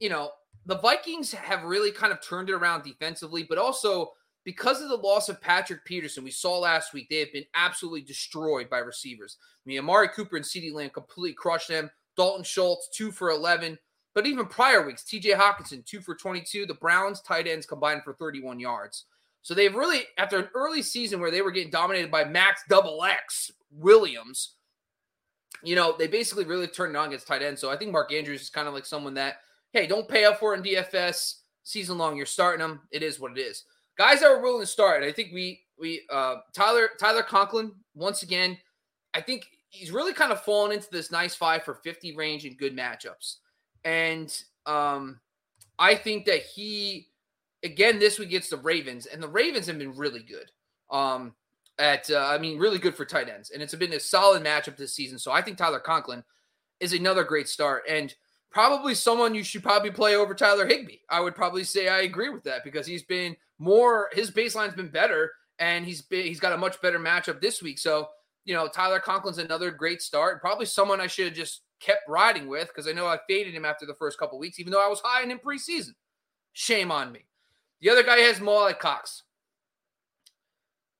you 0.00 0.08
know 0.08 0.30
the 0.66 0.78
Vikings 0.78 1.32
have 1.32 1.64
really 1.64 1.90
kind 1.90 2.12
of 2.12 2.20
turned 2.20 2.50
it 2.50 2.54
around 2.54 2.84
defensively, 2.84 3.44
but 3.48 3.58
also 3.58 4.12
because 4.44 4.82
of 4.82 4.88
the 4.88 4.96
loss 4.96 5.28
of 5.28 5.40
Patrick 5.40 5.84
Peterson, 5.84 6.24
we 6.24 6.30
saw 6.30 6.58
last 6.58 6.92
week, 6.92 7.08
they 7.08 7.20
have 7.20 7.32
been 7.32 7.44
absolutely 7.54 8.02
destroyed 8.02 8.68
by 8.68 8.78
receivers. 8.78 9.36
I 9.40 9.68
mean, 9.68 9.78
Amari 9.78 10.08
Cooper 10.08 10.36
and 10.36 10.44
CeeDee 10.44 10.72
Lamb 10.72 10.90
completely 10.90 11.34
crushed 11.34 11.68
them. 11.68 11.90
Dalton 12.16 12.44
Schultz, 12.44 12.88
two 12.92 13.12
for 13.12 13.30
11. 13.30 13.78
But 14.14 14.26
even 14.26 14.46
prior 14.46 14.84
weeks, 14.84 15.04
TJ 15.04 15.36
Hockenson, 15.36 15.86
two 15.86 16.00
for 16.00 16.14
22. 16.14 16.66
The 16.66 16.74
Browns 16.74 17.20
tight 17.22 17.46
ends 17.46 17.66
combined 17.66 18.02
for 18.04 18.14
31 18.14 18.60
yards. 18.60 19.06
So 19.42 19.54
they've 19.54 19.74
really, 19.74 20.02
after 20.18 20.38
an 20.38 20.48
early 20.54 20.82
season 20.82 21.20
where 21.20 21.30
they 21.30 21.42
were 21.42 21.50
getting 21.50 21.70
dominated 21.70 22.10
by 22.10 22.24
Max 22.24 22.62
Double 22.68 23.02
X 23.04 23.50
Williams, 23.70 24.56
you 25.62 25.76
know, 25.76 25.94
they 25.96 26.08
basically 26.08 26.44
really 26.44 26.66
turned 26.66 26.94
it 26.94 26.98
on 26.98 27.08
against 27.08 27.26
tight 27.26 27.42
ends. 27.42 27.60
So 27.60 27.70
I 27.70 27.76
think 27.76 27.92
Mark 27.92 28.12
Andrews 28.12 28.42
is 28.42 28.50
kind 28.50 28.68
of 28.68 28.74
like 28.74 28.86
someone 28.86 29.14
that, 29.14 29.36
hey, 29.72 29.86
don't 29.86 30.08
pay 30.08 30.24
up 30.24 30.38
for 30.38 30.54
in 30.54 30.62
DFS 30.62 31.36
season 31.62 31.96
long. 31.96 32.16
You're 32.16 32.26
starting 32.26 32.60
them. 32.60 32.80
It 32.90 33.02
is 33.02 33.18
what 33.18 33.32
it 33.32 33.40
is 33.40 33.64
guys 33.96 34.20
that 34.20 34.30
were 34.30 34.42
willing 34.42 34.62
to 34.62 34.66
start. 34.66 35.02
I 35.02 35.12
think 35.12 35.32
we 35.32 35.60
we 35.78 36.02
uh 36.10 36.36
Tyler 36.52 36.90
Tyler 36.98 37.22
Conklin 37.22 37.72
once 37.94 38.22
again. 38.22 38.58
I 39.14 39.20
think 39.20 39.46
he's 39.68 39.90
really 39.90 40.12
kind 40.12 40.32
of 40.32 40.42
fallen 40.42 40.72
into 40.72 40.88
this 40.90 41.10
nice 41.10 41.34
five 41.34 41.64
for 41.64 41.74
50 41.74 42.14
range 42.16 42.44
and 42.44 42.56
good 42.56 42.76
matchups. 42.76 43.36
And 43.84 44.34
um 44.66 45.20
I 45.78 45.94
think 45.94 46.24
that 46.26 46.42
he 46.42 47.08
again 47.64 47.98
this 47.98 48.18
week 48.18 48.30
gets 48.30 48.48
the 48.50 48.56
Ravens, 48.56 49.06
and 49.06 49.22
the 49.22 49.28
Ravens 49.28 49.66
have 49.66 49.78
been 49.78 49.96
really 49.96 50.22
good. 50.22 50.50
Um 50.90 51.34
at 51.78 52.10
uh, 52.10 52.26
I 52.26 52.38
mean 52.38 52.58
really 52.58 52.78
good 52.78 52.94
for 52.94 53.04
tight 53.04 53.28
ends, 53.28 53.50
and 53.50 53.62
it's 53.62 53.74
been 53.74 53.92
a 53.92 54.00
solid 54.00 54.44
matchup 54.44 54.76
this 54.76 54.94
season. 54.94 55.18
So 55.18 55.32
I 55.32 55.42
think 55.42 55.56
Tyler 55.56 55.80
Conklin 55.80 56.22
is 56.82 56.92
another 56.92 57.24
great 57.24 57.48
start. 57.48 57.84
And 57.88 58.14
probably 58.50 58.94
someone 58.94 59.34
you 59.34 59.44
should 59.44 59.62
probably 59.62 59.90
play 59.90 60.16
over 60.16 60.34
Tyler 60.34 60.66
Higbee. 60.66 60.98
I 61.08 61.20
would 61.20 61.34
probably 61.34 61.64
say 61.64 61.88
I 61.88 62.00
agree 62.00 62.28
with 62.28 62.44
that 62.44 62.64
because 62.64 62.86
he's 62.86 63.04
been 63.04 63.34
more 63.62 64.08
his 64.12 64.30
baseline's 64.30 64.74
been 64.74 64.90
better 64.90 65.30
and 65.58 65.84
he's 65.84 66.02
been 66.02 66.26
he's 66.26 66.40
got 66.40 66.52
a 66.52 66.56
much 66.56 66.80
better 66.80 66.98
matchup 66.98 67.40
this 67.40 67.62
week. 67.62 67.78
So, 67.78 68.08
you 68.44 68.54
know, 68.54 68.66
Tyler 68.68 69.00
Conklin's 69.00 69.38
another 69.38 69.70
great 69.70 70.02
start. 70.02 70.40
Probably 70.40 70.66
someone 70.66 71.00
I 71.00 71.06
should 71.06 71.26
have 71.26 71.34
just 71.34 71.62
kept 71.80 72.08
riding 72.08 72.48
with 72.48 72.68
because 72.68 72.88
I 72.88 72.92
know 72.92 73.06
I 73.06 73.18
faded 73.28 73.54
him 73.54 73.64
after 73.64 73.86
the 73.86 73.94
first 73.94 74.18
couple 74.18 74.38
weeks, 74.38 74.58
even 74.58 74.72
though 74.72 74.84
I 74.84 74.88
was 74.88 75.00
high 75.04 75.22
in 75.22 75.30
him 75.30 75.38
preseason. 75.38 75.94
Shame 76.52 76.90
on 76.90 77.12
me. 77.12 77.20
The 77.80 77.90
other 77.90 78.02
guy 78.02 78.18
has 78.18 78.40
Mo 78.40 78.52
Alie-Cox. 78.52 79.22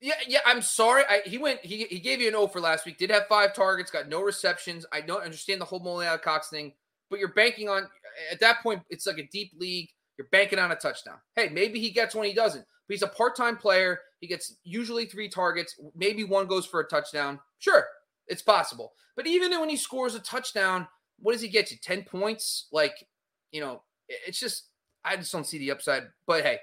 Yeah, 0.01 0.15
yeah, 0.27 0.41
I'm 0.45 0.63
sorry. 0.63 1.05
I, 1.09 1.23
he 1.25 1.39
went. 1.39 1.61
He, 1.65 1.85
he 1.85 2.01
gave 2.01 2.21
you 2.21 2.27
an 2.27 2.35
O 2.35 2.49
for 2.49 2.61
last 2.61 2.87
week. 2.87 2.99
Did 2.99 3.11
have 3.11 3.27
five 3.29 3.55
targets, 3.55 3.91
got 3.91 4.09
no 4.09 4.21
receptions. 4.21 4.85
I 4.93 5.01
don't 5.01 5.23
understand 5.23 5.61
the 5.61 5.65
whole 5.65 5.79
Mo 5.79 6.01
Alie-Cox 6.01 6.49
thing 6.49 6.73
but 7.13 7.21
you're 7.21 7.35
banking 7.35 7.69
on 7.69 7.87
at 8.33 8.41
that 8.41 8.63
point 8.63 8.83
it's 8.89 9.07
like 9.07 9.19
a 9.19 9.29
deep 9.31 9.53
league. 9.57 9.91
You're 10.23 10.29
banking 10.31 10.61
on 10.61 10.71
a 10.71 10.77
touchdown. 10.77 11.17
Hey, 11.35 11.49
maybe 11.49 11.81
he 11.81 11.91
gets 11.91 12.15
one, 12.15 12.27
he 12.27 12.33
doesn't. 12.33 12.65
But 12.87 12.95
he's 12.95 13.03
a 13.03 13.09
part-time 13.09 13.57
player. 13.57 13.99
He 14.21 14.29
gets 14.29 14.57
usually 14.63 15.05
three 15.05 15.29
targets. 15.29 15.75
Maybe 15.97 16.23
one 16.23 16.47
goes 16.47 16.65
for 16.65 16.79
a 16.79 16.87
touchdown. 16.89 17.41
Sure, 17.59 17.85
it's 18.29 18.43
possible. 18.43 18.93
But 19.17 19.27
even 19.27 19.59
when 19.59 19.69
he 19.69 19.77
scores 19.77 20.15
a 20.15 20.21
touchdown, 20.21 20.87
what 21.19 21.33
does 21.33 21.41
he 21.41 21.49
get 21.49 21.73
you? 21.73 21.77
10 21.83 22.05
points? 22.05 22.69
Like, 22.71 23.05
you 23.51 23.61
know, 23.61 23.83
it's 24.09 24.39
just 24.39 24.69
I 25.05 25.17
just 25.17 25.33
don't 25.33 25.47
see 25.47 25.59
the 25.59 25.73
upside. 25.73 26.05
But 26.25 26.45
hey, 26.45 26.59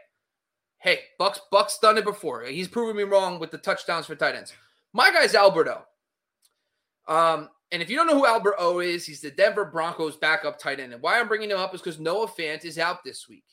hey, 0.77 0.99
Bucks 1.17 1.41
Bucks 1.51 1.79
done 1.79 1.97
it 1.97 2.05
before. 2.05 2.43
He's 2.43 2.69
proven 2.69 2.95
me 2.95 3.03
wrong 3.03 3.39
with 3.39 3.51
the 3.51 3.57
touchdowns 3.57 4.05
for 4.05 4.15
tight 4.15 4.35
ends. 4.35 4.53
My 4.93 5.11
guy's 5.11 5.35
Albert 5.35 5.67
O. 5.67 7.13
Um, 7.13 7.49
and 7.71 7.81
if 7.81 7.89
you 7.89 7.95
don't 7.95 8.07
know 8.07 8.17
who 8.17 8.25
Albert 8.25 8.55
O 8.57 8.79
is, 8.79 9.05
he's 9.05 9.21
the 9.21 9.29
Denver 9.29 9.65
Broncos 9.65 10.15
backup 10.15 10.57
tight 10.57 10.79
end. 10.79 10.93
And 10.93 11.01
why 11.01 11.19
I'm 11.19 11.27
bringing 11.27 11.51
him 11.51 11.57
up 11.57 11.73
is 11.75 11.81
because 11.81 11.99
Noah 11.99 12.27
Fant 12.27 12.65
is 12.65 12.79
out 12.79 13.03
this 13.03 13.29
week. 13.29 13.43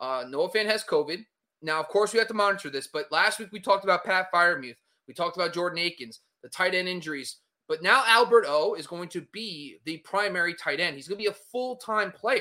Uh, 0.00 0.24
Noah 0.28 0.50
Fant 0.50 0.66
has 0.66 0.82
COVID. 0.84 1.24
Now, 1.62 1.80
of 1.80 1.88
course, 1.88 2.12
we 2.12 2.18
have 2.18 2.28
to 2.28 2.34
monitor 2.34 2.70
this. 2.70 2.86
But 2.86 3.12
last 3.12 3.38
week 3.38 3.48
we 3.52 3.60
talked 3.60 3.84
about 3.84 4.04
Pat 4.04 4.32
Freiermuth. 4.32 4.76
We 5.06 5.14
talked 5.14 5.36
about 5.36 5.52
Jordan 5.52 5.78
Akins, 5.78 6.20
the 6.42 6.48
tight 6.48 6.74
end 6.74 6.88
injuries. 6.88 7.38
But 7.68 7.82
now 7.82 8.04
Albert 8.06 8.46
O 8.48 8.74
is 8.74 8.86
going 8.86 9.08
to 9.10 9.26
be 9.32 9.78
the 9.84 9.98
primary 9.98 10.54
tight 10.54 10.80
end. 10.80 10.96
He's 10.96 11.08
going 11.08 11.18
to 11.18 11.24
be 11.24 11.30
a 11.30 11.50
full 11.52 11.76
time 11.76 12.12
player. 12.12 12.40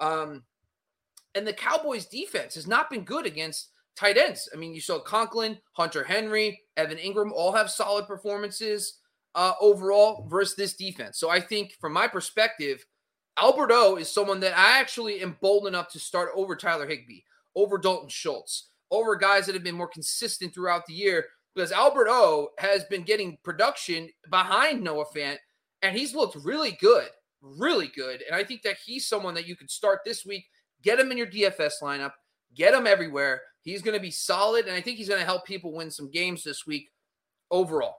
Um, 0.00 0.42
and 1.34 1.46
the 1.46 1.52
Cowboys 1.52 2.06
defense 2.06 2.54
has 2.54 2.66
not 2.66 2.90
been 2.90 3.04
good 3.04 3.26
against 3.26 3.70
tight 3.94 4.16
ends. 4.16 4.48
I 4.52 4.56
mean, 4.56 4.74
you 4.74 4.80
saw 4.80 4.98
Conklin, 4.98 5.58
Hunter 5.72 6.02
Henry, 6.02 6.60
Evan 6.76 6.98
Engram 6.98 7.30
all 7.32 7.52
have 7.52 7.70
solid 7.70 8.06
performances 8.06 8.98
uh, 9.36 9.52
overall 9.60 10.26
versus 10.28 10.56
this 10.56 10.74
defense. 10.74 11.18
So 11.18 11.30
I 11.30 11.40
think 11.40 11.76
from 11.78 11.92
my 11.92 12.08
perspective, 12.08 12.84
Albert 13.38 13.70
O 13.72 13.96
is 13.96 14.10
someone 14.10 14.40
that 14.40 14.58
I 14.58 14.80
actually 14.80 15.20
am 15.20 15.36
bold 15.40 15.66
enough 15.66 15.90
to 15.90 15.98
start 15.98 16.30
over 16.34 16.56
Tyler 16.56 16.86
Higbee, 16.86 17.20
over 17.54 17.76
Dalton 17.76 18.08
Schultz, 18.08 18.70
over 18.90 19.14
guys 19.14 19.46
that 19.46 19.54
have 19.54 19.62
been 19.64 19.74
more 19.76 19.88
consistent 19.88 20.54
throughout 20.54 20.86
the 20.86 20.94
year 20.94 21.26
because 21.54 21.70
Albert 21.70 22.08
O 22.08 22.48
has 22.58 22.84
been 22.84 23.02
getting 23.02 23.36
production 23.44 24.08
behind 24.30 24.82
Noah 24.82 25.04
Fant 25.14 25.36
and 25.82 25.96
he's 25.96 26.14
looked 26.14 26.36
really 26.36 26.72
good, 26.80 27.08
really 27.42 27.88
good. 27.88 28.22
And 28.22 28.34
I 28.34 28.42
think 28.42 28.62
that 28.62 28.76
he's 28.84 29.06
someone 29.06 29.34
that 29.34 29.46
you 29.46 29.54
could 29.54 29.70
start 29.70 30.00
this 30.04 30.24
week, 30.24 30.46
get 30.82 30.98
him 30.98 31.10
in 31.10 31.18
your 31.18 31.26
DFS 31.26 31.82
lineup, 31.82 32.12
get 32.54 32.74
him 32.74 32.86
everywhere. 32.86 33.42
He's 33.60 33.82
going 33.82 33.96
to 33.96 34.02
be 34.02 34.12
solid, 34.12 34.66
and 34.66 34.74
I 34.76 34.80
think 34.80 34.96
he's 34.96 35.08
going 35.08 35.20
to 35.20 35.26
help 35.26 35.44
people 35.44 35.72
win 35.72 35.90
some 35.90 36.10
games 36.10 36.44
this 36.44 36.66
week 36.66 36.88
overall. 37.50 37.96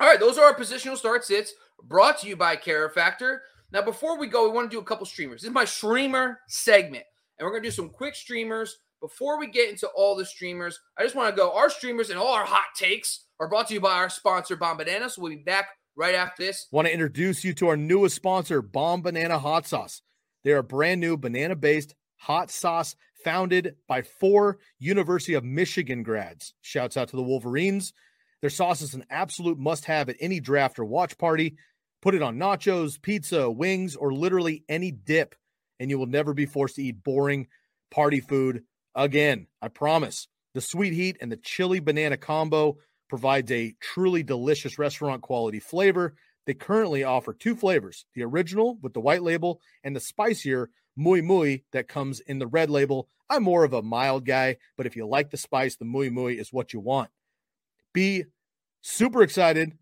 All 0.00 0.08
right, 0.08 0.18
those 0.18 0.38
are 0.38 0.44
our 0.44 0.54
positional 0.54 0.96
start 0.96 1.24
sits 1.24 1.52
brought 1.84 2.18
to 2.20 2.28
you 2.28 2.36
by 2.36 2.56
Care 2.56 2.88
Factor. 2.90 3.42
Now, 3.72 3.82
before 3.82 4.18
we 4.18 4.26
go, 4.26 4.44
we 4.44 4.54
want 4.54 4.70
to 4.70 4.76
do 4.76 4.80
a 4.80 4.84
couple 4.84 5.06
streamers. 5.06 5.42
This 5.42 5.48
is 5.48 5.54
my 5.54 5.64
streamer 5.64 6.40
segment, 6.48 7.04
and 7.38 7.46
we're 7.46 7.52
going 7.52 7.62
to 7.62 7.68
do 7.68 7.74
some 7.74 7.88
quick 7.88 8.14
streamers. 8.14 8.78
Before 9.00 9.38
we 9.38 9.48
get 9.48 9.68
into 9.68 9.88
all 9.96 10.14
the 10.14 10.24
streamers, 10.24 10.78
I 10.96 11.02
just 11.02 11.16
want 11.16 11.34
to 11.34 11.36
go. 11.36 11.52
Our 11.52 11.70
streamers 11.70 12.10
and 12.10 12.18
all 12.18 12.32
our 12.32 12.44
hot 12.44 12.74
takes 12.76 13.24
are 13.40 13.48
brought 13.48 13.68
to 13.68 13.74
you 13.74 13.80
by 13.80 13.94
our 13.94 14.08
sponsor, 14.08 14.56
Bombanana. 14.56 15.10
So 15.10 15.22
we'll 15.22 15.32
be 15.32 15.42
back 15.42 15.70
right 15.96 16.14
after 16.14 16.44
this. 16.44 16.68
Want 16.70 16.86
to 16.86 16.92
introduce 16.92 17.44
you 17.44 17.52
to 17.54 17.68
our 17.68 17.76
newest 17.76 18.14
sponsor, 18.14 18.62
Bombanana 18.62 19.40
Hot 19.40 19.66
Sauce. 19.66 20.02
They're 20.44 20.58
a 20.58 20.62
brand 20.62 21.00
new 21.00 21.16
banana 21.16 21.56
based 21.56 21.94
hot 22.16 22.50
sauce 22.50 22.94
founded 23.24 23.76
by 23.88 24.02
four 24.02 24.58
University 24.78 25.34
of 25.34 25.44
Michigan 25.44 26.02
grads. 26.02 26.54
Shouts 26.60 26.96
out 26.96 27.08
to 27.08 27.16
the 27.16 27.22
Wolverines. 27.22 27.92
Their 28.42 28.50
sauce 28.50 28.82
is 28.82 28.94
an 28.94 29.04
absolute 29.08 29.56
must 29.56 29.84
have 29.84 30.08
at 30.08 30.16
any 30.18 30.40
draft 30.40 30.80
or 30.80 30.84
watch 30.84 31.16
party. 31.16 31.54
Put 32.02 32.16
it 32.16 32.22
on 32.22 32.38
nachos, 32.38 33.00
pizza, 33.00 33.48
wings, 33.48 33.94
or 33.94 34.12
literally 34.12 34.64
any 34.68 34.90
dip, 34.90 35.36
and 35.78 35.88
you 35.88 35.96
will 35.96 36.06
never 36.06 36.34
be 36.34 36.44
forced 36.44 36.74
to 36.74 36.82
eat 36.82 37.04
boring 37.04 37.46
party 37.92 38.18
food 38.18 38.64
again. 38.96 39.46
I 39.62 39.68
promise. 39.68 40.26
The 40.54 40.60
sweet 40.60 40.92
heat 40.92 41.16
and 41.20 41.30
the 41.30 41.36
chili 41.36 41.78
banana 41.78 42.16
combo 42.16 42.78
provides 43.08 43.50
a 43.52 43.74
truly 43.80 44.24
delicious 44.24 44.76
restaurant 44.76 45.22
quality 45.22 45.60
flavor. 45.60 46.14
They 46.44 46.54
currently 46.54 47.04
offer 47.04 47.32
two 47.32 47.54
flavors 47.54 48.04
the 48.14 48.24
original 48.24 48.76
with 48.82 48.92
the 48.92 49.00
white 49.00 49.22
label 49.22 49.60
and 49.84 49.94
the 49.94 50.00
spicier 50.00 50.70
muy 50.96 51.20
muy 51.20 51.62
that 51.70 51.86
comes 51.86 52.18
in 52.18 52.40
the 52.40 52.48
red 52.48 52.70
label. 52.70 53.08
I'm 53.30 53.44
more 53.44 53.62
of 53.62 53.72
a 53.72 53.82
mild 53.82 54.26
guy, 54.26 54.56
but 54.76 54.86
if 54.86 54.96
you 54.96 55.06
like 55.06 55.30
the 55.30 55.36
spice, 55.36 55.76
the 55.76 55.84
muy 55.84 56.10
muy 56.10 56.34
is 56.34 56.52
what 56.52 56.72
you 56.72 56.80
want 56.80 57.08
be 57.92 58.24
super 58.82 59.22
excited 59.22 59.72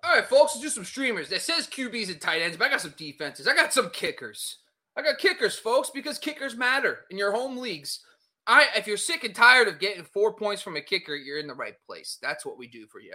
All 0.04 0.14
right, 0.14 0.26
folks, 0.26 0.54
let's 0.54 0.60
do 0.60 0.70
some 0.70 0.84
streamers. 0.84 1.30
That 1.30 1.42
says 1.42 1.66
QBs 1.68 2.10
and 2.10 2.20
tight 2.20 2.42
ends, 2.42 2.58
but 2.58 2.68
I 2.68 2.70
got 2.70 2.82
some 2.82 2.94
defenses. 2.98 3.48
I 3.48 3.56
got 3.56 3.74
some 3.74 3.90
kickers. 3.90 4.58
I 4.98 5.02
got 5.02 5.18
kickers, 5.18 5.58
folks, 5.58 5.90
because 5.90 6.20
kickers 6.20 6.58
matter 6.58 7.06
in 7.10 7.18
your 7.18 7.32
home 7.32 7.58
leagues. 7.58 8.00
I 8.46 8.68
if 8.76 8.86
you're 8.86 8.98
sick 8.98 9.24
and 9.24 9.34
tired 9.34 9.70
of 9.70 9.80
getting 9.80 10.04
four 10.04 10.34
points 10.34 10.62
from 10.62 10.76
a 10.76 10.82
kicker, 10.82 11.16
you're 11.16 11.40
in 11.40 11.48
the 11.48 11.54
right 11.54 11.76
place. 11.86 12.18
That's 12.22 12.46
what 12.46 12.58
we 12.58 12.68
do 12.68 12.86
for 12.88 13.00
you. 13.00 13.14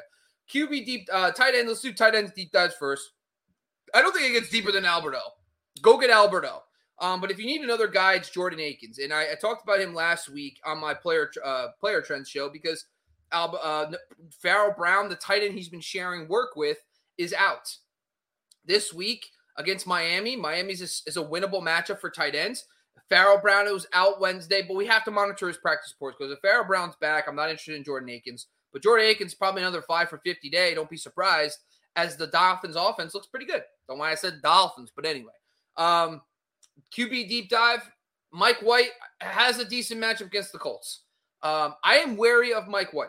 QB 0.51 0.87
deep 0.87 1.09
uh, 1.13 1.31
tight 1.31 1.55
end. 1.55 1.69
Let's 1.69 1.83
do 1.83 1.93
tight 1.93 2.15
ends 2.15 2.33
deep 2.35 2.53
dives 2.53 2.75
first. 2.75 3.11
I 3.95 4.01
don't 4.01 4.15
think 4.15 4.31
it 4.31 4.41
gets 4.41 4.51
deeper 4.51 4.73
than 4.73 4.87
Albert 4.87 5.15
O. 5.17 5.31
Go 5.83 5.99
get 5.99 6.09
Albert 6.09 6.47
O. 6.47 6.63
Um, 7.01 7.21
but 7.21 7.31
if 7.31 7.39
you 7.39 7.45
need 7.45 7.61
another 7.61 7.87
guy, 7.87 8.15
it's 8.15 8.31
Jordan 8.31 8.61
Akins, 8.61 8.99
and 8.99 9.13
I, 9.13 9.33
I 9.33 9.35
talked 9.41 9.63
about 9.63 9.81
him 9.81 9.95
last 9.95 10.29
week 10.31 10.59
on 10.65 10.81
my 10.81 10.95
player 10.95 11.31
uh, 11.45 11.69
player 11.79 12.01
trends 12.01 12.31
show 12.31 12.49
because 12.49 12.87
Alba, 13.33 13.59
uh, 13.59 13.93
Pharaoh 14.43 14.75
Brown, 14.77 15.09
the 15.09 15.17
tight 15.17 15.43
end 15.43 15.55
he's 15.55 15.69
been 15.69 15.81
sharing 15.81 16.29
work 16.29 16.57
with, 16.57 16.79
is 17.17 17.33
out 17.33 17.77
this 18.65 18.93
week 18.93 19.27
against 19.57 19.87
Miami. 19.87 20.37
Miami's 20.37 20.81
is, 20.81 21.03
is 21.07 21.17
a 21.17 21.23
winnable 21.23 21.63
matchup 21.63 22.01
for 22.01 22.11
tight 22.11 22.35
ends. 22.35 22.65
Pharaoh 23.09 23.41
Brown 23.41 23.73
was 23.73 23.87
out 23.93 24.21
Wednesday, 24.21 24.63
but 24.67 24.77
we 24.77 24.87
have 24.87 25.05
to 25.05 25.11
monitor 25.11 25.49
his 25.49 25.57
practice 25.57 25.95
reports 25.95 26.17
because 26.19 26.33
if 26.33 26.39
Pharaoh 26.41 26.67
Brown's 26.67 26.97
back, 26.97 27.25
I'm 27.27 27.37
not 27.37 27.51
interested 27.51 27.75
in 27.75 27.85
Jordan 27.85 28.11
Akins. 28.11 28.47
But 28.73 28.83
Jordan 28.83 29.07
Akins 29.07 29.35
probably 29.35 29.63
another 29.63 29.83
five 29.83 30.11
for 30.11 30.19
50 30.19 30.51
day. 30.51 30.75
Don't 30.75 30.91
be 30.91 30.97
surprised 30.97 31.59
as 31.97 32.17
the 32.17 32.27
Dolphins 32.27 32.77
offense 32.77 33.15
looks 33.15 33.27
pretty 33.27 33.47
good. 33.47 33.63
Don't 33.89 33.97
know 33.97 34.03
why 34.03 34.13
I 34.13 34.15
said 34.15 34.43
Dolphins, 34.43 34.93
but 34.95 35.07
anyway. 35.07 35.33
Um, 35.77 36.21
QB 36.95 37.29
deep 37.29 37.49
dive. 37.49 37.89
Mike 38.31 38.61
White 38.61 38.91
has 39.21 39.59
a 39.59 39.65
decent 39.65 40.03
matchup 40.03 40.27
against 40.27 40.53
the 40.53 40.59
Colts. 40.59 41.03
Um, 41.43 41.75
I 41.83 41.99
am 41.99 42.17
wary 42.17 42.53
of 42.53 42.69
Mike 42.69 42.93
White. 42.93 43.09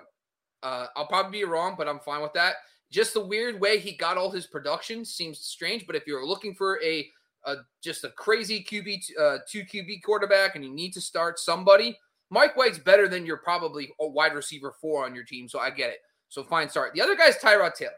Uh, 0.63 0.87
I'll 0.95 1.07
probably 1.07 1.39
be 1.39 1.45
wrong, 1.45 1.75
but 1.77 1.87
I'm 1.87 1.99
fine 1.99 2.21
with 2.21 2.33
that. 2.33 2.55
Just 2.91 3.13
the 3.13 3.25
weird 3.25 3.59
way 3.59 3.79
he 3.79 3.95
got 3.95 4.17
all 4.17 4.31
his 4.31 4.47
production 4.47 5.05
seems 5.05 5.39
strange. 5.39 5.85
But 5.85 5.95
if 5.95 6.07
you're 6.07 6.25
looking 6.25 6.55
for 6.55 6.81
a, 6.83 7.07
a 7.45 7.57
just 7.83 8.03
a 8.03 8.09
crazy 8.09 8.63
QB 8.63 8.99
uh, 9.19 9.37
two 9.47 9.63
QB 9.63 10.01
quarterback 10.03 10.55
and 10.55 10.63
you 10.63 10.71
need 10.71 10.93
to 10.93 11.01
start 11.01 11.39
somebody, 11.39 11.97
Mike 12.29 12.57
White's 12.57 12.79
better 12.79 13.07
than 13.07 13.25
you're 13.25 13.37
probably 13.37 13.91
a 13.99 14.07
wide 14.07 14.33
receiver 14.33 14.73
four 14.81 15.05
on 15.05 15.13
your 15.13 15.23
team. 15.23 15.47
So 15.47 15.59
I 15.59 15.69
get 15.69 15.89
it. 15.89 15.99
So 16.29 16.43
fine 16.43 16.69
start. 16.69 16.93
The 16.93 17.01
other 17.01 17.15
guy's 17.15 17.37
Tyrod 17.37 17.73
Taylor. 17.75 17.91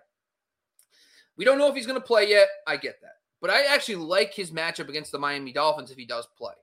We 1.38 1.45
don't 1.45 1.57
know 1.57 1.68
if 1.68 1.76
he's 1.76 1.88
going 1.88 1.99
to 1.99 2.05
play 2.05 2.30
yet. 2.30 2.47
I 2.68 2.78
get 2.78 3.01
that. 3.01 3.16
But 3.41 3.49
I 3.49 3.66
actually 3.66 3.95
like 3.95 4.34
his 4.34 4.51
matchup 4.51 4.89
against 4.89 5.12
the 5.12 5.20
Miami 5.20 5.51
Dolphins 5.51 5.91
if 5.91 5.97
he 5.97 6.05
does 6.05 6.28
play. 6.38 6.53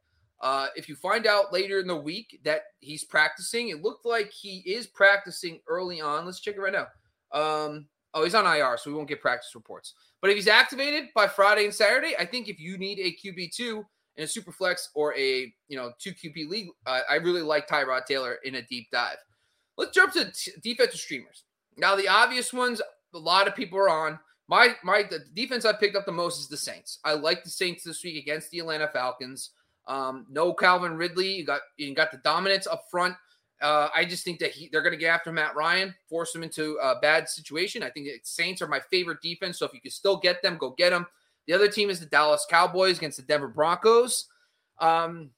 Uh, 0.41 0.69
if 0.77 0.89
you 0.89 0.95
find 0.95 1.27
out 1.27 1.53
later 1.53 1.81
in 1.81 1.87
the 1.87 1.97
week 1.97 2.41
that 2.45 2.63
he's 2.81 3.05
practicing, 3.05 3.71
it 3.71 3.83
looked 3.83 4.07
like 4.07 4.31
he 4.31 4.59
is 4.67 4.87
practicing 4.87 5.61
early 5.69 6.01
on. 6.01 6.25
Let's 6.25 6.41
check 6.41 6.55
it 6.55 6.61
right 6.61 6.73
now. 6.73 6.87
Um, 7.33 7.87
oh, 8.15 8.25
he's 8.25 8.35
on 8.35 8.47
IR, 8.47 8.77
so 8.79 8.91
we 8.91 8.97
won't 8.97 9.09
get 9.09 9.21
practice 9.21 9.55
reports. 9.55 9.95
But 10.21 10.31
if 10.31 10.37
he's 10.37 10.49
activated 10.49 11.09
by 11.15 11.27
Friday 11.27 11.65
and 11.65 11.75
Saturday, 11.75 12.15
I 12.19 12.25
think 12.25 12.49
if 12.49 12.61
you 12.61 12.79
need 12.79 12.99
a 12.99 13.17
QB 13.17 13.55
two 13.55 13.85
in 14.17 14.25
a 14.25 14.27
super 14.27 14.53
flex 14.53 14.91
or 14.95 15.15
a 15.17 15.53
you 15.69 15.77
know 15.77 15.93
two 15.99 16.13
QB 16.13 16.49
league, 16.49 16.69
uh, 16.87 17.01
I 17.11 17.17
really 17.17 17.43
like 17.43 17.69
Tyrod 17.69 18.05
Taylor 18.07 18.39
in 18.45 18.57
a 18.57 18.63
deep 18.63 18.89
dive. 18.93 19.19
Let's 19.77 19.93
jump 19.93 20.13
to 20.15 20.31
t- 20.33 20.53
defensive 20.63 21.01
streamers. 21.01 21.45
Now 21.77 21.95
the 21.97 22.09
obvious 22.09 22.53
ones, 22.53 22.81
a 23.15 23.19
lot 23.19 23.49
of 23.49 23.55
people 23.55 23.79
are 23.79 23.89
on. 23.89 24.19
My 24.49 24.77
my 24.83 25.03
the 25.03 25.21
defense 25.35 25.65
I 25.65 25.73
picked 25.73 25.97
up 25.97 26.07
the 26.07 26.13
most 26.13 26.41
is 26.41 26.49
the 26.49 26.57
Saints. 26.57 27.01
I 27.05 27.15
like 27.15 27.45
the 27.45 27.51
Saints 27.51 27.85
this 27.85 28.03
week 28.03 28.21
against 28.21 28.51
the 28.51 28.61
Atlanta 28.61 28.89
Falcons. 28.89 29.51
Um, 29.89 30.27
no 30.31 30.53
Calvin 30.53 30.97
Ridley. 30.97 31.33
You 31.33 31.45
got 31.45 31.63
you 31.77 31.93
got 31.95 32.13
the 32.13 32.19
dominance 32.19 32.67
up 32.67 32.85
front. 32.91 33.17
Uh, 33.61 33.89
I 33.95 34.05
just 34.05 34.25
think 34.25 34.39
that 34.39 34.53
he, 34.53 34.69
they're 34.71 34.83
going 34.83 34.93
to 34.93 34.99
get 34.99 35.09
after 35.09 35.33
Matt 35.33 35.57
Ryan, 35.57 35.93
force 36.09 36.33
him 36.33 36.45
into 36.45 36.79
a 36.81 37.01
bad 37.01 37.29
situation. 37.29 37.83
I 37.83 37.91
think 37.91 38.09
Saints 38.23 38.63
are 38.63 38.69
my 38.69 38.81
favorite 38.91 39.21
defense. 39.21 39.59
So 39.59 39.67
if 39.67 39.75
you 39.75 39.81
can 39.81 39.91
still 39.91 40.17
get 40.17 40.43
them, 40.43 40.59
go 40.59 40.75
get 40.79 40.91
them. 40.91 41.07
The 41.49 41.55
other 41.55 41.69
team 41.69 41.91
is 41.91 41.99
the 41.99 42.07
Dallas 42.07 42.47
Cowboys 42.49 42.99
against 42.99 43.17
the 43.17 43.25
Denver 43.25 43.49
Broncos. 43.49 44.27
Um, 44.79 45.31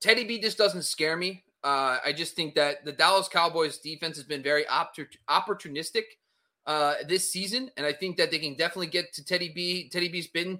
Teddy 0.00 0.24
B 0.24 0.40
just 0.40 0.58
doesn't 0.58 0.82
scare 0.82 1.16
me. 1.16 1.44
Uh, 1.62 1.98
I 2.04 2.12
just 2.12 2.34
think 2.34 2.56
that 2.56 2.84
the 2.84 2.92
Dallas 2.92 3.28
Cowboys 3.28 3.78
defense 3.78 4.16
has 4.16 4.24
been 4.24 4.42
very 4.42 4.64
opportunistic 4.64 6.02
uh, 6.66 6.94
this 7.06 7.30
season, 7.30 7.70
and 7.76 7.86
I 7.86 7.92
think 7.92 8.16
that 8.16 8.32
they 8.32 8.40
can 8.40 8.54
definitely 8.54 8.88
get 8.88 9.12
to 9.12 9.24
Teddy 9.24 9.52
B. 9.54 9.88
Teddy 9.90 10.08
B's 10.08 10.26
been, 10.26 10.58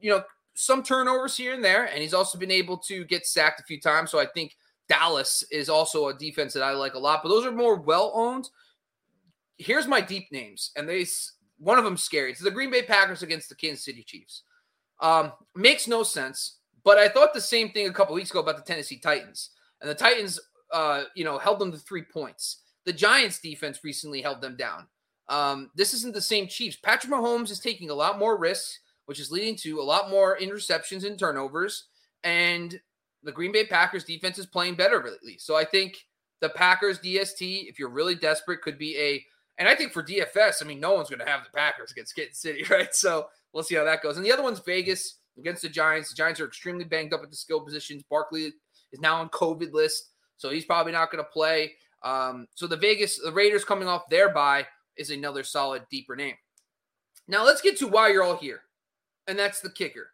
you 0.00 0.10
know, 0.10 0.22
some 0.56 0.82
turnovers 0.82 1.36
here 1.36 1.52
and 1.52 1.62
there, 1.62 1.84
and 1.84 2.00
he's 2.00 2.14
also 2.14 2.38
been 2.38 2.50
able 2.50 2.78
to 2.78 3.04
get 3.04 3.26
sacked 3.26 3.60
a 3.60 3.64
few 3.64 3.78
times. 3.78 4.10
So 4.10 4.18
I 4.18 4.26
think 4.26 4.56
Dallas 4.88 5.44
is 5.52 5.68
also 5.68 6.08
a 6.08 6.14
defense 6.14 6.54
that 6.54 6.62
I 6.62 6.72
like 6.72 6.94
a 6.94 6.98
lot, 6.98 7.22
but 7.22 7.28
those 7.28 7.44
are 7.44 7.52
more 7.52 7.76
well 7.76 8.10
owned. 8.14 8.48
Here's 9.58 9.86
my 9.86 10.00
deep 10.00 10.24
names, 10.32 10.72
and 10.74 10.88
they 10.88 11.06
one 11.58 11.78
of 11.78 11.84
them 11.84 11.96
scary. 11.96 12.32
It's 12.32 12.40
the 12.40 12.50
Green 12.50 12.70
Bay 12.70 12.82
Packers 12.82 13.22
against 13.22 13.50
the 13.50 13.54
Kansas 13.54 13.84
City 13.84 14.02
Chiefs. 14.02 14.42
Um, 15.00 15.32
makes 15.54 15.86
no 15.86 16.02
sense, 16.02 16.58
but 16.84 16.96
I 16.96 17.08
thought 17.08 17.34
the 17.34 17.40
same 17.40 17.70
thing 17.70 17.86
a 17.86 17.92
couple 17.92 18.14
weeks 18.14 18.30
ago 18.30 18.40
about 18.40 18.56
the 18.56 18.62
Tennessee 18.62 18.98
Titans, 18.98 19.50
and 19.82 19.90
the 19.90 19.94
Titans, 19.94 20.40
uh, 20.72 21.04
you 21.14 21.24
know, 21.24 21.38
held 21.38 21.58
them 21.58 21.70
to 21.70 21.78
three 21.78 22.02
points. 22.02 22.62
The 22.86 22.94
Giants 22.94 23.40
defense 23.40 23.80
recently 23.84 24.22
held 24.22 24.40
them 24.40 24.56
down. 24.56 24.86
Um, 25.28 25.70
this 25.74 25.92
isn't 25.92 26.14
the 26.14 26.20
same 26.22 26.46
Chiefs. 26.46 26.78
Patrick 26.82 27.12
Mahomes 27.12 27.50
is 27.50 27.60
taking 27.60 27.90
a 27.90 27.94
lot 27.94 28.18
more 28.18 28.38
risks, 28.38 28.78
which 29.06 29.18
is 29.18 29.30
leading 29.30 29.56
to 29.56 29.80
a 29.80 29.82
lot 29.82 30.10
more 30.10 30.38
interceptions 30.38 31.04
and 31.04 31.18
turnovers. 31.18 31.86
And 32.22 32.78
the 33.22 33.32
Green 33.32 33.52
Bay 33.52 33.66
Packers 33.66 34.04
defense 34.04 34.38
is 34.38 34.46
playing 34.46 34.74
better 34.74 35.02
lately. 35.02 35.38
So 35.38 35.56
I 35.56 35.64
think 35.64 35.96
the 36.40 36.50
Packers 36.50 36.98
DST, 37.00 37.68
if 37.68 37.78
you're 37.78 37.88
really 37.88 38.14
desperate, 38.14 38.62
could 38.62 38.78
be 38.78 38.96
a 38.98 39.24
and 39.58 39.68
I 39.68 39.74
think 39.74 39.92
for 39.92 40.02
DFS, 40.02 40.62
I 40.62 40.66
mean, 40.66 40.80
no 40.80 40.92
one's 40.92 41.08
going 41.08 41.20
to 41.20 41.30
have 41.30 41.44
the 41.44 41.50
Packers 41.56 41.90
against 41.90 42.14
Kansas 42.14 42.38
City, 42.38 42.64
right? 42.70 42.94
So 42.94 43.28
we'll 43.52 43.62
see 43.62 43.74
how 43.74 43.84
that 43.84 44.02
goes. 44.02 44.16
And 44.16 44.26
the 44.26 44.32
other 44.32 44.42
one's 44.42 44.60
Vegas 44.60 45.18
against 45.38 45.62
the 45.62 45.68
Giants. 45.68 46.10
The 46.10 46.16
Giants 46.16 46.40
are 46.40 46.46
extremely 46.46 46.84
banged 46.84 47.14
up 47.14 47.22
at 47.22 47.30
the 47.30 47.36
skill 47.36 47.60
positions. 47.60 48.02
Barkley 48.10 48.52
is 48.92 49.00
now 49.00 49.20
on 49.20 49.28
COVID 49.30 49.72
list, 49.72 50.10
so 50.36 50.50
he's 50.50 50.64
probably 50.64 50.92
not 50.92 51.10
going 51.10 51.24
to 51.24 51.30
play. 51.30 51.72
Um, 52.02 52.46
so 52.54 52.66
the 52.66 52.76
Vegas, 52.76 53.18
the 53.18 53.32
Raiders 53.32 53.64
coming 53.64 53.88
off 53.88 54.08
their 54.10 54.28
bye 54.32 54.66
is 54.96 55.10
another 55.10 55.42
solid, 55.42 55.84
deeper 55.90 56.16
name. 56.16 56.34
Now 57.28 57.44
let's 57.44 57.62
get 57.62 57.78
to 57.78 57.88
why 57.88 58.10
you're 58.10 58.22
all 58.22 58.36
here, 58.36 58.60
and 59.26 59.38
that's 59.38 59.60
the 59.60 59.70
kicker. 59.70 60.10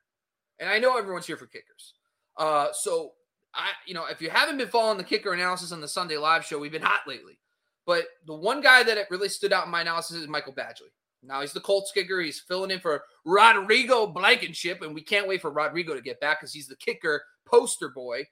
And 0.58 0.68
I 0.68 0.78
know 0.78 0.96
everyone's 0.96 1.26
here 1.26 1.36
for 1.36 1.46
kickers. 1.46 1.94
Uh, 2.36 2.68
so 2.72 3.12
I, 3.54 3.70
you 3.86 3.94
know, 3.94 4.06
if 4.06 4.20
you 4.22 4.30
haven't 4.30 4.58
been 4.58 4.68
following 4.68 4.98
the 4.98 5.04
kicker 5.04 5.32
analysis 5.32 5.72
on 5.72 5.80
the 5.80 5.88
Sunday 5.88 6.16
live 6.16 6.44
show, 6.44 6.58
we've 6.58 6.72
been 6.72 6.82
hot 6.82 7.00
lately. 7.06 7.38
But 7.84 8.04
the 8.26 8.34
one 8.34 8.60
guy 8.60 8.82
that 8.82 8.96
it 8.96 9.08
really 9.10 9.28
stood 9.28 9.52
out 9.52 9.66
in 9.66 9.72
my 9.72 9.80
analysis 9.80 10.18
is 10.18 10.28
Michael 10.28 10.52
Badgley. 10.52 10.92
Now 11.22 11.40
he's 11.40 11.52
the 11.52 11.60
Colts 11.60 11.92
kicker. 11.92 12.20
He's 12.20 12.40
filling 12.40 12.70
in 12.70 12.80
for 12.80 13.02
Rodrigo 13.24 14.06
Blankenship, 14.06 14.82
and 14.82 14.94
we 14.94 15.02
can't 15.02 15.28
wait 15.28 15.40
for 15.40 15.50
Rodrigo 15.50 15.94
to 15.94 16.00
get 16.00 16.20
back 16.20 16.40
because 16.40 16.52
he's 16.52 16.66
the 16.66 16.76
kicker 16.76 17.22
poster 17.44 17.90
boy. 17.90 18.26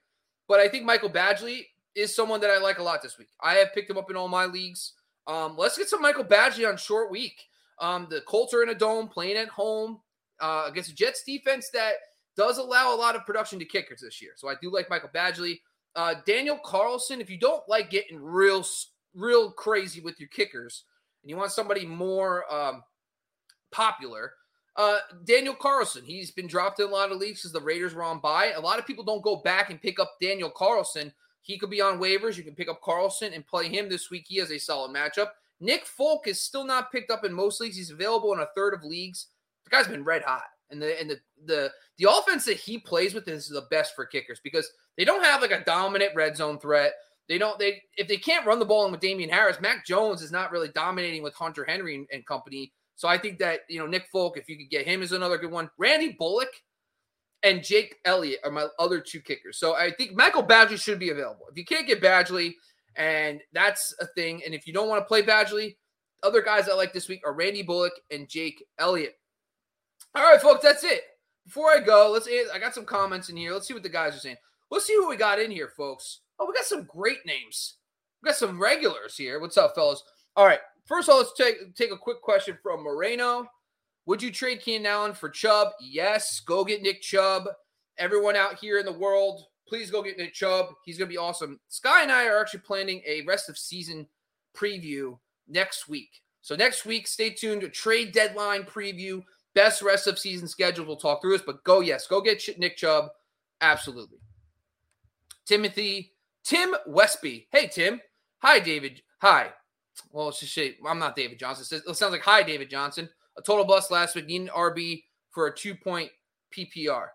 But 0.47 0.59
I 0.59 0.67
think 0.67 0.85
Michael 0.85 1.09
Badgley 1.09 1.67
is 1.95 2.15
someone 2.15 2.41
that 2.41 2.49
I 2.49 2.57
like 2.57 2.79
a 2.79 2.83
lot 2.83 3.01
this 3.01 3.17
week. 3.17 3.29
I 3.41 3.55
have 3.55 3.73
picked 3.73 3.89
him 3.89 3.97
up 3.97 4.09
in 4.09 4.17
all 4.17 4.27
my 4.27 4.45
leagues. 4.45 4.93
Um, 5.27 5.55
let's 5.57 5.77
get 5.77 5.89
some 5.89 6.01
Michael 6.01 6.25
Badgley 6.25 6.67
on 6.67 6.77
short 6.77 7.11
week. 7.11 7.43
Um, 7.79 8.07
the 8.09 8.21
Colts 8.21 8.53
are 8.53 8.63
in 8.63 8.69
a 8.69 8.75
dome, 8.75 9.07
playing 9.07 9.37
at 9.37 9.47
home 9.47 9.99
uh, 10.41 10.65
against 10.67 10.91
a 10.91 10.95
Jets 10.95 11.23
defense 11.23 11.69
that 11.69 11.93
does 12.35 12.57
allow 12.57 12.93
a 12.93 12.97
lot 12.97 13.15
of 13.15 13.25
production 13.25 13.59
to 13.59 13.65
kickers 13.65 14.01
this 14.01 14.21
year. 14.21 14.31
So 14.35 14.49
I 14.49 14.55
do 14.61 14.71
like 14.71 14.89
Michael 14.89 15.09
Badgley. 15.13 15.59
Uh, 15.95 16.15
Daniel 16.25 16.57
Carlson, 16.63 17.21
if 17.21 17.29
you 17.29 17.37
don't 17.37 17.67
like 17.67 17.89
getting 17.89 18.19
real 18.19 18.65
real 19.13 19.51
crazy 19.51 19.99
with 19.99 20.19
your 20.19 20.29
kickers 20.29 20.85
and 21.21 21.29
you 21.29 21.35
want 21.35 21.51
somebody 21.51 21.85
more 21.85 22.51
um, 22.53 22.81
popular, 23.71 24.33
uh, 24.77 24.99
Daniel 25.25 25.53
Carlson, 25.53 26.03
he's 26.03 26.31
been 26.31 26.47
dropped 26.47 26.79
in 26.79 26.87
a 26.87 26.91
lot 26.91 27.11
of 27.11 27.17
leagues 27.17 27.41
because 27.41 27.51
the 27.51 27.59
Raiders 27.59 27.93
were 27.93 28.03
on 28.03 28.19
bye. 28.19 28.53
A 28.55 28.61
lot 28.61 28.79
of 28.79 28.87
people 28.87 29.03
don't 29.03 29.23
go 29.23 29.37
back 29.37 29.69
and 29.69 29.81
pick 29.81 29.99
up 29.99 30.13
Daniel 30.21 30.49
Carlson. 30.49 31.11
He 31.41 31.57
could 31.57 31.69
be 31.69 31.81
on 31.81 31.99
waivers. 31.99 32.37
You 32.37 32.43
can 32.43 32.55
pick 32.55 32.69
up 32.69 32.81
Carlson 32.81 33.33
and 33.33 33.45
play 33.45 33.67
him 33.67 33.89
this 33.89 34.09
week. 34.09 34.25
He 34.27 34.37
has 34.37 34.51
a 34.51 34.57
solid 34.57 34.95
matchup. 34.95 35.31
Nick 35.59 35.85
Folk 35.85 36.27
is 36.27 36.41
still 36.41 36.63
not 36.63 36.91
picked 36.91 37.11
up 37.11 37.25
in 37.25 37.33
most 37.33 37.59
leagues. 37.59 37.75
He's 37.75 37.91
available 37.91 38.33
in 38.33 38.39
a 38.39 38.47
third 38.55 38.73
of 38.73 38.83
leagues. 38.83 39.27
The 39.71 39.77
guy's 39.77 39.87
been 39.87 40.03
red 40.03 40.23
hot. 40.23 40.43
And 40.69 40.81
the 40.81 40.99
and 40.99 41.09
the 41.09 41.19
the 41.45 41.71
the 41.97 42.09
offense 42.09 42.45
that 42.45 42.57
he 42.57 42.77
plays 42.77 43.13
with 43.13 43.27
is 43.27 43.47
the 43.47 43.67
best 43.69 43.95
for 43.95 44.05
kickers 44.05 44.39
because 44.43 44.69
they 44.97 45.05
don't 45.05 45.23
have 45.23 45.41
like 45.41 45.51
a 45.51 45.63
dominant 45.63 46.15
red 46.15 46.37
zone 46.37 46.59
threat. 46.59 46.93
They 47.27 47.37
don't. 47.37 47.59
They 47.59 47.81
if 47.97 48.07
they 48.07 48.17
can't 48.17 48.45
run 48.45 48.59
the 48.59 48.65
ball 48.65 48.85
in 48.85 48.91
with 48.91 49.01
Damien 49.01 49.29
Harris, 49.29 49.59
Mac 49.59 49.85
Jones 49.85 50.21
is 50.21 50.31
not 50.31 50.51
really 50.51 50.69
dominating 50.69 51.23
with 51.23 51.33
Hunter 51.33 51.65
Henry 51.65 51.95
and, 51.95 52.07
and 52.11 52.25
company. 52.25 52.71
So 52.95 53.07
I 53.07 53.17
think 53.17 53.39
that 53.39 53.61
you 53.69 53.79
know 53.79 53.87
Nick 53.87 54.07
Folk, 54.11 54.37
if 54.37 54.47
you 54.47 54.57
could 54.57 54.69
get 54.69 54.85
him, 54.85 55.01
is 55.01 55.11
another 55.11 55.37
good 55.37 55.51
one. 55.51 55.69
Randy 55.77 56.15
Bullock 56.17 56.51
and 57.43 57.63
Jake 57.63 57.95
Elliott 58.05 58.39
are 58.43 58.51
my 58.51 58.67
other 58.79 58.99
two 58.99 59.19
kickers. 59.19 59.57
So 59.57 59.75
I 59.75 59.91
think 59.91 60.13
Michael 60.13 60.43
Badgley 60.43 60.81
should 60.81 60.99
be 60.99 61.09
available. 61.09 61.47
If 61.49 61.57
you 61.57 61.65
can't 61.65 61.87
get 61.87 62.01
Badgley, 62.01 62.53
and 62.95 63.41
that's 63.53 63.93
a 63.99 64.07
thing, 64.07 64.41
and 64.45 64.53
if 64.53 64.67
you 64.67 64.73
don't 64.73 64.89
want 64.89 65.01
to 65.01 65.07
play 65.07 65.23
Badgley, 65.23 65.75
other 66.23 66.41
guys 66.41 66.69
I 66.69 66.75
like 66.75 66.93
this 66.93 67.07
week 67.09 67.21
are 67.25 67.33
Randy 67.33 67.63
Bullock 67.63 67.93
and 68.11 68.29
Jake 68.29 68.63
Elliott. 68.77 69.15
All 70.13 70.23
right, 70.23 70.41
folks, 70.41 70.63
that's 70.63 70.83
it. 70.83 71.03
Before 71.45 71.69
I 71.69 71.79
go, 71.79 72.11
let's. 72.11 72.27
I 72.53 72.59
got 72.59 72.75
some 72.75 72.85
comments 72.85 73.29
in 73.29 73.37
here. 73.37 73.53
Let's 73.53 73.67
see 73.67 73.73
what 73.73 73.83
the 73.83 73.89
guys 73.89 74.15
are 74.15 74.19
saying. 74.19 74.37
Let's 74.69 74.85
see 74.85 74.95
who 74.95 75.09
we 75.09 75.15
got 75.15 75.39
in 75.39 75.51
here, 75.51 75.69
folks. 75.75 76.19
Oh, 76.39 76.45
we 76.47 76.53
got 76.53 76.65
some 76.65 76.83
great 76.83 77.25
names. 77.25 77.75
We 78.21 78.27
got 78.27 78.35
some 78.35 78.61
regulars 78.61 79.17
here. 79.17 79.39
What's 79.39 79.57
up, 79.57 79.73
fellas? 79.75 80.03
All 80.35 80.45
right. 80.45 80.59
First 80.85 81.07
of 81.07 81.13
all, 81.13 81.19
let's 81.19 81.33
take 81.37 81.75
take 81.75 81.91
a 81.91 81.97
quick 81.97 82.21
question 82.21 82.57
from 82.61 82.83
Moreno. 82.83 83.47
Would 84.05 84.21
you 84.21 84.31
trade 84.31 84.61
Keenan 84.61 84.87
Allen 84.87 85.13
for 85.13 85.29
Chubb? 85.29 85.69
Yes. 85.79 86.39
Go 86.41 86.65
get 86.65 86.81
Nick 86.81 87.01
Chubb. 87.01 87.47
Everyone 87.97 88.35
out 88.35 88.57
here 88.59 88.79
in 88.79 88.85
the 88.85 88.91
world, 88.91 89.43
please 89.67 89.91
go 89.91 90.01
get 90.01 90.17
Nick 90.17 90.33
Chubb. 90.33 90.67
He's 90.85 90.97
going 90.97 91.07
to 91.07 91.13
be 91.13 91.17
awesome. 91.17 91.59
Sky 91.69 92.01
and 92.01 92.11
I 92.11 92.25
are 92.25 92.41
actually 92.41 92.61
planning 92.61 93.01
a 93.05 93.21
rest 93.27 93.47
of 93.47 93.57
season 93.57 94.07
preview 94.55 95.19
next 95.47 95.87
week. 95.87 96.09
So 96.41 96.55
next 96.55 96.85
week, 96.85 97.07
stay 97.07 97.29
tuned 97.29 97.61
to 97.61 97.69
trade 97.69 98.11
deadline 98.11 98.63
preview, 98.63 99.23
best 99.53 99.81
rest 99.81 100.07
of 100.07 100.19
season 100.19 100.47
schedule. 100.47 100.85
We'll 100.85 100.95
talk 100.95 101.21
through 101.21 101.33
this, 101.33 101.45
but 101.45 101.63
go 101.63 101.79
yes, 101.79 102.07
go 102.07 102.21
get 102.21 102.43
Nick 102.57 102.77
Chubb. 102.77 103.09
Absolutely. 103.61 104.19
Timothy 105.45 106.13
Tim 106.43 106.75
Westby. 106.87 107.47
Hey, 107.51 107.67
Tim. 107.67 108.01
Hi, 108.39 108.59
David. 108.59 109.01
Hi. 109.19 109.49
Well, 110.11 110.29
it's 110.29 110.39
just 110.39 110.57
I'm 110.87 110.99
not 110.99 111.15
David 111.15 111.39
Johnson. 111.39 111.81
It 111.87 111.95
sounds 111.95 112.11
like 112.11 112.21
hi, 112.21 112.43
David 112.43 112.69
Johnson. 112.69 113.09
A 113.37 113.41
total 113.41 113.65
bust 113.65 113.91
last 113.91 114.15
week. 114.15 114.25
Need 114.25 114.43
an 114.43 114.47
RB 114.49 115.03
for 115.29 115.47
a 115.47 115.55
two 115.55 115.75
point 115.75 116.09
PPR. 116.55 117.07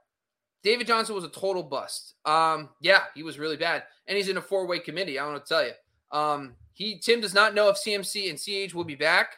David 0.62 0.86
Johnson 0.86 1.14
was 1.14 1.24
a 1.24 1.28
total 1.28 1.62
bust. 1.62 2.14
Um, 2.24 2.70
yeah, 2.80 3.04
he 3.14 3.22
was 3.22 3.38
really 3.38 3.56
bad, 3.56 3.84
and 4.06 4.16
he's 4.16 4.28
in 4.28 4.36
a 4.36 4.42
four 4.42 4.66
way 4.66 4.78
committee. 4.78 5.18
I 5.18 5.26
want 5.26 5.44
to 5.44 5.48
tell 5.48 5.64
you. 5.64 5.72
Um, 6.12 6.54
he 6.72 6.98
Tim 6.98 7.20
does 7.20 7.34
not 7.34 7.54
know 7.54 7.68
if 7.68 7.76
CMC 7.76 8.30
and 8.30 8.38
CH 8.38 8.74
will 8.74 8.84
be 8.84 8.94
back. 8.94 9.36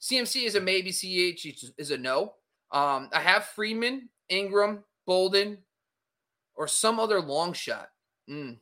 CMC 0.00 0.46
is 0.46 0.54
a 0.54 0.60
maybe. 0.60 0.90
CH 0.90 1.72
is 1.78 1.90
a 1.90 1.98
no. 1.98 2.34
Um, 2.72 3.08
I 3.12 3.20
have 3.20 3.44
Freeman, 3.46 4.08
Ingram, 4.28 4.84
Bolden, 5.06 5.58
or 6.54 6.68
some 6.68 7.00
other 7.00 7.20
long 7.20 7.52
shot. 7.52 7.88
Mm, 8.28 8.58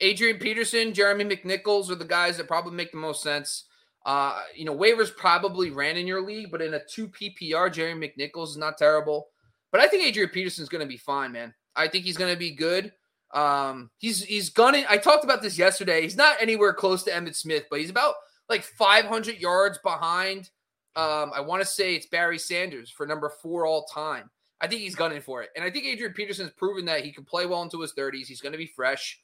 Adrian 0.00 0.38
Peterson, 0.38 0.92
Jeremy 0.92 1.24
McNichols 1.24 1.90
are 1.90 1.94
the 1.94 2.04
guys 2.04 2.36
that 2.36 2.48
probably 2.48 2.72
make 2.72 2.90
the 2.90 2.98
most 2.98 3.22
sense. 3.22 3.64
Uh, 4.04 4.40
you 4.54 4.64
know, 4.64 4.76
waivers 4.76 5.14
probably 5.16 5.70
ran 5.70 5.96
in 5.96 6.06
your 6.06 6.20
league, 6.20 6.50
but 6.50 6.60
in 6.60 6.74
a 6.74 6.80
two 6.90 7.08
PPR, 7.08 7.72
Jeremy 7.72 8.12
McNichols 8.18 8.48
is 8.48 8.56
not 8.56 8.76
terrible. 8.76 9.28
But 9.72 9.80
I 9.80 9.88
think 9.88 10.04
Adrian 10.04 10.30
Peterson 10.30 10.62
is 10.62 10.68
going 10.68 10.82
to 10.82 10.88
be 10.88 10.96
fine, 10.96 11.32
man. 11.32 11.54
I 11.74 11.88
think 11.88 12.04
he's 12.04 12.16
going 12.16 12.32
to 12.32 12.38
be 12.38 12.52
good. 12.52 12.92
Um, 13.32 13.90
he's 13.98 14.22
he's 14.22 14.50
gunning. 14.50 14.84
I 14.88 14.98
talked 14.98 15.24
about 15.24 15.42
this 15.42 15.58
yesterday. 15.58 16.02
He's 16.02 16.16
not 16.16 16.36
anywhere 16.40 16.72
close 16.72 17.02
to 17.04 17.10
Emmitt 17.10 17.34
Smith, 17.34 17.64
but 17.70 17.80
he's 17.80 17.90
about 17.90 18.14
like 18.48 18.62
500 18.62 19.40
yards 19.40 19.78
behind. 19.78 20.50
Um, 20.96 21.32
I 21.34 21.40
want 21.40 21.60
to 21.62 21.66
say 21.66 21.94
it's 21.94 22.06
Barry 22.06 22.38
Sanders 22.38 22.90
for 22.90 23.06
number 23.06 23.28
four 23.28 23.66
all 23.66 23.84
time. 23.84 24.30
I 24.60 24.68
think 24.68 24.80
he's 24.80 24.94
gunning 24.94 25.20
for 25.20 25.42
it, 25.42 25.50
and 25.56 25.64
I 25.64 25.70
think 25.70 25.84
Adrian 25.84 26.12
Peterson's 26.12 26.50
proven 26.50 26.84
that 26.86 27.04
he 27.04 27.12
can 27.12 27.24
play 27.24 27.46
well 27.46 27.62
into 27.62 27.80
his 27.80 27.92
30s. 27.92 28.26
He's 28.26 28.40
going 28.40 28.52
to 28.52 28.58
be 28.58 28.66
fresh. 28.66 29.20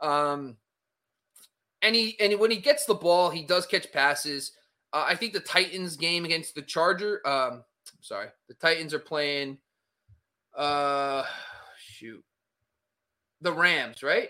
Um, 0.00 0.56
and 1.80 1.94
he 1.94 2.16
and 2.20 2.38
when 2.38 2.50
he 2.50 2.58
gets 2.58 2.84
the 2.84 2.94
ball, 2.94 3.30
he 3.30 3.42
does 3.42 3.66
catch 3.66 3.90
passes. 3.92 4.52
Uh, 4.92 5.04
I 5.06 5.14
think 5.14 5.32
the 5.32 5.40
Titans 5.40 5.96
game 5.96 6.24
against 6.24 6.54
the 6.54 6.62
Charger. 6.62 7.26
Um, 7.26 7.64
sorry, 8.00 8.28
the 8.48 8.54
Titans 8.54 8.92
are 8.92 8.98
playing. 8.98 9.58
Uh, 10.56 11.24
shoot, 11.78 12.22
the 13.40 13.52
Rams, 13.52 14.02
right? 14.02 14.28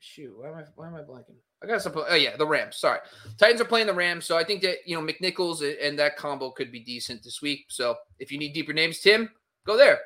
Shoot, 0.00 0.36
why 0.36 0.48
am 0.48 0.54
I 0.54 0.64
why 0.74 0.88
am 0.88 0.94
I 0.94 1.02
blanking? 1.02 1.36
I 1.62 1.66
got 1.66 1.82
some. 1.82 1.92
Oh 1.94 2.14
yeah, 2.14 2.36
the 2.36 2.46
Rams. 2.46 2.76
Sorry, 2.76 2.98
Titans 3.38 3.60
are 3.60 3.66
playing 3.66 3.86
the 3.86 3.94
Rams, 3.94 4.24
so 4.24 4.36
I 4.36 4.44
think 4.44 4.62
that 4.62 4.78
you 4.86 4.96
know 4.96 5.06
McNichols 5.06 5.62
and 5.80 5.98
that 5.98 6.16
combo 6.16 6.50
could 6.50 6.72
be 6.72 6.80
decent 6.80 7.22
this 7.22 7.40
week. 7.40 7.66
So 7.68 7.96
if 8.18 8.32
you 8.32 8.38
need 8.38 8.52
deeper 8.52 8.72
names, 8.72 9.00
Tim, 9.00 9.30
go 9.66 9.76
there. 9.76 10.00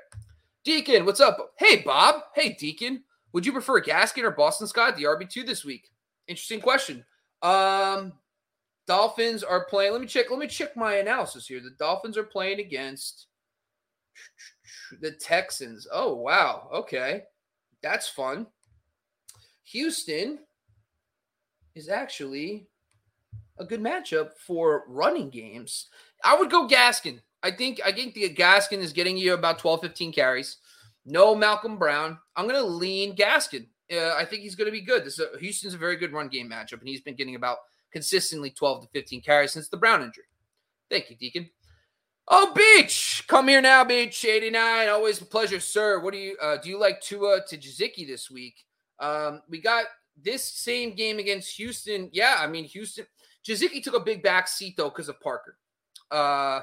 Deacon, 0.65 1.05
what's 1.05 1.21
up? 1.21 1.53
Hey 1.59 1.83
Bob. 1.83 2.23
Hey 2.35 2.53
Deacon. 2.55 3.03
Would 3.33 3.47
you 3.47 3.53
prefer 3.53 3.83
Gaskin 3.83 4.25
or 4.25 4.31
Boston 4.31 4.67
Scott, 4.67 4.97
the 4.97 5.05
RB2 5.05 5.47
this 5.47 5.65
week? 5.65 5.91
Interesting 6.27 6.61
question. 6.61 7.05
Um, 7.43 8.15
Dolphins 8.87 9.43
are 9.43 9.67
playing. 9.67 9.93
Let 9.93 10.01
me 10.01 10.07
check. 10.07 10.31
Let 10.31 10.39
me 10.39 10.47
check 10.47 10.77
my 10.77 10.97
analysis 10.97 11.47
here. 11.47 11.61
The 11.61 11.77
Dolphins 11.79 12.17
are 12.17 12.25
playing 12.25 12.61
against 12.61 13.27
the 15.01 15.13
Texans. 15.13 15.87
Oh, 15.93 16.15
wow. 16.15 16.69
Okay. 16.73 17.25
That's 17.83 18.09
fun. 18.09 18.47
Houston 19.65 20.39
is 21.77 21.89
actually 21.89 22.67
a 23.59 23.65
good 23.65 23.81
matchup 23.81 24.33
for 24.47 24.85
running 24.89 25.31
games. 25.31 25.89
I 26.25 26.37
would 26.37 26.51
go 26.51 26.67
Gaskin. 26.67 27.21
I 27.43 27.51
think 27.51 27.81
I 27.85 27.93
think 27.93 28.15
the 28.15 28.35
Gaskin 28.35 28.79
is 28.79 28.93
getting 28.93 29.17
you 29.17 29.35
about 29.35 29.59
12, 29.59 29.83
15 29.83 30.13
carries. 30.13 30.57
No 31.05 31.35
Malcolm 31.35 31.79
Brown. 31.79 32.19
I'm 32.35 32.49
going 32.49 32.61
to 32.61 32.67
lean 32.67 33.15
Gaskin. 33.15 33.67
Uh, 33.93 34.15
I 34.17 34.25
think 34.25 34.43
he's 34.43 34.57
going 34.57 34.67
to 34.67 34.73
be 34.73 34.81
good. 34.81 35.05
This 35.05 35.21
a, 35.21 35.39
Houston's 35.39 35.75
a 35.75 35.79
very 35.79 35.97
good 35.97 36.13
run 36.13 36.29
game 36.29 36.51
matchup, 36.51 36.81
and 36.81 36.89
he's 36.89 37.03
been 37.03 37.15
getting 37.15 37.37
about 37.37 37.59
consistently 37.93 38.51
12 38.51 38.83
to 38.83 38.89
15 38.93 39.23
carries 39.23 39.53
since 39.53 39.69
the 39.69 39.77
Brown 39.77 40.03
injury. 40.03 40.25
Thank 40.91 41.11
you, 41.11 41.17
Deacon. 41.17 41.49
Oh, 42.29 42.53
Beach, 42.53 43.23
come 43.29 43.47
here 43.47 43.61
now, 43.61 43.85
Beach. 43.85 44.25
89. 44.25 44.89
Always 44.89 45.21
a 45.21 45.25
pleasure, 45.25 45.61
sir. 45.61 46.01
What 46.01 46.13
do 46.13 46.19
you 46.19 46.37
uh, 46.43 46.57
do? 46.57 46.71
You 46.71 46.81
like 46.81 47.01
Tua 47.01 47.43
Tagovailoa 47.43 48.07
this 48.09 48.29
week? 48.29 48.65
Um, 48.99 49.43
we 49.49 49.61
got 49.61 49.85
this 50.23 50.45
same 50.45 50.95
game 50.95 51.19
against 51.19 51.57
Houston. 51.57 52.09
Yeah, 52.13 52.37
I 52.39 52.47
mean 52.47 52.65
Houston. 52.65 53.07
Gesicki 53.47 53.83
took 53.83 53.95
a 53.95 54.01
big 54.01 54.23
back 54.23 54.49
seat 54.49 54.77
though 54.77 54.89
because 54.89 55.09
of 55.09 55.21
Parker. 55.21 55.59
Uh, 56.11 56.61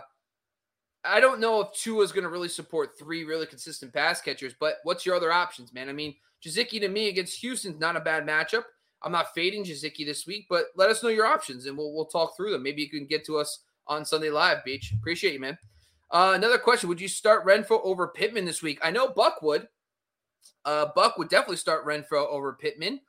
I 1.06 1.20
don't 1.20 1.40
know 1.40 1.62
if 1.62 1.74
Tua 1.74 2.04
is 2.04 2.12
going 2.12 2.24
to 2.24 2.30
really 2.30 2.48
support 2.48 2.98
three 2.98 3.24
really 3.24 3.46
consistent 3.46 3.94
pass 3.94 4.22
catchers, 4.22 4.54
but 4.60 4.76
what's 4.84 5.06
your 5.06 5.16
other 5.16 5.32
options, 5.32 5.74
man? 5.74 5.90
I 5.90 5.94
mean, 5.94 6.16
Gesicki 6.44 6.80
to 6.80 6.88
me 6.88 7.10
against 7.10 7.40
Houston's 7.42 7.80
not 7.80 7.96
a 7.96 8.02
bad 8.02 8.26
matchup. 8.26 8.64
I'm 9.02 9.12
not 9.12 9.34
fading 9.34 9.66
Gesicki 9.66 10.06
this 10.06 10.26
week, 10.26 10.46
but 10.50 10.68
let 10.76 10.90
us 10.90 11.04
know 11.04 11.10
your 11.10 11.26
options 11.26 11.66
and 11.66 11.78
we'll 11.78 11.94
we'll 11.94 12.06
talk 12.06 12.36
through 12.36 12.52
them. 12.52 12.64
Maybe 12.64 12.82
you 12.82 12.90
can 12.90 13.06
get 13.06 13.26
to 13.26 13.38
us 13.38 13.64
on 13.88 14.06
Sunday 14.06 14.30
Live, 14.30 14.64
Beach. 14.64 14.94
Appreciate 14.94 15.34
you, 15.34 15.40
man. 15.40 15.58
Uh, 16.10 16.34
another 16.36 16.58
question: 16.58 16.88
Would 16.90 17.02
you 17.02 17.08
start 17.08 17.46
Renfrow 17.46 17.82
over 17.84 18.08
Pittman 18.08 18.46
this 18.46 18.62
week? 18.62 18.80
I 18.82 18.92
know 18.92 19.10
Buck 19.10 19.42
would. 19.42 19.68
Uh, 20.64 20.88
Buck 20.96 21.18
would 21.18 21.30
definitely 21.30 21.58
start 21.58 21.86
Renfrow 21.86 22.28
over 22.30 22.54
Pittman. 22.54 23.02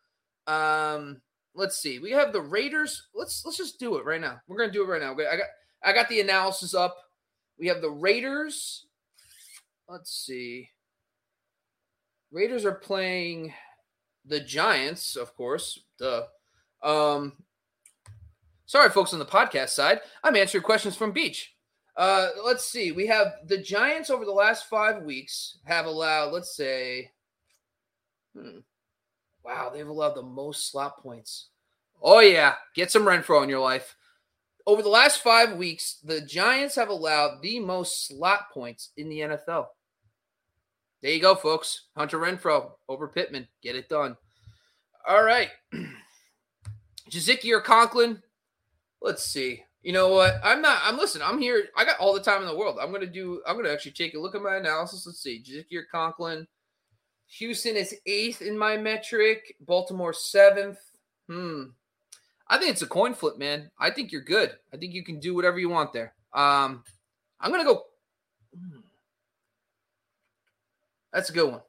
Um, 0.46 1.20
let's 1.54 1.78
see. 1.78 1.98
We 1.98 2.10
have 2.12 2.32
the 2.32 2.42
Raiders. 2.42 3.08
Let's 3.14 3.44
let's 3.44 3.56
just 3.56 3.78
do 3.78 3.96
it 3.96 4.04
right 4.04 4.20
now. 4.20 4.40
We're 4.46 4.58
gonna 4.58 4.72
do 4.72 4.82
it 4.82 4.88
right 4.88 5.00
now. 5.00 5.12
I 5.12 5.36
got 5.36 5.46
I 5.82 5.92
got 5.92 6.08
the 6.08 6.20
analysis 6.20 6.74
up. 6.74 6.96
We 7.58 7.68
have 7.68 7.80
the 7.80 7.90
Raiders. 7.90 8.86
Let's 9.88 10.10
see. 10.10 10.70
Raiders 12.32 12.64
are 12.64 12.74
playing 12.74 13.54
the 14.24 14.40
Giants, 14.40 15.16
of 15.16 15.34
course. 15.36 15.80
The 15.98 16.26
um 16.82 17.34
sorry, 18.66 18.90
folks 18.90 19.12
on 19.12 19.18
the 19.18 19.24
podcast 19.24 19.70
side. 19.70 20.00
I'm 20.22 20.36
answering 20.36 20.64
questions 20.64 20.96
from 20.96 21.12
Beach. 21.12 21.54
Uh 21.96 22.30
let's 22.44 22.64
see. 22.64 22.92
We 22.92 23.06
have 23.06 23.34
the 23.46 23.58
Giants 23.58 24.10
over 24.10 24.24
the 24.24 24.32
last 24.32 24.68
five 24.68 25.02
weeks 25.02 25.58
have 25.64 25.86
allowed, 25.86 26.32
let's 26.32 26.56
say, 26.56 27.10
hmm, 28.34 28.58
wow, 29.44 29.70
they've 29.72 29.86
allowed 29.86 30.14
the 30.14 30.22
most 30.22 30.70
slot 30.70 30.98
points. 30.98 31.48
Oh 32.02 32.20
yeah, 32.20 32.54
get 32.74 32.90
some 32.90 33.04
Renfrow 33.04 33.42
in 33.42 33.48
your 33.48 33.60
life. 33.60 33.96
Over 34.66 34.82
the 34.82 34.88
last 34.88 35.22
five 35.22 35.56
weeks, 35.56 35.98
the 36.02 36.22
Giants 36.22 36.76
have 36.76 36.88
allowed 36.88 37.42
the 37.42 37.60
most 37.60 38.06
slot 38.06 38.50
points 38.52 38.90
in 38.96 39.08
the 39.08 39.20
NFL. 39.20 39.66
There 41.02 41.12
you 41.12 41.20
go, 41.20 41.34
folks. 41.34 41.88
Hunter 41.96 42.18
Renfrow 42.18 42.70
over 42.88 43.08
Pittman. 43.08 43.46
Get 43.62 43.76
it 43.76 43.90
done. 43.90 44.16
All 45.06 45.22
right. 45.22 45.50
Gesicki 47.10 47.52
or 47.52 47.60
Conklin? 47.60 48.22
Let's 49.02 49.24
see. 49.24 49.62
You 49.82 49.92
know 49.92 50.08
what? 50.08 50.40
I'm 50.42 50.62
not. 50.62 50.80
I'm 50.82 50.96
listen. 50.96 51.20
I'm 51.22 51.38
here. 51.38 51.66
I 51.76 51.84
got 51.84 52.00
all 52.00 52.14
the 52.14 52.22
time 52.22 52.40
in 52.40 52.48
the 52.48 52.56
world. 52.56 52.78
I'm 52.80 52.90
gonna 52.90 53.04
do. 53.04 53.42
I'm 53.46 53.56
gonna 53.56 53.68
actually 53.68 53.92
take 53.92 54.14
a 54.14 54.18
look 54.18 54.34
at 54.34 54.40
my 54.40 54.56
analysis. 54.56 55.06
Let's 55.06 55.22
see. 55.22 55.42
Gesicki 55.42 55.76
or 55.76 55.86
Conklin? 55.92 56.46
Houston 57.26 57.76
is 57.76 57.94
eighth 58.06 58.42
in 58.42 58.56
my 58.56 58.76
metric. 58.76 59.56
Baltimore 59.60 60.12
seventh. 60.12 60.78
Hmm. 61.28 61.64
I 62.48 62.58
think 62.58 62.70
it's 62.72 62.82
a 62.82 62.86
coin 62.86 63.14
flip, 63.14 63.38
man. 63.38 63.70
I 63.78 63.90
think 63.90 64.12
you're 64.12 64.22
good. 64.22 64.52
I 64.72 64.76
think 64.76 64.92
you 64.94 65.04
can 65.04 65.18
do 65.18 65.34
whatever 65.34 65.58
you 65.58 65.68
want 65.68 65.92
there. 65.92 66.14
Um, 66.32 66.84
I'm 67.40 67.50
gonna 67.50 67.64
go. 67.64 67.84
Hmm. 68.54 68.80
That's 71.12 71.30
a 71.30 71.32
good 71.32 71.50
one. 71.50 71.60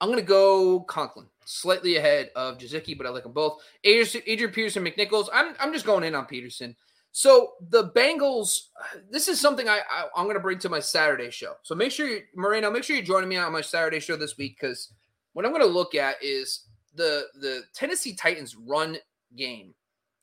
I'm 0.00 0.12
to 0.14 0.22
go 0.22 0.80
Conklin, 0.80 1.26
slightly 1.44 1.96
ahead 1.96 2.30
of 2.34 2.56
Gesicki, 2.56 2.96
but 2.96 3.06
I 3.06 3.10
like 3.10 3.24
them 3.24 3.32
both. 3.32 3.60
Adrian, 3.84 4.24
Adrian 4.26 4.52
Peterson, 4.52 4.84
McNichols. 4.84 5.28
I'm, 5.32 5.54
I'm 5.60 5.74
just 5.74 5.84
going 5.84 6.04
in 6.04 6.14
on 6.14 6.24
Peterson. 6.24 6.74
So 7.12 7.52
the 7.68 7.90
Bengals, 7.90 8.68
this 9.10 9.26
is 9.28 9.40
something 9.40 9.68
I, 9.68 9.80
I 9.90 10.20
am 10.20 10.24
going 10.24 10.34
to 10.36 10.40
bring 10.40 10.58
to 10.60 10.68
my 10.68 10.80
Saturday 10.80 11.30
show. 11.30 11.54
So 11.62 11.74
make 11.74 11.90
sure 11.90 12.08
you, 12.08 12.20
Moreno, 12.36 12.70
make 12.70 12.84
sure 12.84 12.94
you're 12.94 13.04
joining 13.04 13.28
me 13.28 13.36
on 13.36 13.52
my 13.52 13.60
Saturday 13.60 14.00
show 14.00 14.16
this 14.16 14.38
week 14.38 14.56
because 14.60 14.92
what 15.32 15.44
I'm 15.44 15.50
going 15.50 15.64
to 15.64 15.68
look 15.68 15.94
at 15.94 16.16
is 16.22 16.66
the 16.94 17.26
the 17.40 17.62
Tennessee 17.74 18.14
Titans 18.14 18.56
run 18.56 18.96
game 19.36 19.74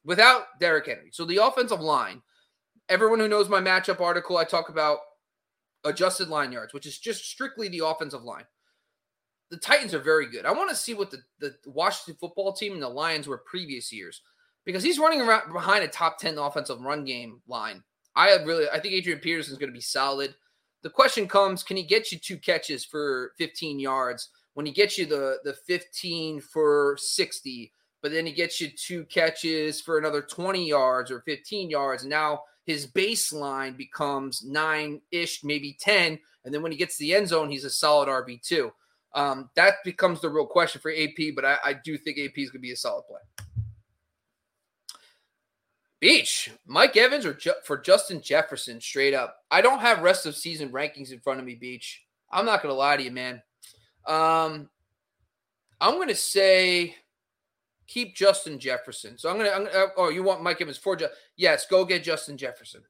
without 0.05 0.59
Derrick 0.59 0.85
Henry. 0.85 1.09
So 1.11 1.25
the 1.25 1.43
offensive 1.43 1.81
line. 1.81 2.21
Everyone 2.89 3.19
who 3.19 3.27
knows 3.27 3.49
my 3.49 3.59
matchup 3.59 3.99
article, 3.99 4.37
I 4.37 4.45
talk 4.45 4.69
about 4.69 4.99
adjusted 5.83 6.29
line 6.29 6.53
yards, 6.53 6.73
which 6.73 6.85
is 6.85 6.97
just 6.97 7.25
strictly 7.25 7.67
the 7.67 7.85
offensive 7.85 8.23
line. 8.23 8.45
The 9.51 9.57
Titans 9.57 9.93
are 9.93 9.99
very 9.99 10.29
good. 10.29 10.45
I 10.45 10.53
want 10.53 10.69
to 10.69 10.75
see 10.75 10.93
what 10.93 11.11
the, 11.11 11.17
the 11.39 11.53
Washington 11.65 12.15
football 12.17 12.53
team 12.53 12.71
and 12.71 12.81
the 12.81 12.87
Lions 12.87 13.27
were 13.27 13.39
previous 13.39 13.91
years 13.91 14.21
because 14.67 14.83
he's 14.83 14.99
running 14.99 15.21
around 15.21 15.51
behind 15.53 15.83
a 15.83 15.87
top 15.87 16.19
10 16.19 16.37
offensive 16.37 16.81
run 16.81 17.05
game 17.05 17.41
line. 17.47 17.81
I 18.15 18.35
really 18.43 18.67
I 18.69 18.79
think 18.79 18.93
Adrian 18.93 19.19
Peterson 19.19 19.53
is 19.53 19.57
going 19.57 19.71
to 19.71 19.73
be 19.73 19.81
solid. 19.81 20.35
The 20.83 20.89
question 20.91 21.27
comes, 21.27 21.63
can 21.63 21.77
he 21.77 21.83
get 21.83 22.11
you 22.11 22.19
two 22.19 22.37
catches 22.37 22.85
for 22.85 23.31
15 23.37 23.79
yards 23.79 24.29
when 24.53 24.65
he 24.65 24.71
gets 24.73 24.97
you 24.97 25.05
the 25.05 25.37
the 25.43 25.53
15 25.53 26.41
for 26.41 26.97
60, 26.99 27.71
but 28.01 28.11
then 28.11 28.25
he 28.25 28.33
gets 28.33 28.59
you 28.59 28.69
two 28.69 29.05
catches 29.05 29.79
for 29.79 29.97
another 29.97 30.21
20 30.21 30.67
yards 30.67 31.09
or 31.09 31.21
15 31.21 31.69
yards 31.69 32.05
now 32.05 32.41
his 32.67 32.85
baseline 32.85 33.77
becomes 33.77 34.43
nine 34.43 34.99
ish, 35.09 35.41
maybe 35.41 35.77
10. 35.79 36.19
And 36.43 36.53
then 36.53 36.61
when 36.61 36.73
he 36.73 36.77
gets 36.77 36.97
the 36.97 37.15
end 37.15 37.29
zone, 37.29 37.49
he's 37.49 37.63
a 37.63 37.69
solid 37.69 38.09
RB2. 38.09 38.69
Um, 39.15 39.49
that 39.55 39.75
becomes 39.85 40.19
the 40.19 40.29
real 40.29 40.45
question 40.45 40.81
for 40.81 40.91
AP, 40.91 41.33
but 41.33 41.45
I, 41.45 41.57
I 41.63 41.73
do 41.73 41.97
think 41.97 42.19
AP 42.19 42.37
is 42.37 42.51
going 42.51 42.59
to 42.59 42.67
be 42.67 42.73
a 42.73 42.77
solid 42.77 43.03
play. 43.03 43.46
Beach, 45.99 46.51
Mike 46.65 46.95
Evans 46.95 47.25
or 47.25 47.33
Ju- 47.33 47.53
for 47.63 47.77
Justin 47.77 48.21
Jefferson, 48.21 48.79
straight 48.79 49.13
up. 49.13 49.37
I 49.49 49.61
don't 49.61 49.79
have 49.79 50.01
rest 50.01 50.25
of 50.25 50.35
season 50.35 50.69
rankings 50.69 51.11
in 51.11 51.19
front 51.19 51.39
of 51.39 51.45
me, 51.45 51.55
Beach. 51.55 52.03
I'm 52.31 52.45
not 52.45 52.61
to 52.73 52.79
lie 52.79 52.97
to 52.97 53.03
you, 53.03 53.11
man. 53.11 53.41
Um, 54.05 54.69
I'm 55.81 55.95
to 56.07 56.15
say 56.15 56.95
keep 57.87 58.15
Justin 58.15 58.59
Jefferson. 58.59 59.17
So 59.17 59.29
I'm 59.29 59.37
gonna. 59.37 59.49
I'm 59.49 59.65
gonna 59.65 59.87
oh, 59.97 60.09
you 60.09 60.23
want 60.23 60.43
Mike 60.43 60.61
Evans 60.61 60.77
for? 60.77 60.95
Ju- 60.95 61.07
yes, 61.35 61.65
go 61.67 61.83
get 61.85 62.03
Justin 62.03 62.37
Jefferson. 62.37 62.81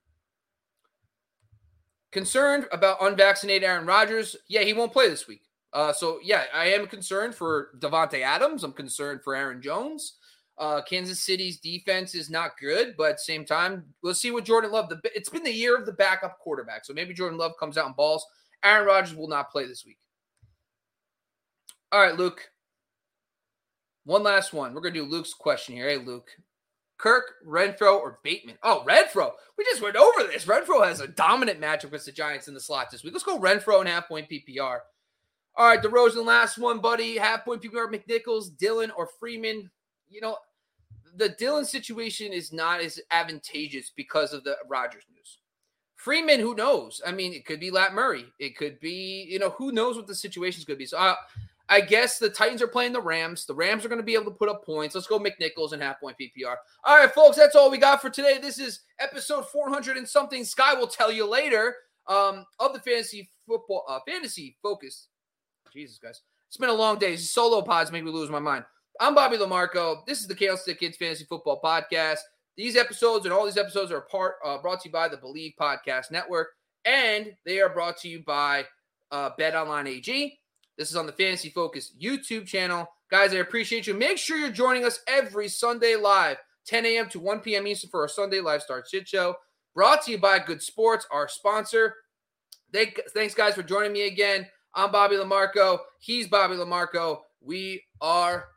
Concerned 2.12 2.66
about 2.72 3.02
unvaccinated 3.02 3.68
Aaron 3.68 3.86
Rodgers? 3.86 4.36
Yeah, 4.48 4.62
he 4.62 4.74
won't 4.74 4.94
play 4.94 5.10
this 5.10 5.28
week. 5.28 5.44
Uh, 5.74 5.94
so 5.94 6.20
yeah, 6.24 6.44
I 6.54 6.66
am 6.68 6.88
concerned 6.88 7.36
for 7.36 7.70
Davante 7.80 8.22
Adams. 8.22 8.64
I'm 8.64 8.74
concerned 8.74 9.22
for 9.24 9.36
Aaron 9.36 9.62
Jones. 9.62 10.14
Uh, 10.58 10.82
Kansas 10.82 11.24
City's 11.24 11.60
defense 11.60 12.16
is 12.16 12.30
not 12.30 12.58
good, 12.60 12.96
but 12.98 13.20
same 13.20 13.46
time, 13.46 13.86
we'll 14.02 14.16
see 14.16 14.32
what 14.32 14.46
Jordan 14.46 14.72
Love. 14.72 14.90
The, 14.90 15.00
it's 15.16 15.30
been 15.30 15.44
the 15.44 15.52
year 15.52 15.78
of 15.78 15.86
the 15.86 15.92
backup 15.92 16.40
quarterback, 16.40 16.84
so 16.84 16.94
maybe 16.94 17.14
Jordan 17.14 17.38
Love 17.38 17.54
comes 17.60 17.78
out 17.78 17.86
and 17.86 17.96
balls. 17.96 18.26
Aaron 18.64 18.88
Rodgers 18.88 19.16
will 19.16 19.28
not 19.28 19.52
play 19.52 19.68
this 19.68 19.86
week. 19.86 20.00
All 21.92 22.02
right, 22.02 22.18
Luke. 22.18 22.50
One 24.06 24.24
last 24.24 24.52
one. 24.52 24.74
We're 24.74 24.82
gonna 24.82 24.96
do 24.96 25.04
Luke's 25.04 25.34
question 25.34 25.76
here. 25.76 25.90
Hey, 25.90 25.98
Luke. 25.98 26.30
Kirk, 26.98 27.36
Renfrow, 27.46 28.00
or 28.00 28.20
Bateman? 28.24 28.58
Oh, 28.64 28.84
Renfrow. 28.88 29.32
We 29.58 29.64
just 29.66 29.84
went 29.84 29.96
over 29.96 30.24
this. 30.24 30.46
Renfrow 30.46 30.86
has 30.86 31.00
a 31.00 31.08
dominant 31.08 31.62
matchup 31.62 31.86
against 31.86 32.08
the 32.08 32.12
Giants 32.12 32.48
in 32.48 32.56
the 32.56 32.60
slot 32.60 32.90
this 32.90 33.04
week. 33.04 33.14
Let's 33.14 33.24
go 33.24 33.40
Renfrow 33.40 33.80
and 33.80 33.88
half 33.90 34.08
point 34.08 34.28
PPR. 34.30 34.80
All 35.56 35.68
right, 35.68 35.82
DeRozan, 35.82 36.26
last 36.26 36.58
one, 36.58 36.80
buddy. 36.80 37.18
Half 37.18 37.46
point 37.46 37.62
PPR, 37.62 37.88
McNichols, 37.88 38.58
Dillon, 38.58 38.92
or 38.92 39.08
Freeman. 39.20 39.70
You 40.10 40.22
know, 40.22 40.38
the 41.18 41.30
Dillon 41.30 41.66
situation 41.66 42.32
is 42.32 42.54
not 42.54 42.82
as 42.82 43.00
advantageous 43.12 43.92
because 43.96 44.34
of 44.34 44.44
the 44.44 44.56
Rodgers 44.70 45.04
news. 45.14 45.40
Freeman, 45.96 46.40
who 46.40 46.56
knows? 46.56 47.02
I 47.06 47.12
mean, 47.12 47.34
it 47.34 47.46
could 47.46 47.60
be 47.60 47.72
Lat 47.72 47.94
Murray. 47.94 48.26
It 48.40 48.56
could 48.56 48.80
be, 48.80 49.26
you 49.28 49.40
know, 49.40 49.50
who 49.50 49.72
knows 49.72 49.98
what 49.98 50.06
the 50.06 50.16
situation 50.16 50.60
is 50.60 50.66
going 50.66 50.78
to 50.78 50.80
be. 50.80 50.86
So 50.86 50.98
uh, 50.98 51.16
I 51.70 51.82
guess 51.82 52.20
the 52.20 52.30
Titans 52.30 52.62
are 52.62 52.68
playing 52.68 52.94
the 52.94 53.02
Rams. 53.02 53.46
The 53.46 53.56
Rams 53.56 53.84
are 53.84 53.90
going 53.90 54.00
to 54.00 54.06
be 54.06 54.14
able 54.14 54.26
to 54.26 54.38
put 54.38 54.48
up 54.48 54.64
points. 54.64 54.94
Let's 54.94 55.08
go 55.08 55.20
McNichols 55.20 55.74
and 55.74 55.82
half 55.82 56.00
point 56.00 56.16
PPR. 56.22 56.56
All 56.84 56.98
right, 56.98 57.12
folks, 57.12 57.36
that's 57.36 57.56
all 57.56 57.72
we 57.72 57.80
got 57.80 58.02
for 58.02 58.12
today. 58.12 58.38
This 58.40 58.60
is 58.60 58.82
episode 59.00 59.50
400 59.50 59.98
and 59.98 60.08
something. 60.08 60.46
Sky 60.46 60.76
will 60.76 60.88
tell 60.88 61.12
you 61.12 61.28
later 61.28 61.76
um, 62.06 62.46
of 62.60 62.74
the 62.74 62.80
fantasy 62.80 63.32
football, 63.48 63.84
uh, 63.90 64.00
fantasy 64.08 64.56
focus. 64.62 65.08
Jesus, 65.74 65.98
guys. 65.98 66.22
It's 66.48 66.58
been 66.58 66.70
a 66.70 66.74
long 66.74 67.00
day. 67.00 67.18
Solo 67.18 67.62
pods 67.62 67.92
make 67.92 68.04
me 68.04 68.12
lose 68.12 68.30
my 68.30 68.40
mind. 68.40 68.64
I'm 69.00 69.14
Bobby 69.14 69.38
LaMarco. 69.38 70.04
This 70.08 70.22
is 70.22 70.28
the 70.28 70.34
Candlestick 70.34 70.80
Kids 70.80 70.98
Fantasy 70.98 71.24
Football 71.26 71.62
Podcast. 71.64 72.18
These 72.56 72.76
episodes 72.76 73.26
and 73.26 73.34
all 73.34 73.46
these 73.46 73.58
episodes 73.58 73.92
are 73.92 74.02
part 74.02 74.36
uh, 74.44 74.58
brought 74.58 74.82
to 74.82 74.90
you 74.90 74.92
by 74.92 75.08
the 75.08 75.18
Bleav 75.18 75.54
Podcast 75.60 76.10
Network, 76.10 76.48
and 76.84 77.32
they 77.46 77.60
are 77.60 77.70
brought 77.70 77.98
to 77.98 78.08
you 78.08 78.24
by 78.26 78.66
uh, 79.12 79.30
BetOnline 79.40 79.88
AG. 79.88 80.40
This 80.80 80.90
is 80.90 80.96
on 80.96 81.06
the 81.06 81.12
Fantasy 81.12 81.50
Focus 81.50 81.94
YouTube 82.02 82.48
channel. 82.48 82.88
Guys, 83.12 83.34
I 83.34 83.38
appreciate 83.38 83.86
you. 83.86 83.94
Make 83.94 84.18
sure 84.18 84.38
you're 84.38 84.50
joining 84.50 84.84
us 84.84 85.00
every 85.08 85.48
Sunday 85.48 85.96
live, 85.96 86.38
10 86.66 86.88
a.m. 86.88 87.08
to 87.10 87.20
1 87.20 87.42
p.m. 87.42 87.68
Eastern 87.68 87.92
for 87.92 88.02
our 88.02 88.08
Sunday 88.08 88.42
Live 88.42 88.64
Start 88.64 88.88
Shit 88.90 89.08
Show. 89.08 89.36
Brought 89.76 90.04
to 90.06 90.12
you 90.12 90.18
by 90.18 90.40
Good 90.40 90.64
Sports, 90.64 91.06
our 91.12 91.28
sponsor. 91.28 91.94
Thank, 92.74 93.00
Thanks, 93.14 93.36
guys, 93.36 93.54
for 93.54 93.64
joining 93.64 93.94
me 93.94 94.08
again. 94.08 94.48
I'm 94.74 94.92
Bobby 94.92 95.18
LaMarco. 95.18 95.78
He's 96.00 96.28
Bobby 96.28 96.56
LaMarco. 96.56 97.20
We 97.42 97.84
are 98.02 98.48